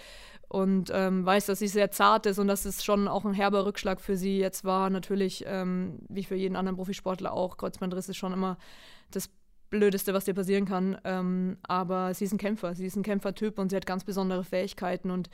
und 0.49 0.91
ähm, 0.93 1.25
weiß, 1.25 1.47
dass 1.47 1.61
sie 1.61 1.69
sehr 1.69 1.91
zart 1.91 2.27
ist 2.27 2.39
und 2.39 2.47
dass 2.47 2.67
es 2.67 2.85
schon 2.85 3.09
auch 3.09 3.25
ein 3.25 3.33
herber 3.33 3.65
Rückschlag 3.65 3.99
für 3.99 4.17
sie 4.17 4.39
jetzt 4.39 4.63
war. 4.65 4.91
Natürlich, 4.91 5.45
ähm, 5.47 6.01
wie 6.11 6.25
für 6.25 6.37
jeden 6.37 6.55
anderen 6.55 6.77
Profisportler 6.77 7.33
auch, 7.33 7.57
Kreuzbandriss 7.57 8.11
ist 8.11 8.19
schon 8.19 8.35
immer 8.35 8.59
das 9.11 9.31
Blödeste, 9.73 10.15
was 10.15 10.27
dir 10.27 10.35
passieren 10.35 10.67
kann. 10.67 10.97
Ähm, 11.03 11.57
aber 11.65 12.15
sie 12.15 12.27
ist 12.27 12.33
ein 12.33 12.39
Kämpfer, 12.39 12.77
sie 12.77 12.87
ist 12.87 12.95
ein 12.95 13.03
Kämpfertyp 13.03 13.59
und 13.59 13.71
sie 13.71 13.77
hat 13.77 13.87
ganz 13.87 14.05
besondere 14.05 14.45
Fähigkeiten 14.45 15.11
und 15.11 15.29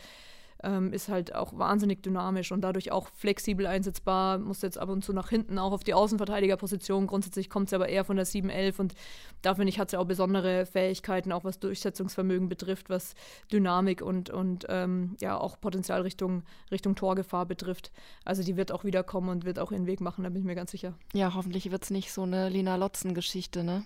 ähm, 0.63 0.93
ist 0.93 1.09
halt 1.09 1.35
auch 1.35 1.57
wahnsinnig 1.57 2.03
dynamisch 2.03 2.51
und 2.53 2.63
dadurch 2.63 2.91
auch 2.91 3.09
flexibel 3.09 3.67
einsetzbar, 3.67 4.39
muss 4.39 4.63
jetzt 4.63 4.79
ab 4.79 4.89
und 4.89 5.05
zu 5.05 5.13
nach 5.13 5.29
hinten 5.29 5.59
auch 5.59 5.73
auf 5.73 5.85
die 5.85 5.95
Außenverteidigerposition. 5.95 7.07
Grundsätzlich 7.07 7.49
kommt 7.49 7.71
sie 7.71 7.77
aber 7.77 7.89
eher 7.89 8.05
von 8.05 8.17
der 8.17 8.27
7-11 8.27 8.81
und 8.81 8.95
da 9.43 9.55
finde 9.55 9.69
ich, 9.69 9.79
hat 9.79 9.91
sie 9.91 9.97
auch 9.97 10.07
besondere 10.07 10.67
Fähigkeiten, 10.67 11.33
auch 11.33 11.45
was 11.45 11.61
Durchsetzungsvermögen 11.61 12.49
betrifft, 12.49 12.91
was 12.91 13.15
Dynamik 13.53 14.03
und, 14.03 14.31
und 14.31 14.67
ähm, 14.69 15.17
ja 15.21 15.39
auch 15.39 15.61
Potenzial 15.61 16.03
Richtung, 16.03 16.43
Richtung 16.71 16.97
Torgefahr 16.97 17.47
betrifft. 17.47 17.93
Also 18.25 18.43
die 18.43 18.57
wird 18.57 18.73
auch 18.73 18.85
wiederkommen 18.85 19.29
und 19.29 19.45
wird 19.45 19.59
auch 19.61 19.71
ihren 19.71 19.87
Weg 19.87 20.01
machen, 20.01 20.25
da 20.25 20.31
bin 20.31 20.41
ich 20.41 20.47
mir 20.47 20.57
ganz 20.57 20.73
sicher. 20.73 20.95
Ja, 21.15 21.35
hoffentlich 21.35 21.71
wird 21.71 21.85
es 21.85 21.91
nicht 21.91 22.13
so 22.13 22.23
eine 22.23 22.49
Lena 22.49 22.77
Lotzen-Geschichte, 22.77 23.63
ne? 23.63 23.85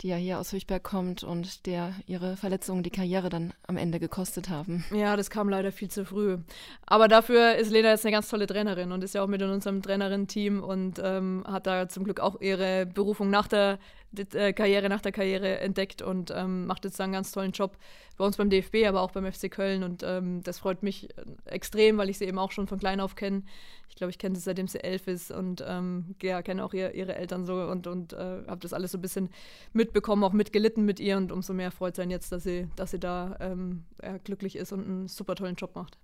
die 0.00 0.08
ja 0.08 0.16
hier 0.16 0.38
aus 0.38 0.52
Höchberg 0.52 0.84
kommt 0.84 1.24
und 1.24 1.66
der 1.66 1.94
ihre 2.06 2.36
Verletzungen 2.36 2.82
die 2.82 2.90
Karriere 2.90 3.28
dann 3.28 3.52
am 3.66 3.76
Ende 3.76 3.98
gekostet 3.98 4.48
haben. 4.48 4.84
Ja, 4.92 5.16
das 5.16 5.30
kam 5.30 5.48
leider 5.48 5.72
viel 5.72 5.90
zu 5.90 6.04
früh 6.04 6.11
früh. 6.12 6.38
Aber 6.86 7.08
dafür 7.08 7.56
ist 7.56 7.70
Lena 7.70 7.90
jetzt 7.90 8.04
eine 8.04 8.12
ganz 8.12 8.28
tolle 8.28 8.46
Trainerin 8.46 8.92
und 8.92 9.02
ist 9.02 9.14
ja 9.14 9.22
auch 9.22 9.28
mit 9.28 9.42
in 9.42 9.50
unserem 9.50 9.82
Trainerin-Team 9.82 10.62
und 10.62 11.00
ähm, 11.02 11.42
hat 11.46 11.66
da 11.66 11.88
zum 11.88 12.04
Glück 12.04 12.20
auch 12.20 12.40
ihre 12.40 12.86
Berufung 12.86 13.30
nach 13.30 13.48
der 13.48 13.78
äh, 14.18 14.52
Karriere, 14.52 14.88
nach 14.88 15.00
der 15.00 15.12
Karriere 15.12 15.58
entdeckt 15.60 16.02
und 16.02 16.32
ähm, 16.34 16.66
macht 16.66 16.84
jetzt 16.84 17.00
einen 17.00 17.12
ganz 17.12 17.32
tollen 17.32 17.52
Job 17.52 17.76
bei 18.16 18.24
uns 18.24 18.36
beim 18.36 18.50
DFB, 18.50 18.86
aber 18.86 19.02
auch 19.02 19.10
beim 19.10 19.30
FC 19.30 19.50
Köln. 19.50 19.82
Und 19.82 20.02
ähm, 20.02 20.42
das 20.42 20.58
freut 20.58 20.82
mich 20.82 21.10
äh, 21.16 21.24
extrem, 21.46 21.98
weil 21.98 22.10
ich 22.10 22.18
sie 22.18 22.26
eben 22.26 22.38
auch 22.38 22.52
schon 22.52 22.66
von 22.66 22.78
klein 22.78 23.00
auf 23.00 23.16
kenne. 23.16 23.42
Ich 23.88 23.96
glaube, 23.96 24.10
ich 24.10 24.18
kenne 24.18 24.34
sie 24.36 24.42
seitdem 24.42 24.68
sie 24.68 24.82
elf 24.82 25.06
ist 25.06 25.30
und 25.30 25.62
ähm, 25.66 26.14
ja, 26.22 26.40
kenne 26.42 26.64
auch 26.64 26.72
ihr, 26.72 26.94
ihre 26.94 27.14
Eltern 27.14 27.44
so 27.44 27.54
und, 27.54 27.86
und 27.86 28.14
äh, 28.14 28.42
habe 28.46 28.60
das 28.60 28.72
alles 28.72 28.92
so 28.92 28.98
ein 28.98 29.02
bisschen 29.02 29.28
mitbekommen, 29.72 30.24
auch 30.24 30.32
mitgelitten 30.32 30.84
mit 30.84 30.98
ihr 30.98 31.16
und 31.16 31.30
umso 31.30 31.52
mehr 31.52 31.70
freut 31.70 31.96
sein 31.96 32.10
jetzt, 32.10 32.32
dass 32.32 32.44
sie, 32.44 32.68
dass 32.76 32.90
sie 32.90 32.98
da 32.98 33.36
ähm, 33.40 33.84
ja, 34.02 34.16
glücklich 34.18 34.56
ist 34.56 34.72
und 34.72 34.86
einen 34.86 35.08
super 35.08 35.34
tollen 35.34 35.56
Job 35.56 35.74
macht. 35.74 35.98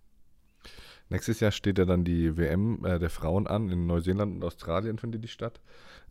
Nächstes 1.11 1.41
Jahr 1.41 1.53
steht 1.53 1.79
ja 1.79 1.85
dann 1.85 2.05
die 2.05 2.37
WM 2.37 2.85
äh, 2.85 2.99
der 2.99 3.11
Frauen 3.11 3.47
an. 3.47 3.71
In 3.71 3.87
Neuseeland 3.87 4.37
und 4.37 4.45
Australien 4.45 4.99
findet 4.99 5.25
die 5.25 5.29
statt. 5.29 5.61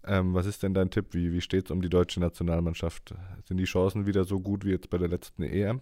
Ähm, 0.06 0.34
was 0.34 0.46
ist 0.46 0.64
denn 0.64 0.74
dein 0.74 0.90
Tipp? 0.90 1.08
Wie, 1.12 1.34
wie 1.34 1.42
steht 1.42 1.66
es 1.66 1.72
um 1.72 1.82
die 1.82 1.90
deutsche 1.90 2.20
Nationalmannschaft? 2.20 3.14
Sind 3.46 3.58
die 3.58 3.66
Chancen 3.66 4.06
wieder 4.06 4.24
so 4.24 4.40
gut 4.40 4.66
wie 4.66 4.72
jetzt 4.72 4.90
bei 4.90 4.98
der 4.98 5.08
letzten 5.08 5.44
EM? 5.44 5.82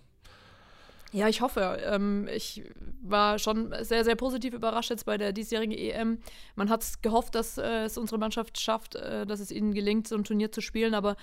Ja, 1.15 1.29
ich 1.29 1.39
hoffe. 1.39 1.77
Ähm, 1.85 2.27
ich 2.27 2.63
war 3.01 3.39
schon 3.39 3.73
sehr, 3.81 4.03
sehr 4.03 4.17
positiv 4.17 4.53
überrascht 4.53 4.89
jetzt 4.89 5.05
bei 5.05 5.17
der 5.17 5.31
diesjährigen 5.31 5.73
EM. 5.73 6.19
Man 6.55 6.69
hat 6.69 6.83
gehofft, 7.01 7.35
dass 7.35 7.57
äh, 7.57 7.85
es 7.85 7.97
unsere 7.97 8.19
Mannschaft 8.19 8.59
schafft, 8.59 8.95
äh, 8.95 9.25
dass 9.25 9.39
es 9.39 9.49
ihnen 9.49 9.73
gelingt, 9.73 10.09
so 10.09 10.15
ein 10.15 10.25
Turnier 10.25 10.51
zu 10.51 10.59
spielen, 10.59 10.93
aber 10.93 11.15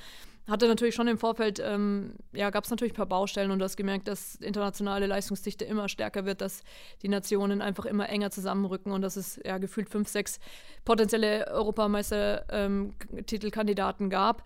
hatte 0.49 0.67
natürlich 0.67 0.95
schon 0.95 1.09
im 1.09 1.19
Vorfeld, 1.19 1.61
ähm, 1.65 2.15
ja, 2.33 2.51
gab 2.51 2.65
es 2.65 2.71
natürlich 2.71 2.95
ein 2.95 2.97
paar 2.97 3.07
Baustellen 3.07 3.51
und 3.51 3.61
du 3.61 3.65
hast 3.65 3.77
gemerkt, 3.77 4.09
dass 4.09 4.35
internationale 4.37 5.07
Leistungsdichte 5.07 5.65
immer 5.65 5.89
stärker 5.89 6.25
wird, 6.25 6.41
dass 6.41 6.63
die 7.03 7.09
Nationen 7.09 7.61
einfach 7.63 7.85
immer 7.85 8.09
enger 8.09 8.31
zusammenrücken 8.31 8.93
und 8.93 9.03
dass 9.03 9.17
es 9.17 9.41
ja 9.45 9.59
gefühlt 9.59 9.89
fünf, 9.89 10.09
sechs 10.09 10.39
potenzielle 10.85 11.47
Europameistertitelkandidaten 11.49 14.07
ähm, 14.07 14.11
gab. 14.11 14.43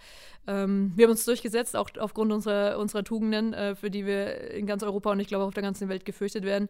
Ähm, 0.46 0.92
wir 0.94 1.06
haben 1.06 1.12
uns 1.12 1.24
durchgesetzt, 1.24 1.74
auch 1.74 1.88
aufgrund 1.98 2.30
unserer, 2.30 2.78
unserer 2.78 3.02
Tugenden, 3.02 3.54
äh, 3.54 3.74
für 3.74 3.90
die 3.90 4.04
wir 4.06 4.52
in 4.52 4.66
ganz 4.66 4.82
Europa 4.82 5.10
und 5.10 5.20
ich 5.20 5.28
glaube 5.28 5.44
auf 5.44 5.54
der 5.54 5.62
ganzen 5.62 5.88
Welt 5.88 6.04
gefürchtet 6.04 6.44
werden. 6.44 6.68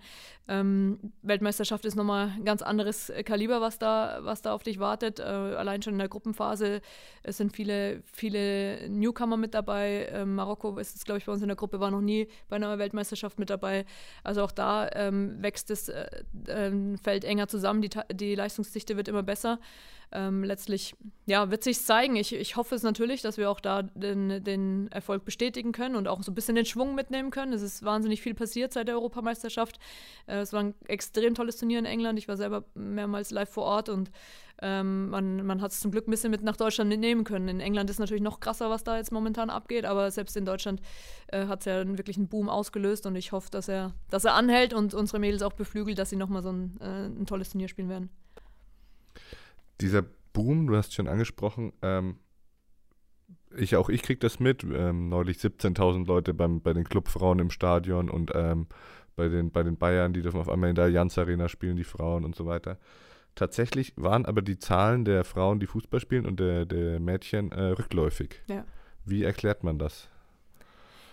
Ähm, 0.48 1.12
Weltmeisterschaft 1.22 1.84
ist 1.84 1.96
nochmal 1.96 2.32
ein 2.36 2.44
ganz 2.44 2.62
anderes 2.62 3.12
Kaliber, 3.24 3.60
was 3.60 3.78
da, 3.78 4.20
was 4.22 4.42
da 4.42 4.54
auf 4.54 4.62
dich 4.62 4.78
wartet. 4.78 5.18
Äh, 5.18 5.24
allein 5.24 5.82
schon 5.82 5.94
in 5.94 5.98
der 5.98 6.08
Gruppenphase 6.08 6.80
es 7.22 7.38
sind 7.38 7.52
viele, 7.52 8.02
viele 8.12 8.88
New 8.88 9.12
Newcomer 9.16 9.36
mit 9.36 9.54
dabei. 9.54 10.08
Ähm, 10.12 10.34
Marokko 10.34 10.78
ist 10.78 10.96
es, 10.96 11.04
glaube 11.04 11.18
ich, 11.18 11.24
bei 11.24 11.32
uns 11.32 11.42
in 11.42 11.48
der 11.48 11.56
Gruppe, 11.56 11.80
war 11.80 11.90
noch 11.90 12.00
nie 12.00 12.28
bei 12.48 12.56
einer 12.56 12.78
Weltmeisterschaft 12.78 13.38
mit 13.38 13.50
dabei. 13.50 13.84
Also 14.22 14.42
auch 14.42 14.52
da 14.52 14.88
ähm, 14.92 15.42
wächst 15.42 15.70
das 15.70 15.88
äh, 15.88 16.06
äh, 16.46 16.96
Feld 17.02 17.24
enger 17.24 17.48
zusammen, 17.48 17.82
die, 17.82 17.90
die 18.12 18.34
Leistungsdichte 18.34 18.96
wird 18.96 19.08
immer 19.08 19.22
besser. 19.22 19.58
Ähm, 20.12 20.44
letztlich 20.44 20.94
ja, 21.26 21.50
wird 21.50 21.64
sich 21.64 21.80
zeigen. 21.82 22.14
Ich, 22.14 22.32
ich 22.32 22.54
hoffe 22.54 22.76
es 22.76 22.84
natürlich, 22.84 23.22
dass 23.22 23.38
wir 23.38 23.50
auch 23.50 23.58
da 23.58 23.82
den, 23.82 24.44
den 24.44 24.88
Erfolg 24.92 25.24
bestätigen 25.24 25.72
können 25.72 25.96
und 25.96 26.06
auch 26.06 26.22
so 26.22 26.30
ein 26.30 26.34
bisschen 26.36 26.54
den 26.54 26.64
Schwung 26.64 26.94
mitnehmen 26.94 27.30
können. 27.30 27.52
Es 27.52 27.62
ist 27.62 27.84
wahnsinnig 27.84 28.22
viel 28.22 28.34
passiert 28.34 28.72
seit 28.72 28.86
der 28.86 28.94
Europameisterschaft. 28.94 29.80
Äh, 30.26 30.38
es 30.38 30.52
war 30.52 30.62
ein 30.62 30.74
extrem 30.86 31.34
tolles 31.34 31.56
Turnier 31.56 31.80
in 31.80 31.86
England. 31.86 32.20
Ich 32.20 32.28
war 32.28 32.36
selber 32.36 32.64
mehrmals 32.74 33.32
live 33.32 33.50
vor 33.50 33.64
Ort 33.64 33.88
und 33.88 34.12
ähm, 34.62 35.10
man, 35.10 35.44
man 35.44 35.60
hat 35.60 35.72
es 35.72 35.80
zum 35.80 35.90
Glück 35.90 36.08
ein 36.08 36.10
bisschen 36.10 36.30
mit 36.30 36.42
nach 36.42 36.56
Deutschland 36.56 36.90
nehmen 36.90 37.24
können. 37.24 37.48
In 37.48 37.60
England 37.60 37.90
ist 37.90 37.98
natürlich 37.98 38.22
noch 38.22 38.40
krasser, 38.40 38.70
was 38.70 38.84
da 38.84 38.96
jetzt 38.96 39.12
momentan 39.12 39.50
abgeht, 39.50 39.84
aber 39.84 40.10
selbst 40.10 40.36
in 40.36 40.44
Deutschland 40.44 40.80
äh, 41.28 41.46
hat 41.46 41.60
es 41.60 41.66
ja 41.66 41.86
wirklich 41.96 42.16
einen 42.16 42.28
Boom 42.28 42.48
ausgelöst 42.48 43.06
und 43.06 43.16
ich 43.16 43.32
hoffe, 43.32 43.50
dass 43.50 43.68
er, 43.68 43.92
dass 44.10 44.24
er 44.24 44.34
anhält 44.34 44.72
und 44.72 44.94
unsere 44.94 45.18
Mädels 45.18 45.42
auch 45.42 45.52
beflügelt, 45.52 45.98
dass 45.98 46.10
sie 46.10 46.16
nochmal 46.16 46.42
so 46.42 46.52
ein, 46.52 46.78
äh, 46.80 47.06
ein 47.06 47.26
tolles 47.26 47.50
Turnier 47.50 47.68
spielen 47.68 47.88
werden. 47.88 48.10
Dieser 49.80 50.02
Boom, 50.32 50.66
du 50.66 50.76
hast 50.76 50.88
es 50.88 50.94
schon 50.94 51.08
angesprochen, 51.08 51.72
ähm, 51.82 52.18
ich, 53.56 53.76
auch 53.76 53.88
ich 53.88 54.02
kriege 54.02 54.20
das 54.20 54.40
mit. 54.40 54.64
Ähm, 54.64 55.08
neulich 55.08 55.38
17.000 55.38 56.06
Leute 56.06 56.34
beim, 56.34 56.60
bei 56.60 56.72
den 56.72 56.84
Clubfrauen 56.84 57.38
im 57.38 57.50
Stadion 57.50 58.10
und 58.10 58.32
ähm, 58.34 58.66
bei, 59.14 59.28
den, 59.28 59.50
bei 59.50 59.62
den 59.62 59.76
Bayern, 59.76 60.12
die 60.12 60.22
dürfen 60.22 60.40
auf 60.40 60.48
einmal 60.48 60.70
in 60.70 60.76
der 60.76 60.88
Jans 60.88 61.16
Arena 61.16 61.48
spielen, 61.48 61.76
die 61.76 61.84
Frauen 61.84 62.24
und 62.24 62.34
so 62.34 62.46
weiter. 62.46 62.78
Tatsächlich 63.36 63.92
waren 63.96 64.24
aber 64.24 64.40
die 64.40 64.58
Zahlen 64.58 65.04
der 65.04 65.22
Frauen, 65.22 65.60
die 65.60 65.66
Fußball 65.66 66.00
spielen 66.00 66.24
und 66.24 66.40
der, 66.40 66.64
der 66.64 66.98
Mädchen 66.98 67.52
äh, 67.52 67.64
rückläufig. 67.64 68.42
Ja. 68.48 68.64
Wie 69.04 69.22
erklärt 69.22 69.62
man 69.62 69.78
das? 69.78 70.08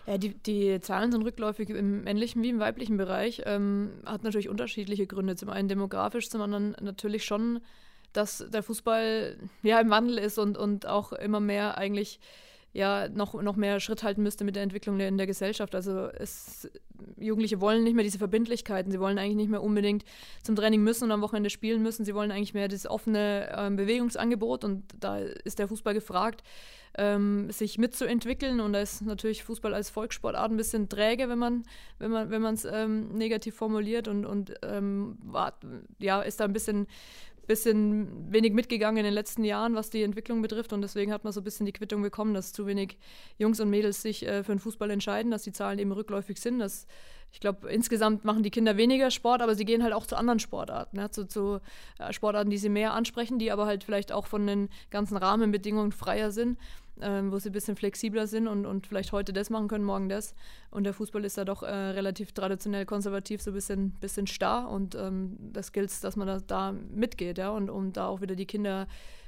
Ja, 0.08 0.18
die, 0.18 0.34
die 0.34 0.80
Zahlen 0.80 1.12
sind 1.12 1.24
rückläufig 1.24 1.70
im 1.70 2.06
männlichen 2.06 2.42
wie 2.42 2.50
im 2.50 2.60
weiblichen 2.60 2.96
Bereich. 2.96 3.44
Ähm, 3.46 3.92
hat 4.06 4.24
natürlich 4.24 4.48
unterschiedliche 4.48 5.06
Gründe. 5.06 5.36
Zum 5.36 5.50
einen 5.50 5.68
demografisch, 5.68 6.30
zum 6.30 6.42
anderen 6.42 6.78
natürlich 6.82 7.26
schon, 7.26 7.60
dass 8.14 8.46
der 8.50 8.64
Fußball 8.64 9.38
ja 9.62 9.82
im 9.82 9.90
Wandel 9.90 10.18
ist 10.18 10.38
und, 10.38 10.58
und 10.58 10.88
auch 10.88 11.12
immer 11.12 11.42
mehr 11.42 11.78
eigentlich 11.78 12.22
ja 12.74 13.08
noch, 13.08 13.40
noch 13.42 13.56
mehr 13.56 13.80
Schritt 13.80 14.04
halten 14.04 14.24
müsste 14.24 14.44
mit 14.44 14.56
der 14.56 14.64
Entwicklung 14.64 15.00
in 15.00 15.18
der 15.18 15.28
Gesellschaft. 15.28 15.76
Also 15.76 16.08
es, 16.08 16.70
Jugendliche 17.18 17.62
wollen 17.62 17.84
nicht 17.84 17.94
mehr 17.94 18.04
diese 18.04 18.18
Verbindlichkeiten. 18.18 18.92
Sie 18.92 19.00
wollen 19.00 19.20
eigentlich 19.20 19.36
nicht 19.36 19.52
mehr 19.52 19.62
unbedingt 19.62 20.04
zum 20.42 20.56
Training 20.56 20.84
müssen 20.84 21.06
und 21.06 21.12
am 21.12 21.22
Wochenende 21.22 21.52
spielen 21.52 21.84
müssen. 21.84 22.04
Sie 22.04 22.16
wollen 22.16 22.32
eigentlich 22.32 22.54
mehr 22.54 22.68
das 22.68 22.88
offene 22.88 23.54
ähm, 23.56 23.76
Bewegungsangebot 23.76 24.64
und 24.64 24.84
da 25.00 25.18
ist 25.18 25.60
der 25.60 25.68
Fußball 25.68 25.94
gefragt, 25.94 26.44
ähm, 26.98 27.50
sich 27.52 27.78
mitzuentwickeln. 27.78 28.60
Und 28.60 28.74
da 28.74 28.80
ist 28.80 29.02
natürlich 29.02 29.44
Fußball 29.44 29.74
als 29.74 29.90
Volkssportart 29.92 30.52
ein 30.52 30.58
bisschen 30.58 30.90
träge, 30.90 31.30
wenn 31.30 31.40
man 31.40 31.64
wenn 32.00 32.12
man 32.12 32.30
wenn 32.32 32.44
es 32.46 32.66
ähm, 32.66 33.10
negativ 33.10 33.56
formuliert 33.56 34.08
und 34.08 34.26
und 34.26 34.54
ähm, 34.64 35.18
ja 36.00 36.22
ist 36.22 36.40
da 36.40 36.46
ein 36.46 36.54
bisschen 36.54 36.88
bisschen 37.48 38.32
wenig 38.32 38.54
mitgegangen 38.54 38.98
in 38.98 39.04
den 39.06 39.14
letzten 39.14 39.44
Jahren, 39.44 39.76
was 39.76 39.90
die 39.90 40.04
Entwicklung 40.04 40.42
betrifft. 40.42 40.74
Und 40.74 40.82
deswegen 40.82 41.12
hat 41.12 41.24
man 41.24 41.34
so 41.34 41.42
ein 41.42 41.44
bisschen 41.44 41.66
die 41.66 41.74
Quittung 41.74 42.02
bekommen, 42.02 42.34
dass 42.34 42.54
zu 42.54 42.66
wenig 42.68 42.98
Jungs 43.38 43.60
und 43.60 43.70
Mädels 43.70 44.02
sich 44.02 44.26
äh, 44.26 44.44
für 44.44 44.54
den 44.54 44.60
Fußball 44.60 44.90
entscheiden, 44.90 45.32
dass 45.32 45.44
die 45.44 45.52
Zahlen 45.52 45.80
eben 45.80 45.92
rückläufig 45.92 46.40
sind. 46.40 46.60
Dass, 46.60 46.88
ich 47.34 47.40
glaube, 47.40 47.70
insgesamt 47.70 48.24
machen 48.24 48.44
die 48.44 48.52
Kinder 48.52 48.78
weniger 48.78 49.12
Sport, 49.12 49.42
aber 49.42 49.56
sie 49.56 49.66
gehen 49.66 49.84
halt 49.84 49.94
auch 49.94 50.06
zu 50.06 50.16
anderen 50.16 50.40
Sportarten, 50.40 50.98
ne? 50.98 51.12
zu, 51.12 51.28
zu 51.28 51.60
äh, 52.00 52.14
Sportarten, 52.14 52.50
die 52.50 52.58
sie 52.58 52.70
mehr 52.70 52.94
ansprechen, 52.94 53.40
die 53.40 53.52
aber 53.52 53.66
halt 53.66 53.84
vielleicht 53.84 54.12
auch 54.12 54.28
von 54.28 54.48
den 54.48 54.70
ganzen 54.92 55.18
Rahmenbedingungen 55.18 55.92
freier 55.92 56.32
sind 56.32 56.58
ähm, 57.02 57.32
wo 57.32 57.40
sie 57.40 57.50
ein 57.50 57.54
bisschen 57.54 57.76
flexibler 57.76 58.28
sind 58.28 58.48
und, 58.48 58.66
und 58.66 58.88
vielleicht 58.88 59.12
heute 59.12 59.34
das 59.34 59.50
machen 59.50 59.68
können, 59.68 59.84
morgen 59.84 60.10
das. 60.10 60.34
Und 60.70 60.84
der 60.84 60.94
Fußball 60.94 61.26
ist 61.26 61.38
da 61.38 61.46
doch 61.46 61.64
äh, 61.64 61.72
relativ 61.72 62.32
traditionell 62.34 62.86
konservativ, 62.86 63.42
so 63.42 63.52
ein 63.52 63.56
bisschen, 63.56 63.92
bisschen 64.00 64.28
starr. 64.28 64.70
Und 64.70 64.96
ähm, 64.96 65.38
das 65.40 65.72
gilt, 65.72 66.04
dass 66.04 66.16
man 66.16 66.28
da, 66.28 66.40
da 66.40 66.72
mitgeht, 66.72 67.38
ja, 67.38 67.50
und 67.50 67.70
um 67.70 67.94
da 67.94 68.08
auch 68.08 68.22
wieder 68.22 68.36
die 68.36 68.46
Kinder 68.46 68.88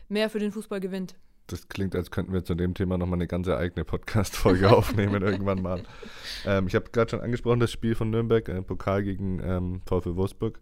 mehr 0.10 0.30
für 0.30 0.40
den 0.40 0.52
Fußball 0.52 0.80
gewinnt. 0.80 1.16
Das 1.48 1.68
klingt, 1.70 1.96
als 1.96 2.10
könnten 2.10 2.34
wir 2.34 2.44
zu 2.44 2.56
dem 2.56 2.74
Thema 2.74 2.98
nochmal 2.98 3.18
eine 3.18 3.28
ganze 3.28 3.58
eigene 3.58 3.86
Podcast-Folge 3.86 4.72
aufnehmen 4.76 5.22
irgendwann 5.22 5.62
mal. 5.62 5.84
Ähm, 6.46 6.68
ich 6.68 6.76
habe 6.76 6.90
gerade 6.92 7.12
schon 7.12 7.22
angesprochen, 7.22 7.60
das 7.60 7.72
Spiel 7.72 7.96
von 7.96 8.10
Nürnberg, 8.10 8.48
äh, 8.50 8.62
Pokal 8.62 9.04
gegen 9.04 9.40
ähm, 9.44 9.82
VfL 9.86 10.16
Wolfsburg. 10.16 10.60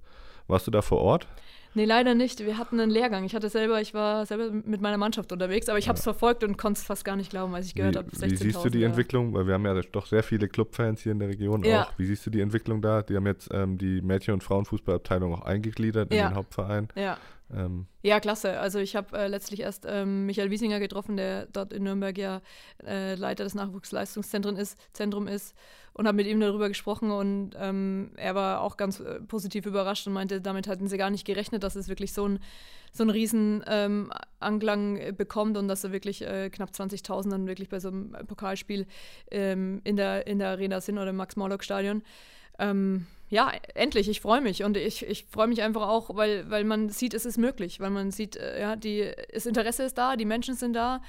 Warst 0.48 0.68
du 0.68 0.72
da 0.72 0.82
vor 0.82 1.00
Ort? 1.00 1.28
Nee, 1.76 1.86
leider 1.86 2.14
nicht. 2.14 2.46
Wir 2.46 2.58
hatten 2.58 2.80
einen 2.80 2.92
Lehrgang. 2.92 3.24
Ich 3.24 3.34
hatte 3.34 3.50
selber, 3.50 3.82
ich 3.82 3.94
war 3.94 4.26
selber 4.26 4.52
mit 4.52 4.82
meiner 4.82 4.98
Mannschaft 4.98 5.32
unterwegs, 5.32 5.70
aber 5.70 5.80
ich 5.80 5.88
habe 5.88 5.98
es 5.98 6.04
verfolgt 6.04 6.44
und 6.44 6.58
konnte 6.58 6.80
es 6.80 6.84
fast 6.84 7.04
gar 7.04 7.16
nicht 7.16 7.32
glauben, 7.32 7.56
als 7.56 7.66
ich 7.66 7.74
gehört 7.74 7.96
habe. 7.96 8.08
Wie 8.12 8.36
siehst 8.36 8.64
du 8.64 8.70
die 8.70 8.84
Entwicklung? 8.84 9.34
Weil 9.34 9.48
wir 9.48 9.56
haben 9.56 9.66
ja 9.66 9.74
doch 9.92 10.06
sehr 10.06 10.22
viele 10.22 10.48
Clubfans 10.48 11.02
hier 11.02 11.14
in 11.14 11.20
der 11.20 11.30
Region 11.30 11.64
ja. 11.64 11.84
auch. 11.84 11.94
Wie 11.98 12.06
siehst 12.06 12.26
du 12.26 12.30
die 12.30 12.42
Entwicklung 12.42 12.82
da? 12.82 13.02
Die 13.02 13.16
haben 13.16 13.26
jetzt 13.26 13.50
ähm, 13.52 13.78
die 13.78 14.02
Mädchen- 14.02 14.36
und 14.36 14.44
Frauenfußballabteilung 14.44 15.34
auch 15.34 15.42
eingegliedert 15.42 16.12
in 16.12 16.18
ja. 16.18 16.30
den 16.30 16.36
Hauptverein. 16.36 16.90
Ja. 16.96 17.18
Ähm. 17.52 17.88
Ja, 18.02 18.20
klasse. 18.20 18.60
Also 18.60 18.80
ich 18.80 18.96
habe 18.96 19.18
äh, 19.18 19.28
letztlich 19.28 19.62
erst 19.62 19.86
ähm, 19.88 20.26
Michael 20.26 20.50
Wiesinger 20.50 20.80
getroffen, 20.80 21.18
der 21.18 21.48
dort 21.48 21.74
in 21.74 21.84
Nürnberg 21.84 22.18
ja 22.18 22.42
äh, 22.86 23.16
Leiter 23.16 23.44
des 23.44 23.56
Nachwuchsleistungszentrums 23.56 24.60
ist, 24.60 24.78
Zentrum 24.94 25.28
ist 25.28 25.56
und 25.94 26.08
habe 26.08 26.16
mit 26.16 26.28
ihm 26.28 26.40
darüber 26.40 26.68
gesprochen 26.68 27.12
und 27.12 27.52
ähm, 27.60 28.12
er 28.16 28.34
war 28.36 28.62
auch 28.62 28.78
ganz 28.78 29.00
äh, 29.00 29.20
positiv 29.22 29.66
überrascht 29.66 30.08
und 30.08 30.14
meinte, 30.14 30.42
damit 30.42 30.68
hatten 30.68 30.88
sie 30.88 30.98
gar 30.98 31.12
nicht 31.12 31.26
gerechnet, 31.26 31.64
dass 31.64 31.76
es 31.76 31.88
wirklich 31.88 32.14
so 32.14 32.28
ein 32.28 32.40
so 32.94 33.04
einen 33.04 33.10
riesen 33.10 33.64
ähm, 33.68 34.12
Anklang 34.40 34.98
äh, 34.98 35.12
bekommt 35.12 35.58
und 35.58 35.68
dass 35.68 35.84
er 35.84 35.92
wirklich 35.92 36.22
äh, 36.22 36.50
knapp 36.52 36.70
20.000 36.70 37.32
dann 37.32 37.48
wirklich 37.48 37.68
bei 37.68 37.80
so 37.80 37.88
einem 37.88 38.12
Pokalspiel 38.28 38.86
ähm, 39.32 39.82
in, 39.84 39.98
der, 39.98 40.28
in 40.28 40.38
der 40.38 40.50
Arena 40.50 40.80
sind 40.80 41.00
oder 41.00 41.10
im 41.10 41.16
Max-Morlock-Stadion. 41.16 42.04
Ähm, 42.60 43.08
ja, 43.34 43.52
endlich, 43.74 44.08
ich 44.08 44.22
freue 44.22 44.42
mich. 44.42 44.64
Und 44.64 44.78
ich, 44.78 45.04
ich 45.08 45.26
freue 45.26 45.48
mich 45.48 45.64
einfach 45.64 45.88
auch, 45.88 46.16
weil, 46.16 46.50
weil 46.52 46.64
man 46.64 46.90
sieht, 46.90 47.16
es 47.16 47.26
ist 47.26 47.40
möglich, 47.40 47.80
weil 47.80 47.90
man 47.90 48.12
sieht, 48.12 48.36
äh, 48.36 48.62
ja, 48.62 48.76
die, 48.76 49.12
das 49.34 49.48
Interesse 49.48 49.82
ist 49.82 49.98
da, 49.98 50.16
die 50.16 50.26
Menschen 50.26 50.54
sind 50.54 50.74
da 50.74 51.02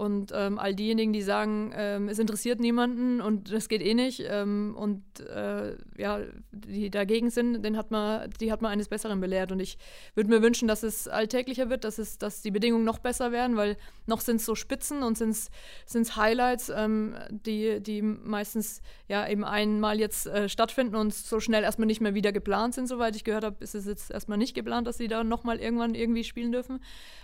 und 0.00 0.32
ähm, 0.34 0.58
all 0.58 0.74
diejenigen, 0.74 1.12
die 1.12 1.20
sagen, 1.20 1.74
ähm, 1.76 2.08
es 2.08 2.18
interessiert 2.18 2.58
niemanden 2.58 3.20
und 3.20 3.52
das 3.52 3.68
geht 3.68 3.82
eh 3.82 3.92
nicht 3.92 4.22
ähm, 4.26 4.74
und 4.74 5.02
äh, 5.20 5.76
ja, 5.98 6.20
die 6.52 6.88
dagegen 6.88 7.28
sind, 7.28 7.62
den 7.62 7.76
hat 7.76 7.90
man, 7.90 8.30
die 8.40 8.50
hat 8.50 8.62
man 8.62 8.72
eines 8.72 8.88
Besseren 8.88 9.20
belehrt. 9.20 9.52
Und 9.52 9.60
ich 9.60 9.76
würde 10.14 10.30
mir 10.30 10.40
wünschen, 10.40 10.66
dass 10.66 10.84
es 10.84 11.06
alltäglicher 11.06 11.68
wird, 11.68 11.84
dass, 11.84 11.98
es, 11.98 12.16
dass 12.16 12.40
die 12.40 12.50
Bedingungen 12.50 12.84
noch 12.84 12.98
besser 12.98 13.30
werden, 13.30 13.58
weil 13.58 13.76
noch 14.06 14.22
sind 14.22 14.36
es 14.36 14.46
so 14.46 14.54
Spitzen 14.54 15.02
und 15.02 15.18
sind 15.18 15.32
es 15.32 16.16
Highlights, 16.16 16.72
ähm, 16.74 17.14
die, 17.28 17.80
die 17.82 18.00
meistens 18.00 18.80
ja 19.06 19.28
eben 19.28 19.44
einmal 19.44 20.00
jetzt 20.00 20.26
äh, 20.26 20.48
stattfinden 20.48 20.96
und 20.96 21.12
so 21.12 21.40
schnell 21.40 21.62
erstmal 21.62 21.86
nicht 21.86 22.00
mehr 22.00 22.14
wieder 22.14 22.32
geplant 22.32 22.72
sind, 22.74 22.86
soweit 22.86 23.16
ich 23.16 23.24
gehört 23.24 23.44
habe, 23.44 23.62
ist 23.62 23.74
es 23.74 23.84
jetzt 23.84 24.10
erstmal 24.10 24.38
nicht 24.38 24.54
geplant, 24.54 24.86
dass 24.86 24.96
sie 24.96 25.08
da 25.08 25.24
nochmal 25.24 25.58
irgendwann 25.58 25.94
irgendwie 25.94 26.24
spielen 26.24 26.52
dürfen 26.52 26.80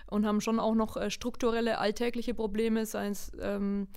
und 0.09 0.27
haben 0.27 0.41
schon 0.41 0.61
auch 0.61 0.75
noch 0.75 0.97
äh, 0.97 1.11
strukturelle 1.11 1.79
alltägliche 1.79 2.35
Probleme, 2.35 2.87
seien 2.87 3.13
es 3.13 3.33
ähm, 3.41 3.89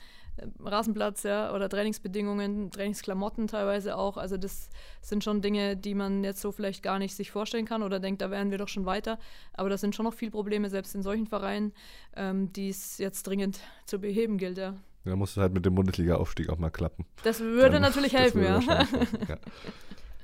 Rasenplatz 0.63 1.23
ja, 1.23 1.53
oder 1.53 1.69
Trainingsbedingungen, 1.69 2.71
Trainingsklamotten 2.71 3.47
teilweise 3.47 3.97
auch. 3.97 4.17
Also 4.17 4.37
das 4.37 4.69
sind 5.01 5.23
schon 5.23 5.41
Dinge, 5.41 5.77
die 5.77 5.95
man 5.95 6.23
jetzt 6.23 6.41
so 6.41 6.51
vielleicht 6.51 6.83
gar 6.83 6.99
nicht 6.99 7.15
sich 7.15 7.31
vorstellen 7.31 7.65
kann 7.65 7.83
oder 7.83 7.99
denkt, 7.99 8.21
da 8.21 8.31
wären 8.31 8.51
wir 8.51 8.57
doch 8.57 8.67
schon 8.67 8.85
weiter. 8.85 9.19
Aber 9.53 9.69
das 9.69 9.81
sind 9.81 9.95
schon 9.95 10.05
noch 10.05 10.13
viele 10.13 10.31
Probleme, 10.31 10.69
selbst 10.69 10.95
in 10.95 11.03
solchen 11.03 11.27
Vereinen, 11.27 11.73
ähm, 12.15 12.51
die 12.53 12.69
es 12.69 12.97
jetzt 12.97 13.23
dringend 13.23 13.59
zu 13.85 13.99
beheben 13.99 14.37
gilt. 14.37 14.57
Ja. 14.57 14.75
Da 15.05 15.15
muss 15.15 15.31
es 15.31 15.37
halt 15.37 15.53
mit 15.53 15.65
dem 15.65 15.75
Bundesliga-Aufstieg 15.75 16.49
auch 16.49 16.57
mal 16.57 16.69
klappen. 16.69 17.05
Das 17.23 17.39
würde 17.39 17.73
Dann, 17.73 17.81
natürlich 17.81 18.13
helfen, 18.17 18.41
würde 18.41 18.65
ja. 18.65 18.87
ja. 19.27 19.37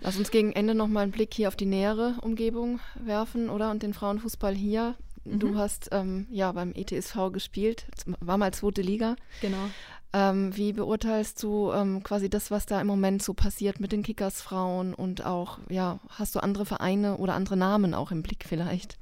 Lass 0.02 0.18
uns 0.18 0.30
gegen 0.30 0.52
Ende 0.52 0.76
nochmal 0.76 1.04
einen 1.04 1.12
Blick 1.12 1.34
hier 1.34 1.48
auf 1.48 1.56
die 1.56 1.66
nähere 1.66 2.16
Umgebung 2.22 2.80
werfen, 3.04 3.50
oder? 3.50 3.72
Und 3.72 3.82
den 3.82 3.94
Frauenfußball 3.94 4.54
hier. 4.54 4.96
Mhm. 5.26 5.40
Du 5.40 5.58
hast 5.58 5.90
ähm, 5.92 6.28
ja 6.30 6.52
beim 6.52 6.74
ETSV 6.74 7.32
gespielt, 7.32 7.86
war 8.20 8.38
mal 8.38 8.54
zweite 8.54 8.82
Liga. 8.82 9.16
Genau. 9.42 9.70
Ähm, 10.14 10.56
wie 10.56 10.72
beurteilst 10.72 11.44
du 11.44 11.74
ähm, 11.74 12.02
quasi 12.02 12.30
das, 12.30 12.50
was 12.50 12.66
da 12.66 12.80
im 12.80 12.88
Moment 12.88 13.22
so 13.22 13.34
passiert 13.34 13.82
mit 13.82 13.92
den 13.92 14.02
Kickersfrauen 14.02 14.94
und 14.94 15.26
auch, 15.26 15.60
ja, 15.70 16.00
hast 16.08 16.36
du 16.36 16.40
andere 16.40 16.66
Vereine 16.66 17.18
oder 17.18 17.34
andere 17.34 17.58
Namen 17.58 17.94
auch 17.94 18.12
im 18.12 18.24
Blick 18.24 18.46
vielleicht? 18.48 18.98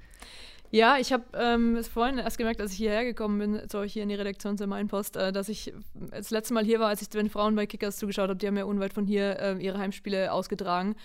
Ja, 0.72 0.98
ich 0.98 1.14
habe 1.14 1.24
ähm, 1.36 1.76
es 1.76 1.88
vorhin 1.88 2.18
erst 2.18 2.40
gemerkt, 2.40 2.60
als 2.60 2.72
ich 2.72 2.80
hierher 2.80 3.06
gekommen 3.06 3.38
bin, 3.38 3.62
so 3.72 3.84
hier 3.84 4.02
in 4.02 4.10
die 4.10 4.16
Redaktion 4.16 4.58
zur 4.58 4.66
Mainpost, 4.66 5.16
äh, 5.16 5.32
dass 5.32 5.48
ich 5.48 5.72
das 5.94 6.32
letzte 6.32 6.56
Mal 6.56 6.66
hier 6.66 6.80
war, 6.80 6.88
als 6.88 7.04
ich 7.04 7.10
den 7.10 7.30
Frauen 7.30 7.54
bei 7.56 7.68
Kickers 7.68 7.98
zugeschaut 7.98 8.30
habe. 8.30 8.40
Die 8.40 8.48
haben 8.48 8.58
ja 8.58 8.66
unweit 8.66 8.92
von 8.92 9.06
hier 9.06 9.40
äh, 9.40 9.64
ihre 9.64 9.78
Heimspiele 9.78 10.32
ausgetragen 10.32 10.96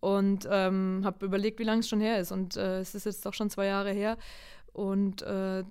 und 0.00 0.48
ähm, 0.50 1.02
habe 1.04 1.24
überlegt, 1.24 1.60
wie 1.60 1.64
lange 1.64 1.78
es 1.80 1.88
schon 1.88 2.00
her 2.00 2.18
ist. 2.18 2.32
Und 2.32 2.56
äh, 2.56 2.80
es 2.80 2.96
ist 2.96 3.06
jetzt 3.06 3.24
doch 3.24 3.34
schon 3.34 3.50
zwei 3.50 3.66
Jahre 3.66 3.92
her. 3.92 4.18
Und 4.74 5.22
äh, 5.22 5.64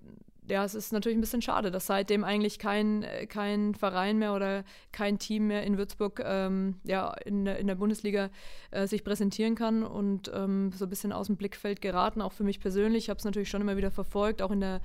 ja, 0.50 0.66
es 0.66 0.76
ist 0.76 0.92
natürlich 0.92 1.18
ein 1.18 1.22
bisschen 1.22 1.42
schade, 1.42 1.72
dass 1.72 1.86
seitdem 1.86 2.24
eigentlich 2.24 2.60
kein, 2.60 3.06
kein 3.30 3.76
Verein 3.76 4.18
mehr 4.18 4.34
oder 4.34 4.64
kein 4.92 5.20
Team 5.20 5.48
mehr 5.48 5.64
in 5.64 5.78
Würzburg 5.78 6.22
ähm, 6.24 6.76
ja, 6.84 7.14
in, 7.26 7.46
in 7.46 7.68
der 7.68 7.76
Bundesliga 7.76 8.30
äh, 8.72 8.88
sich 8.88 9.04
präsentieren 9.04 9.56
kann 9.56 9.84
und 9.84 10.32
ähm, 10.34 10.72
so 10.76 10.86
ein 10.86 10.90
bisschen 10.90 11.14
aus 11.14 11.28
dem 11.28 11.38
Blickfeld 11.38 11.82
geraten, 11.82 12.22
auch 12.22 12.34
für 12.34 12.44
mich 12.44 12.60
persönlich. 12.60 13.06
Ich 13.06 13.10
habe 13.10 13.20
es 13.20 13.26
natürlich 13.26 13.50
schon 13.50 13.62
immer 13.62 13.78
wieder 13.78 13.92
verfolgt, 13.92 14.42
auch 14.42 14.52
in 14.52 14.60
der 14.60 14.82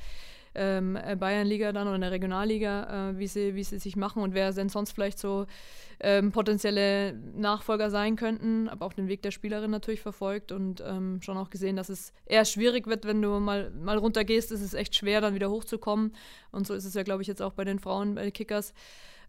ähm, 0.59 0.97
äh, 0.97 1.17
Bayernliga 1.17 1.73
dann 1.73 1.87
oder 1.87 1.95
in 1.95 2.01
der 2.03 2.11
Regionalliga, 2.11 3.11
äh, 3.11 3.19
wie, 3.19 3.27
sie, 3.27 3.55
wie 3.55 3.65
sie 3.65 3.79
sich 3.79 3.97
machen 3.97 4.23
und 4.23 4.35
wer 4.35 4.53
denn 4.53 4.69
sonst 4.69 4.93
vielleicht 4.93 5.19
so 5.19 5.47
ähm, 6.01 6.33
potenzielle 6.33 7.15
Nachfolger 7.37 7.91
sein 7.91 8.17
könnten, 8.17 8.69
aber 8.69 8.87
auch 8.87 8.93
den 8.93 9.09
Weg 9.09 9.23
der 9.23 9.31
Spielerin 9.31 9.71
natürlich 9.71 10.01
verfolgt 10.01 10.53
und 10.53 10.83
ähm, 10.87 11.21
schon 11.23 11.37
auch 11.37 11.51
gesehen, 11.51 11.77
dass 11.77 11.89
es 11.89 12.13
eher 12.27 12.45
schwierig 12.45 12.87
wird, 12.87 13.05
wenn 13.05 13.23
du 13.23 13.41
mal, 13.41 13.71
mal 13.71 13.99
runtergehst, 13.99 14.53
ist 14.53 14.63
es 14.63 14.75
echt 14.75 14.95
schwer, 14.95 15.21
dann 15.21 15.35
wieder 15.35 15.51
hochzukommen. 15.51 16.15
Und 16.53 16.67
so 16.67 16.75
ist 16.75 16.85
es 16.85 16.95
ja, 16.95 17.03
glaube 17.03 17.23
ich, 17.23 17.29
jetzt 17.29 17.43
auch 17.43 17.53
bei 17.53 17.65
den 17.65 17.79
Frauen, 17.79 18.15
bei 18.15 18.23
den 18.23 18.33
Kickers. 18.33 18.75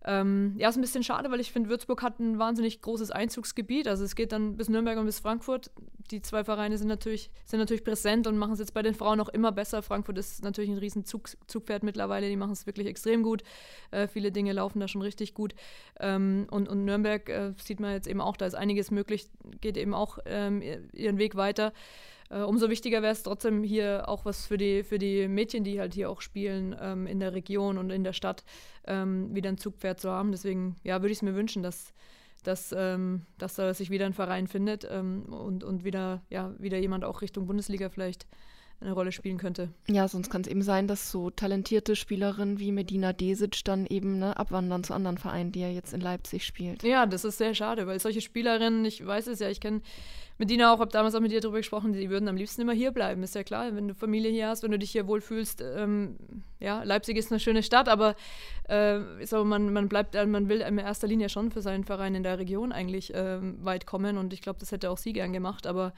Ähm, 0.05 0.53
ja, 0.57 0.69
ist 0.69 0.77
ein 0.77 0.81
bisschen 0.81 1.03
schade, 1.03 1.29
weil 1.29 1.41
ich 1.41 1.51
finde, 1.51 1.69
Würzburg 1.69 2.01
hat 2.01 2.19
ein 2.19 2.39
wahnsinnig 2.39 2.81
großes 2.81 3.11
Einzugsgebiet. 3.11 3.87
Also 3.87 4.05
es 4.05 4.15
geht 4.15 4.31
dann 4.31 4.55
bis 4.55 4.69
Nürnberg 4.69 4.97
und 4.97 5.05
bis 5.05 5.19
Frankfurt. 5.19 5.71
Die 6.11 6.21
zwei 6.21 6.43
Vereine 6.43 6.77
sind 6.77 6.87
natürlich, 6.87 7.29
sind 7.45 7.59
natürlich 7.59 7.83
präsent 7.83 8.25
und 8.25 8.37
machen 8.37 8.53
es 8.53 8.59
jetzt 8.59 8.73
bei 8.73 8.81
den 8.81 8.95
Frauen 8.95 9.17
noch 9.17 9.29
immer 9.29 9.51
besser. 9.51 9.81
Frankfurt 9.83 10.17
ist 10.17 10.43
natürlich 10.43 10.69
ein 10.69 10.77
riesen 10.77 11.05
Zug, 11.05 11.29
Zugpferd 11.47 11.83
mittlerweile, 11.83 12.29
die 12.29 12.37
machen 12.37 12.53
es 12.53 12.65
wirklich 12.65 12.87
extrem 12.87 13.23
gut. 13.23 13.43
Äh, 13.91 14.07
viele 14.07 14.31
Dinge 14.31 14.53
laufen 14.53 14.79
da 14.79 14.87
schon 14.87 15.01
richtig 15.01 15.33
gut. 15.33 15.53
Ähm, 15.99 16.47
und, 16.49 16.69
und 16.69 16.85
Nürnberg 16.85 17.27
äh, 17.29 17.53
sieht 17.61 17.79
man 17.79 17.91
jetzt 17.91 18.07
eben 18.07 18.21
auch, 18.21 18.37
da 18.37 18.45
ist 18.45 18.55
einiges 18.55 18.91
möglich, 18.91 19.27
geht 19.59 19.75
eben 19.75 19.93
auch 19.93 20.17
ähm, 20.25 20.61
ihren 20.93 21.17
Weg 21.17 21.35
weiter. 21.35 21.73
Äh, 22.29 22.41
umso 22.41 22.69
wichtiger 22.69 23.01
wäre 23.01 23.13
es 23.13 23.23
trotzdem 23.23 23.63
hier 23.63 24.07
auch 24.07 24.25
was 24.25 24.45
für 24.45 24.57
die, 24.57 24.83
für 24.83 24.99
die 24.99 25.27
Mädchen, 25.27 25.63
die 25.63 25.79
halt 25.79 25.93
hier 25.93 26.09
auch 26.09 26.21
spielen, 26.21 26.75
ähm, 26.79 27.07
in 27.07 27.19
der 27.19 27.33
Region 27.33 27.77
und 27.77 27.89
in 27.89 28.03
der 28.03 28.13
Stadt, 28.13 28.43
ähm, 28.85 29.33
wieder 29.33 29.49
ein 29.49 29.57
Zugpferd 29.57 29.99
zu 29.99 30.11
haben. 30.11 30.31
Deswegen, 30.31 30.75
ja, 30.83 31.01
würde 31.01 31.11
ich 31.11 31.19
es 31.19 31.23
mir 31.23 31.35
wünschen, 31.35 31.63
dass, 31.63 31.93
dass, 32.43 32.73
ähm, 32.77 33.25
dass 33.37 33.55
da 33.55 33.73
sich 33.73 33.89
wieder 33.89 34.05
ein 34.05 34.13
Verein 34.13 34.47
findet 34.47 34.87
ähm, 34.89 35.23
und, 35.25 35.63
und 35.63 35.83
wieder, 35.83 36.21
ja, 36.29 36.53
wieder 36.59 36.77
jemand 36.77 37.03
auch 37.03 37.21
Richtung 37.21 37.47
Bundesliga 37.47 37.89
vielleicht 37.89 38.27
eine 38.81 38.93
Rolle 38.93 39.11
spielen 39.11 39.37
könnte. 39.37 39.69
Ja, 39.89 40.07
sonst 40.07 40.29
kann 40.29 40.41
es 40.41 40.47
eben 40.47 40.61
sein, 40.61 40.87
dass 40.87 41.11
so 41.11 41.29
talentierte 41.29 41.95
Spielerinnen 41.95 42.59
wie 42.59 42.71
Medina 42.71 43.11
Desic 43.11 43.63
dann 43.65 43.85
eben 43.85 44.19
ne, 44.19 44.37
abwandern 44.37 44.83
zu 44.83 44.93
anderen 44.93 45.17
Vereinen, 45.17 45.51
die 45.51 45.59
er 45.59 45.73
jetzt 45.73 45.93
in 45.93 45.99
Leipzig 45.99 46.45
spielt. 46.45 46.83
Ja, 46.83 47.05
das 47.05 47.25
ist 47.25 47.37
sehr 47.37 47.53
schade, 47.53 47.87
weil 47.87 47.99
solche 47.99 48.21
Spielerinnen, 48.21 48.85
ich 48.85 49.05
weiß 49.05 49.27
es 49.27 49.39
ja, 49.39 49.49
ich 49.49 49.59
kenne 49.59 49.81
Medina 50.37 50.73
auch, 50.73 50.79
habe 50.79 50.91
damals 50.91 51.13
auch 51.15 51.19
mit 51.19 51.33
dir 51.33 51.41
darüber 51.41 51.57
gesprochen, 51.57 51.91
die 51.91 52.09
würden 52.09 52.29
am 52.29 52.37
liebsten 52.37 52.61
immer 52.61 52.71
hier 52.71 52.91
bleiben, 52.91 53.21
ist 53.23 53.35
ja 53.35 53.43
klar, 53.43 53.75
wenn 53.75 53.89
du 53.89 53.93
Familie 53.93 54.31
hier 54.31 54.47
hast, 54.47 54.63
wenn 54.63 54.71
du 54.71 54.79
dich 54.79 54.91
hier 54.91 55.05
wohlfühlst. 55.05 55.61
Ähm, 55.61 56.15
ja, 56.61 56.81
Leipzig 56.83 57.17
ist 57.17 57.29
eine 57.29 57.41
schöne 57.41 57.61
Stadt, 57.61 57.89
aber 57.89 58.15
äh, 58.69 58.99
so, 59.25 59.43
man, 59.43 59.73
man 59.73 59.89
bleibt, 59.89 60.15
man 60.15 60.47
will 60.47 60.61
in 60.61 60.77
erster 60.77 61.07
Linie 61.07 61.27
schon 61.27 61.51
für 61.51 61.61
seinen 61.61 61.83
Verein 61.83 62.15
in 62.15 62.23
der 62.23 62.39
Region 62.39 62.71
eigentlich 62.71 63.13
äh, 63.13 63.39
weit 63.41 63.85
kommen 63.85 64.17
und 64.17 64.31
ich 64.31 64.41
glaube, 64.41 64.59
das 64.59 64.71
hätte 64.71 64.89
auch 64.89 64.97
sie 64.97 65.11
gern 65.11 65.33
gemacht, 65.33 65.67
aber 65.67 65.93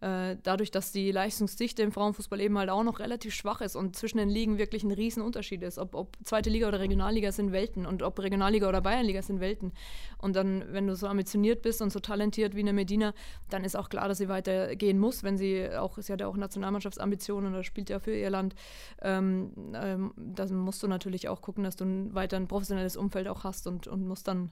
äh, 0.00 0.36
dadurch, 0.42 0.70
dass 0.70 0.92
die 0.92 1.10
Leistungsdichte 1.12 1.82
im 1.82 1.92
Frauenfußball 1.92 2.40
eben 2.40 2.58
halt 2.58 2.68
auch 2.68 2.82
noch 2.82 2.98
relativ 2.98 3.34
schwach 3.34 3.60
ist 3.60 3.76
und 3.76 3.96
zwischen 3.96 4.18
den 4.18 4.28
Ligen 4.28 4.58
wirklich 4.58 4.82
ein 4.82 4.90
Riesenunterschied 4.90 5.62
ist. 5.62 5.78
Ob, 5.78 5.94
ob 5.94 6.16
zweite 6.24 6.50
Liga 6.50 6.68
oder 6.68 6.80
Regionalliga 6.80 7.32
sind 7.32 7.52
Welten 7.52 7.86
und 7.86 8.02
ob 8.02 8.18
Regionalliga 8.18 8.68
oder 8.68 8.80
Bayernliga 8.80 9.22
sind 9.22 9.40
Welten. 9.40 9.72
Und 10.18 10.36
dann, 10.36 10.64
wenn 10.72 10.86
du 10.86 10.94
so 10.96 11.06
ambitioniert 11.06 11.62
bist 11.62 11.80
und 11.80 11.90
so 11.90 12.00
talentiert 12.00 12.54
wie 12.54 12.60
eine 12.60 12.72
Medina, 12.72 13.14
dann 13.50 13.64
ist 13.64 13.76
auch 13.76 13.88
klar, 13.88 14.08
dass 14.08 14.18
sie 14.18 14.28
weitergehen 14.28 14.98
muss, 14.98 15.22
wenn 15.22 15.38
sie 15.38 15.70
auch, 15.70 15.96
sie 15.98 16.12
hat 16.12 16.20
ja 16.20 16.26
auch 16.26 16.36
Nationalmannschaftsambitionen 16.36 17.52
oder 17.52 17.64
spielt 17.64 17.88
ja 17.88 17.98
für 17.98 18.14
ihr 18.14 18.30
Land. 18.30 18.54
Ähm, 19.00 19.52
ähm, 19.74 20.12
dann 20.16 20.54
musst 20.54 20.82
du 20.82 20.88
natürlich 20.88 21.28
auch 21.28 21.40
gucken, 21.40 21.64
dass 21.64 21.76
du 21.76 22.14
weiter 22.14 22.36
ein 22.36 22.48
professionelles 22.48 22.96
Umfeld 22.96 23.28
auch 23.28 23.44
hast 23.44 23.66
und, 23.66 23.86
und 23.86 24.06
musst 24.06 24.28
dann 24.28 24.50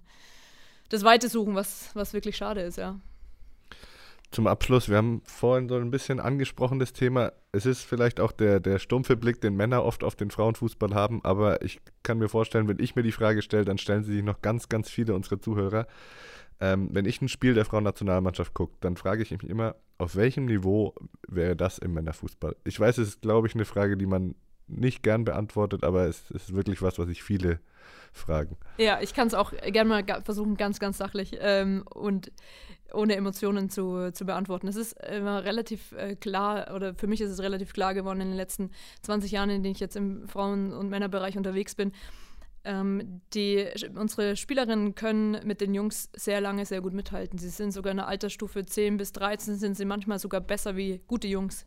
das 0.88 1.04
Weite 1.04 1.28
suchen, 1.28 1.54
was, 1.54 1.90
was 1.94 2.12
wirklich 2.12 2.36
schade 2.36 2.62
ist, 2.62 2.78
ja 2.78 3.00
zum 4.32 4.46
Abschluss, 4.46 4.88
wir 4.88 4.96
haben 4.96 5.22
vorhin 5.24 5.68
so 5.68 5.76
ein 5.76 5.90
bisschen 5.90 6.18
angesprochen 6.18 6.78
das 6.78 6.92
Thema. 6.92 7.32
Es 7.52 7.66
ist 7.66 7.82
vielleicht 7.82 8.18
auch 8.18 8.32
der, 8.32 8.60
der 8.60 8.78
stumpfe 8.78 9.16
Blick, 9.16 9.40
den 9.40 9.54
Männer 9.54 9.84
oft 9.84 10.02
auf 10.02 10.16
den 10.16 10.30
Frauenfußball 10.30 10.94
haben, 10.94 11.22
aber 11.22 11.62
ich 11.62 11.80
kann 12.02 12.18
mir 12.18 12.28
vorstellen, 12.28 12.66
wenn 12.66 12.78
ich 12.78 12.96
mir 12.96 13.02
die 13.02 13.12
Frage 13.12 13.42
stelle, 13.42 13.64
dann 13.64 13.78
stellen 13.78 14.04
sie 14.04 14.14
sich 14.14 14.24
noch 14.24 14.40
ganz, 14.40 14.68
ganz 14.68 14.88
viele 14.88 15.14
unserer 15.14 15.40
Zuhörer. 15.40 15.86
Ähm, 16.60 16.88
wenn 16.92 17.04
ich 17.04 17.20
ein 17.20 17.28
Spiel 17.28 17.54
der 17.54 17.64
Frauennationalmannschaft 17.64 18.54
gucke, 18.54 18.74
dann 18.80 18.96
frage 18.96 19.22
ich 19.22 19.30
mich 19.30 19.44
immer, 19.44 19.76
auf 19.98 20.16
welchem 20.16 20.46
Niveau 20.46 20.94
wäre 21.28 21.54
das 21.54 21.78
im 21.78 21.92
Männerfußball? 21.92 22.56
Ich 22.64 22.80
weiß, 22.80 22.98
es 22.98 23.08
ist, 23.08 23.22
glaube 23.22 23.48
ich, 23.48 23.54
eine 23.54 23.64
Frage, 23.64 23.96
die 23.96 24.06
man 24.06 24.34
nicht 24.72 25.02
gern 25.02 25.24
beantwortet, 25.24 25.84
aber 25.84 26.06
es 26.06 26.30
ist 26.30 26.54
wirklich 26.54 26.82
was, 26.82 26.98
was 26.98 27.06
sich 27.06 27.22
viele 27.22 27.60
fragen. 28.12 28.56
Ja, 28.78 29.00
ich 29.00 29.14
kann 29.14 29.26
es 29.26 29.34
auch 29.34 29.52
gerne 29.52 29.88
mal 29.88 30.22
versuchen, 30.22 30.56
ganz, 30.56 30.78
ganz 30.78 30.98
sachlich. 30.98 31.36
Ähm, 31.40 31.84
und 31.92 32.30
ohne 32.92 33.16
Emotionen 33.16 33.70
zu, 33.70 34.12
zu 34.12 34.26
beantworten. 34.26 34.68
Es 34.68 34.76
ist 34.76 34.92
immer 35.02 35.44
relativ 35.44 35.92
äh, 35.92 36.14
klar, 36.14 36.74
oder 36.74 36.94
für 36.94 37.06
mich 37.06 37.20
ist 37.20 37.30
es 37.30 37.40
relativ 37.40 37.72
klar 37.72 37.94
geworden 37.94 38.20
in 38.20 38.28
den 38.28 38.36
letzten 38.36 38.70
20 39.02 39.32
Jahren, 39.32 39.50
in 39.50 39.62
denen 39.62 39.74
ich 39.74 39.80
jetzt 39.80 39.96
im 39.96 40.28
Frauen- 40.28 40.72
und 40.72 40.90
Männerbereich 40.90 41.36
unterwegs 41.36 41.74
bin. 41.74 41.92
Ähm, 42.64 43.22
die, 43.34 43.66
unsere 43.96 44.36
Spielerinnen 44.36 44.94
können 44.94 45.40
mit 45.44 45.60
den 45.60 45.74
Jungs 45.74 46.10
sehr 46.14 46.40
lange 46.40 46.64
sehr 46.64 46.80
gut 46.80 46.92
mithalten. 46.92 47.38
Sie 47.38 47.48
sind 47.48 47.72
sogar 47.72 47.90
in 47.90 47.96
der 47.96 48.06
Altersstufe 48.06 48.64
10 48.64 48.98
bis 48.98 49.12
13, 49.12 49.56
sind 49.56 49.76
sie 49.76 49.84
manchmal 49.84 50.18
sogar 50.18 50.40
besser 50.40 50.76
wie 50.76 51.00
gute 51.06 51.26
Jungs 51.26 51.66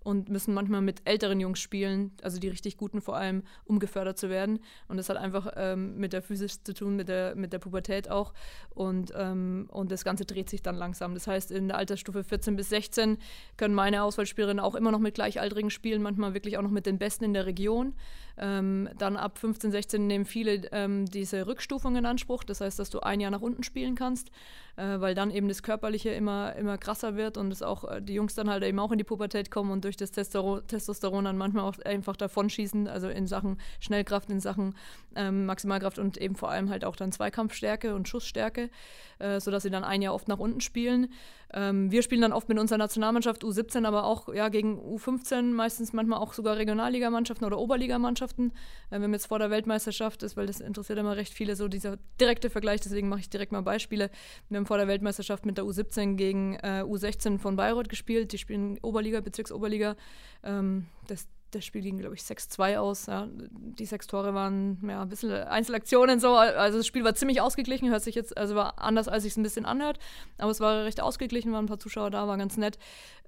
und 0.00 0.28
müssen 0.28 0.54
manchmal 0.54 0.82
mit 0.82 1.02
älteren 1.04 1.40
Jungs 1.40 1.58
spielen, 1.58 2.12
also 2.22 2.38
die 2.38 2.48
richtig 2.48 2.76
guten 2.76 3.00
vor 3.00 3.16
allem, 3.16 3.42
um 3.64 3.78
gefördert 3.78 4.18
zu 4.18 4.30
werden. 4.30 4.60
Und 4.86 4.98
das 4.98 5.08
hat 5.08 5.16
einfach 5.16 5.52
ähm, 5.56 5.96
mit 5.98 6.12
der 6.12 6.22
Physis 6.22 6.62
zu 6.62 6.74
tun, 6.74 6.94
mit 6.94 7.08
der, 7.08 7.34
mit 7.34 7.52
der 7.52 7.58
Pubertät 7.58 8.08
auch. 8.08 8.32
Und, 8.70 9.12
ähm, 9.16 9.68
und 9.72 9.90
das 9.90 10.04
Ganze 10.04 10.24
dreht 10.24 10.48
sich 10.48 10.62
dann 10.62 10.76
langsam. 10.76 11.14
Das 11.14 11.26
heißt, 11.26 11.50
in 11.50 11.68
der 11.68 11.76
Altersstufe 11.76 12.22
14 12.22 12.54
bis 12.54 12.68
16 12.68 13.18
können 13.56 13.74
meine 13.74 14.02
Auswahlspielerinnen 14.02 14.62
auch 14.62 14.76
immer 14.76 14.92
noch 14.92 15.00
mit 15.00 15.14
Gleichaltrigen 15.14 15.70
spielen, 15.70 16.02
manchmal 16.02 16.34
wirklich 16.34 16.56
auch 16.56 16.62
noch 16.62 16.70
mit 16.70 16.86
den 16.86 16.98
Besten 16.98 17.24
in 17.24 17.34
der 17.34 17.46
Region. 17.46 17.94
Ähm, 18.38 18.88
dann 18.98 19.16
ab 19.16 19.38
15, 19.38 19.72
16 19.72 20.06
nehmen 20.06 20.24
viele 20.24 20.68
ähm, 20.72 21.06
diese 21.06 21.46
Rückstufung 21.46 21.96
in 21.96 22.06
Anspruch. 22.06 22.44
Das 22.44 22.60
heißt, 22.60 22.78
dass 22.78 22.90
du 22.90 23.00
ein 23.00 23.20
Jahr 23.20 23.30
nach 23.30 23.40
unten 23.40 23.62
spielen 23.62 23.94
kannst 23.94 24.30
äh, 24.76 25.00
weil 25.00 25.14
dann 25.14 25.30
eben 25.30 25.48
das 25.48 25.62
Körperliche 25.62 26.10
immer, 26.10 26.54
immer 26.56 26.78
krasser 26.78 27.16
wird 27.16 27.36
und 27.36 27.52
es 27.52 27.62
auch 27.62 27.84
äh, 27.84 28.02
die 28.02 28.14
Jungs 28.14 28.34
dann 28.34 28.50
halt 28.50 28.62
eben 28.62 28.78
auch 28.78 28.92
in 28.92 28.98
die 28.98 29.04
Pubertät 29.04 29.50
kommen 29.50 29.70
und 29.70 29.84
durch 29.84 29.96
das 29.96 30.10
Testosteron, 30.10 30.66
Testosteron 30.66 31.24
dann 31.24 31.36
manchmal 31.36 31.64
auch 31.64 31.78
einfach 31.84 32.16
davonschießen, 32.16 32.88
also 32.88 33.08
in 33.08 33.26
Sachen 33.26 33.58
Schnellkraft, 33.80 34.30
in 34.30 34.40
Sachen 34.40 34.74
ähm, 35.14 35.46
Maximalkraft 35.46 35.98
und 35.98 36.18
eben 36.18 36.36
vor 36.36 36.50
allem 36.50 36.70
halt 36.70 36.84
auch 36.84 36.96
dann 36.96 37.12
Zweikampfstärke 37.12 37.94
und 37.94 38.08
Schussstärke, 38.08 38.70
äh, 39.18 39.40
sodass 39.40 39.62
sie 39.62 39.70
dann 39.70 39.84
ein 39.84 40.02
Jahr 40.02 40.14
oft 40.14 40.28
nach 40.28 40.38
unten 40.38 40.60
spielen. 40.60 41.08
Ähm, 41.56 41.90
wir 41.90 42.02
spielen 42.02 42.20
dann 42.20 42.34
oft 42.34 42.50
mit 42.50 42.58
unserer 42.58 42.76
Nationalmannschaft 42.76 43.42
U17, 43.42 43.86
aber 43.86 44.04
auch 44.04 44.32
ja, 44.32 44.50
gegen 44.50 44.78
U15, 44.78 45.54
meistens 45.54 45.94
manchmal 45.94 46.18
auch 46.18 46.34
sogar 46.34 46.58
Regionalligamannschaften 46.58 47.46
oder 47.46 47.58
Oberligamannschaften. 47.58 48.52
Äh, 48.90 49.00
wenn 49.00 49.10
jetzt 49.14 49.26
vor 49.26 49.38
der 49.38 49.48
Weltmeisterschaft 49.50 50.22
ist, 50.22 50.36
weil 50.36 50.46
das 50.46 50.60
interessiert 50.60 50.98
immer 50.98 51.16
recht 51.16 51.32
viele, 51.32 51.56
so 51.56 51.66
dieser 51.68 51.96
direkte 52.20 52.50
Vergleich, 52.50 52.82
deswegen 52.82 53.08
mache 53.08 53.20
ich 53.20 53.30
direkt 53.30 53.52
mal 53.52 53.62
Beispiele. 53.62 54.10
Wir 54.50 54.58
haben 54.58 54.66
vor 54.66 54.76
der 54.76 54.86
Weltmeisterschaft 54.86 55.46
mit 55.46 55.56
der 55.56 55.64
U17 55.64 56.16
gegen 56.16 56.56
äh, 56.56 56.84
U16 56.86 57.38
von 57.38 57.56
Bayreuth 57.56 57.88
gespielt. 57.88 58.32
Die 58.32 58.38
spielen 58.38 58.78
Oberliga, 58.82 59.22
Bezirksoberliga. 59.22 59.96
Ähm, 60.42 60.84
das, 61.06 61.26
das 61.56 61.64
Spiel 61.64 61.82
ging, 61.82 61.98
glaube 61.98 62.14
ich, 62.14 62.22
6-2 62.22 62.78
aus. 62.78 63.06
Ja. 63.06 63.28
Die 63.50 63.84
sechs 63.84 64.06
Tore 64.06 64.34
waren 64.34 64.78
ja, 64.88 65.02
ein 65.02 65.08
bisschen 65.08 65.32
Einzelaktionen 65.32 66.20
so. 66.20 66.34
Also 66.34 66.78
das 66.78 66.86
Spiel 66.86 67.04
war 67.04 67.14
ziemlich 67.14 67.40
ausgeglichen, 67.40 67.90
hört 67.90 68.02
sich 68.02 68.14
jetzt, 68.14 68.36
also 68.36 68.54
war 68.54 68.80
anders, 68.80 69.08
als 69.08 69.24
ich 69.24 69.32
es 69.32 69.36
ein 69.36 69.42
bisschen 69.42 69.66
anhört. 69.66 69.98
Aber 70.38 70.50
es 70.50 70.60
war 70.60 70.84
recht 70.84 71.00
ausgeglichen, 71.00 71.52
waren 71.52 71.64
ein 71.64 71.68
paar 71.68 71.78
Zuschauer 71.78 72.10
da, 72.10 72.28
war 72.28 72.36
ganz 72.36 72.56
nett. 72.56 72.78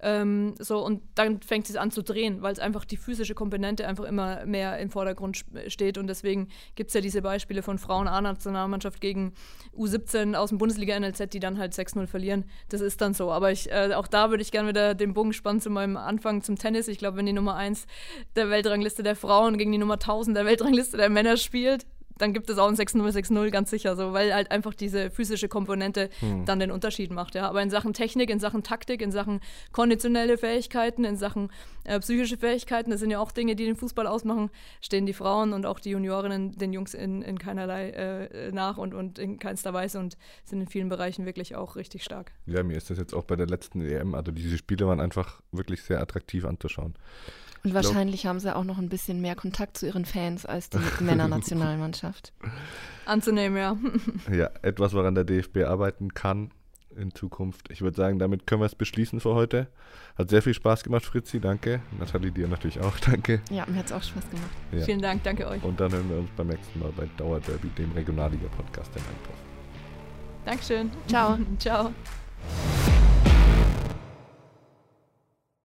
Ähm, 0.01 0.55
so, 0.59 0.85
und 0.85 1.03
dann 1.15 1.41
fängt 1.43 1.69
es 1.69 1.77
an 1.77 1.91
zu 1.91 2.03
drehen, 2.03 2.43
weil 2.43 2.53
es 2.53 2.59
einfach 2.59 2.85
die 2.85 2.97
physische 2.97 3.35
Komponente 3.35 3.87
einfach 3.87 4.05
immer 4.05 4.47
mehr 4.47 4.79
im 4.79 4.91
Vordergrund 4.91 5.45
steht. 5.67 5.99
Und 5.99 6.07
deswegen 6.07 6.49
gibt 6.77 6.89
es 6.89 6.95
ja 6.95 7.01
diese 7.01 7.23
Beispiele 7.23 7.63
von 7.63 7.79
Frauen-A-Nationalmannschaft 7.79 9.01
gegen 9.01 9.33
U17 9.77 10.35
aus 10.35 10.51
dem 10.51 10.59
Bundesliga-NLZ, 10.59 11.33
die 11.33 11.41
dann 11.41 11.59
halt 11.59 11.73
6-0 11.73 12.07
verlieren. 12.07 12.45
Das 12.69 12.81
ist 12.81 13.01
dann 13.01 13.15
so. 13.15 13.33
Aber 13.33 13.51
ich, 13.51 13.71
äh, 13.71 13.93
auch 13.95 14.07
da 14.07 14.31
würde 14.31 14.43
ich 14.43 14.53
gerne 14.53 14.69
wieder 14.69 14.95
den 14.95 15.15
Bogen 15.15 15.33
spannen 15.33 15.61
zu 15.61 15.71
meinem 15.71 15.97
Anfang 15.97 16.43
zum 16.43 16.57
Tennis. 16.57 16.89
Ich 16.89 16.99
glaube, 16.99 17.17
wenn 17.17 17.27
die 17.27 17.33
Nummer 17.33 17.57
1 17.57 17.87
der 18.37 18.51
Weltrangliste 18.51 19.03
der 19.03 19.17
Frauen 19.17 19.59
gegen 19.59 19.73
die 19.73 19.79
Nummer 19.79 19.95
1000 19.95 20.37
der 20.37 20.47
Weltrangliste 20.47 20.97
der 20.97 21.11
Männer 21.11 21.37
spielt, 21.37 21.87
dann 22.19 22.33
gibt 22.33 22.51
es 22.51 22.59
auch 22.59 22.69
ein 22.69 22.75
6-0, 22.75 23.01
6-0 23.11 23.51
ganz 23.51 23.71
sicher 23.71 23.97
so, 23.97 24.13
weil 24.13 24.35
halt 24.35 24.51
einfach 24.51 24.75
diese 24.75 25.11
physische 25.11 25.49
Komponente 25.49 26.11
hm. 26.21 26.45
dann 26.45 26.59
den 26.59 26.71
Unterschied 26.71 27.11
macht. 27.11 27.35
Ja. 27.35 27.49
Aber 27.49 27.63
in 27.63 27.71
Sachen 27.71 27.93
Technik, 27.93 28.31
in 28.31 28.41
Sachen 28.41 28.63
Taktik, 28.63 29.01
in 29.01 29.13
Sachen 29.13 29.41
konditionelle 29.73 30.37
Fähigkeiten, 30.37 31.05
in 31.05 31.17
Sachen 31.17 31.51
äh, 31.85 31.99
psychische 32.01 32.37
Fähigkeiten, 32.37 32.91
das 32.91 33.01
sind 33.01 33.11
ja 33.11 33.21
auch 33.21 33.33
Dinge, 33.33 33.57
die 33.57 33.65
den 33.65 33.77
Fußball 33.77 34.07
ausmachen, 34.07 34.51
stehen 34.81 35.07
die 35.07 35.13
Frauen 35.13 35.53
und 35.53 35.65
auch 35.65 35.81
die 35.81 35.91
Juniorinnen 35.91 36.53
den 36.53 36.73
Jungs 36.73 36.95
in, 36.95 37.23
in 37.23 37.39
keinerlei 37.39 37.91
äh, 37.91 38.53
nach 38.53 38.77
und, 38.79 38.95
und 38.95 39.19
in 39.19 39.39
keinster 39.39 39.73
Weise 39.73 39.99
und 40.01 40.17
sind 40.45 40.61
in 40.61 40.67
vielen 40.67 40.89
Bereichen 40.89 41.25
wirklich 41.25 41.55
auch 41.55 41.77
richtig 41.77 42.03
stark. 42.03 42.33
Ja, 42.47 42.63
mir 42.63 42.77
ist 42.77 42.91
das 42.91 42.99
jetzt 42.99 43.15
auch 43.15 43.25
bei 43.25 43.37
der 43.37 43.47
letzten 43.47 43.81
EM, 43.81 44.15
also 44.15 44.33
diese 44.33 44.59
Spiele 44.59 44.87
waren 44.87 45.01
einfach 45.01 45.41
wirklich 45.53 45.83
sehr 45.83 46.01
attraktiv 46.01 46.45
anzuschauen. 46.45 46.95
Und 47.65 47.75
wahrscheinlich 47.75 48.27
haben 48.27 48.41
sie 48.41 48.55
auch 48.55 48.65
noch 48.65 48.79
ein 48.79 48.89
bisschen 48.89 49.21
mehr 49.21 49.35
Kontakt 49.35 49.77
zu 49.77 49.87
ihren 49.87 50.05
Fans 50.05 50.47
als 50.47 50.71
die 50.71 50.79
Männernationalmannschaft. 51.01 52.33
Anzunehmen, 53.07 53.59
ja. 53.59 53.77
ja, 54.33 54.51
etwas, 54.63 54.93
woran 54.95 55.15
der 55.15 55.25
DFB 55.25 55.65
arbeiten 55.65 56.15
kann 56.15 56.51
in 56.97 57.15
Zukunft. 57.15 57.71
Ich 57.71 57.81
würde 57.81 57.97
sagen, 57.97 58.19
damit 58.19 58.47
können 58.47 58.61
wir 58.61 58.67
es 58.67 58.75
beschließen 58.75 59.21
für 59.21 59.35
heute. 59.35 59.69
Hat 60.17 60.31
sehr 60.31 60.43
viel 60.43 60.55
Spaß 60.55 60.83
gemacht, 60.83 61.05
Fritzi, 61.05 61.41
danke. 61.41 61.81
Nathalie, 61.99 62.31
dir 62.31 62.49
natürlich 62.49 62.81
auch, 62.81 62.99
danke. 63.07 63.41
Ja, 63.51 63.65
mir 63.67 63.79
hat 63.79 63.87
es 63.87 63.93
auch 63.93 64.03
Spaß 64.03 64.29
gemacht. 64.31 64.51
Ja. 64.73 64.85
Vielen 64.85 65.03
Dank, 65.03 65.23
danke 65.23 65.47
euch. 65.47 65.63
Und 65.63 65.79
dann 65.81 65.93
hören 65.93 66.09
wir 66.09 66.19
uns 66.19 66.31
beim 66.37 66.49
nächsten 66.49 66.79
Mal 66.79 66.93
bei 66.97 67.09
Dauerderby, 67.17 67.69
dem 67.79 67.93
Regionalliga-Podcast 67.93 68.95
der 68.95 69.03
Mainpost. 69.03 69.49
Dankeschön. 70.45 70.91
Ciao. 71.07 71.39
Ciao. 71.59 71.93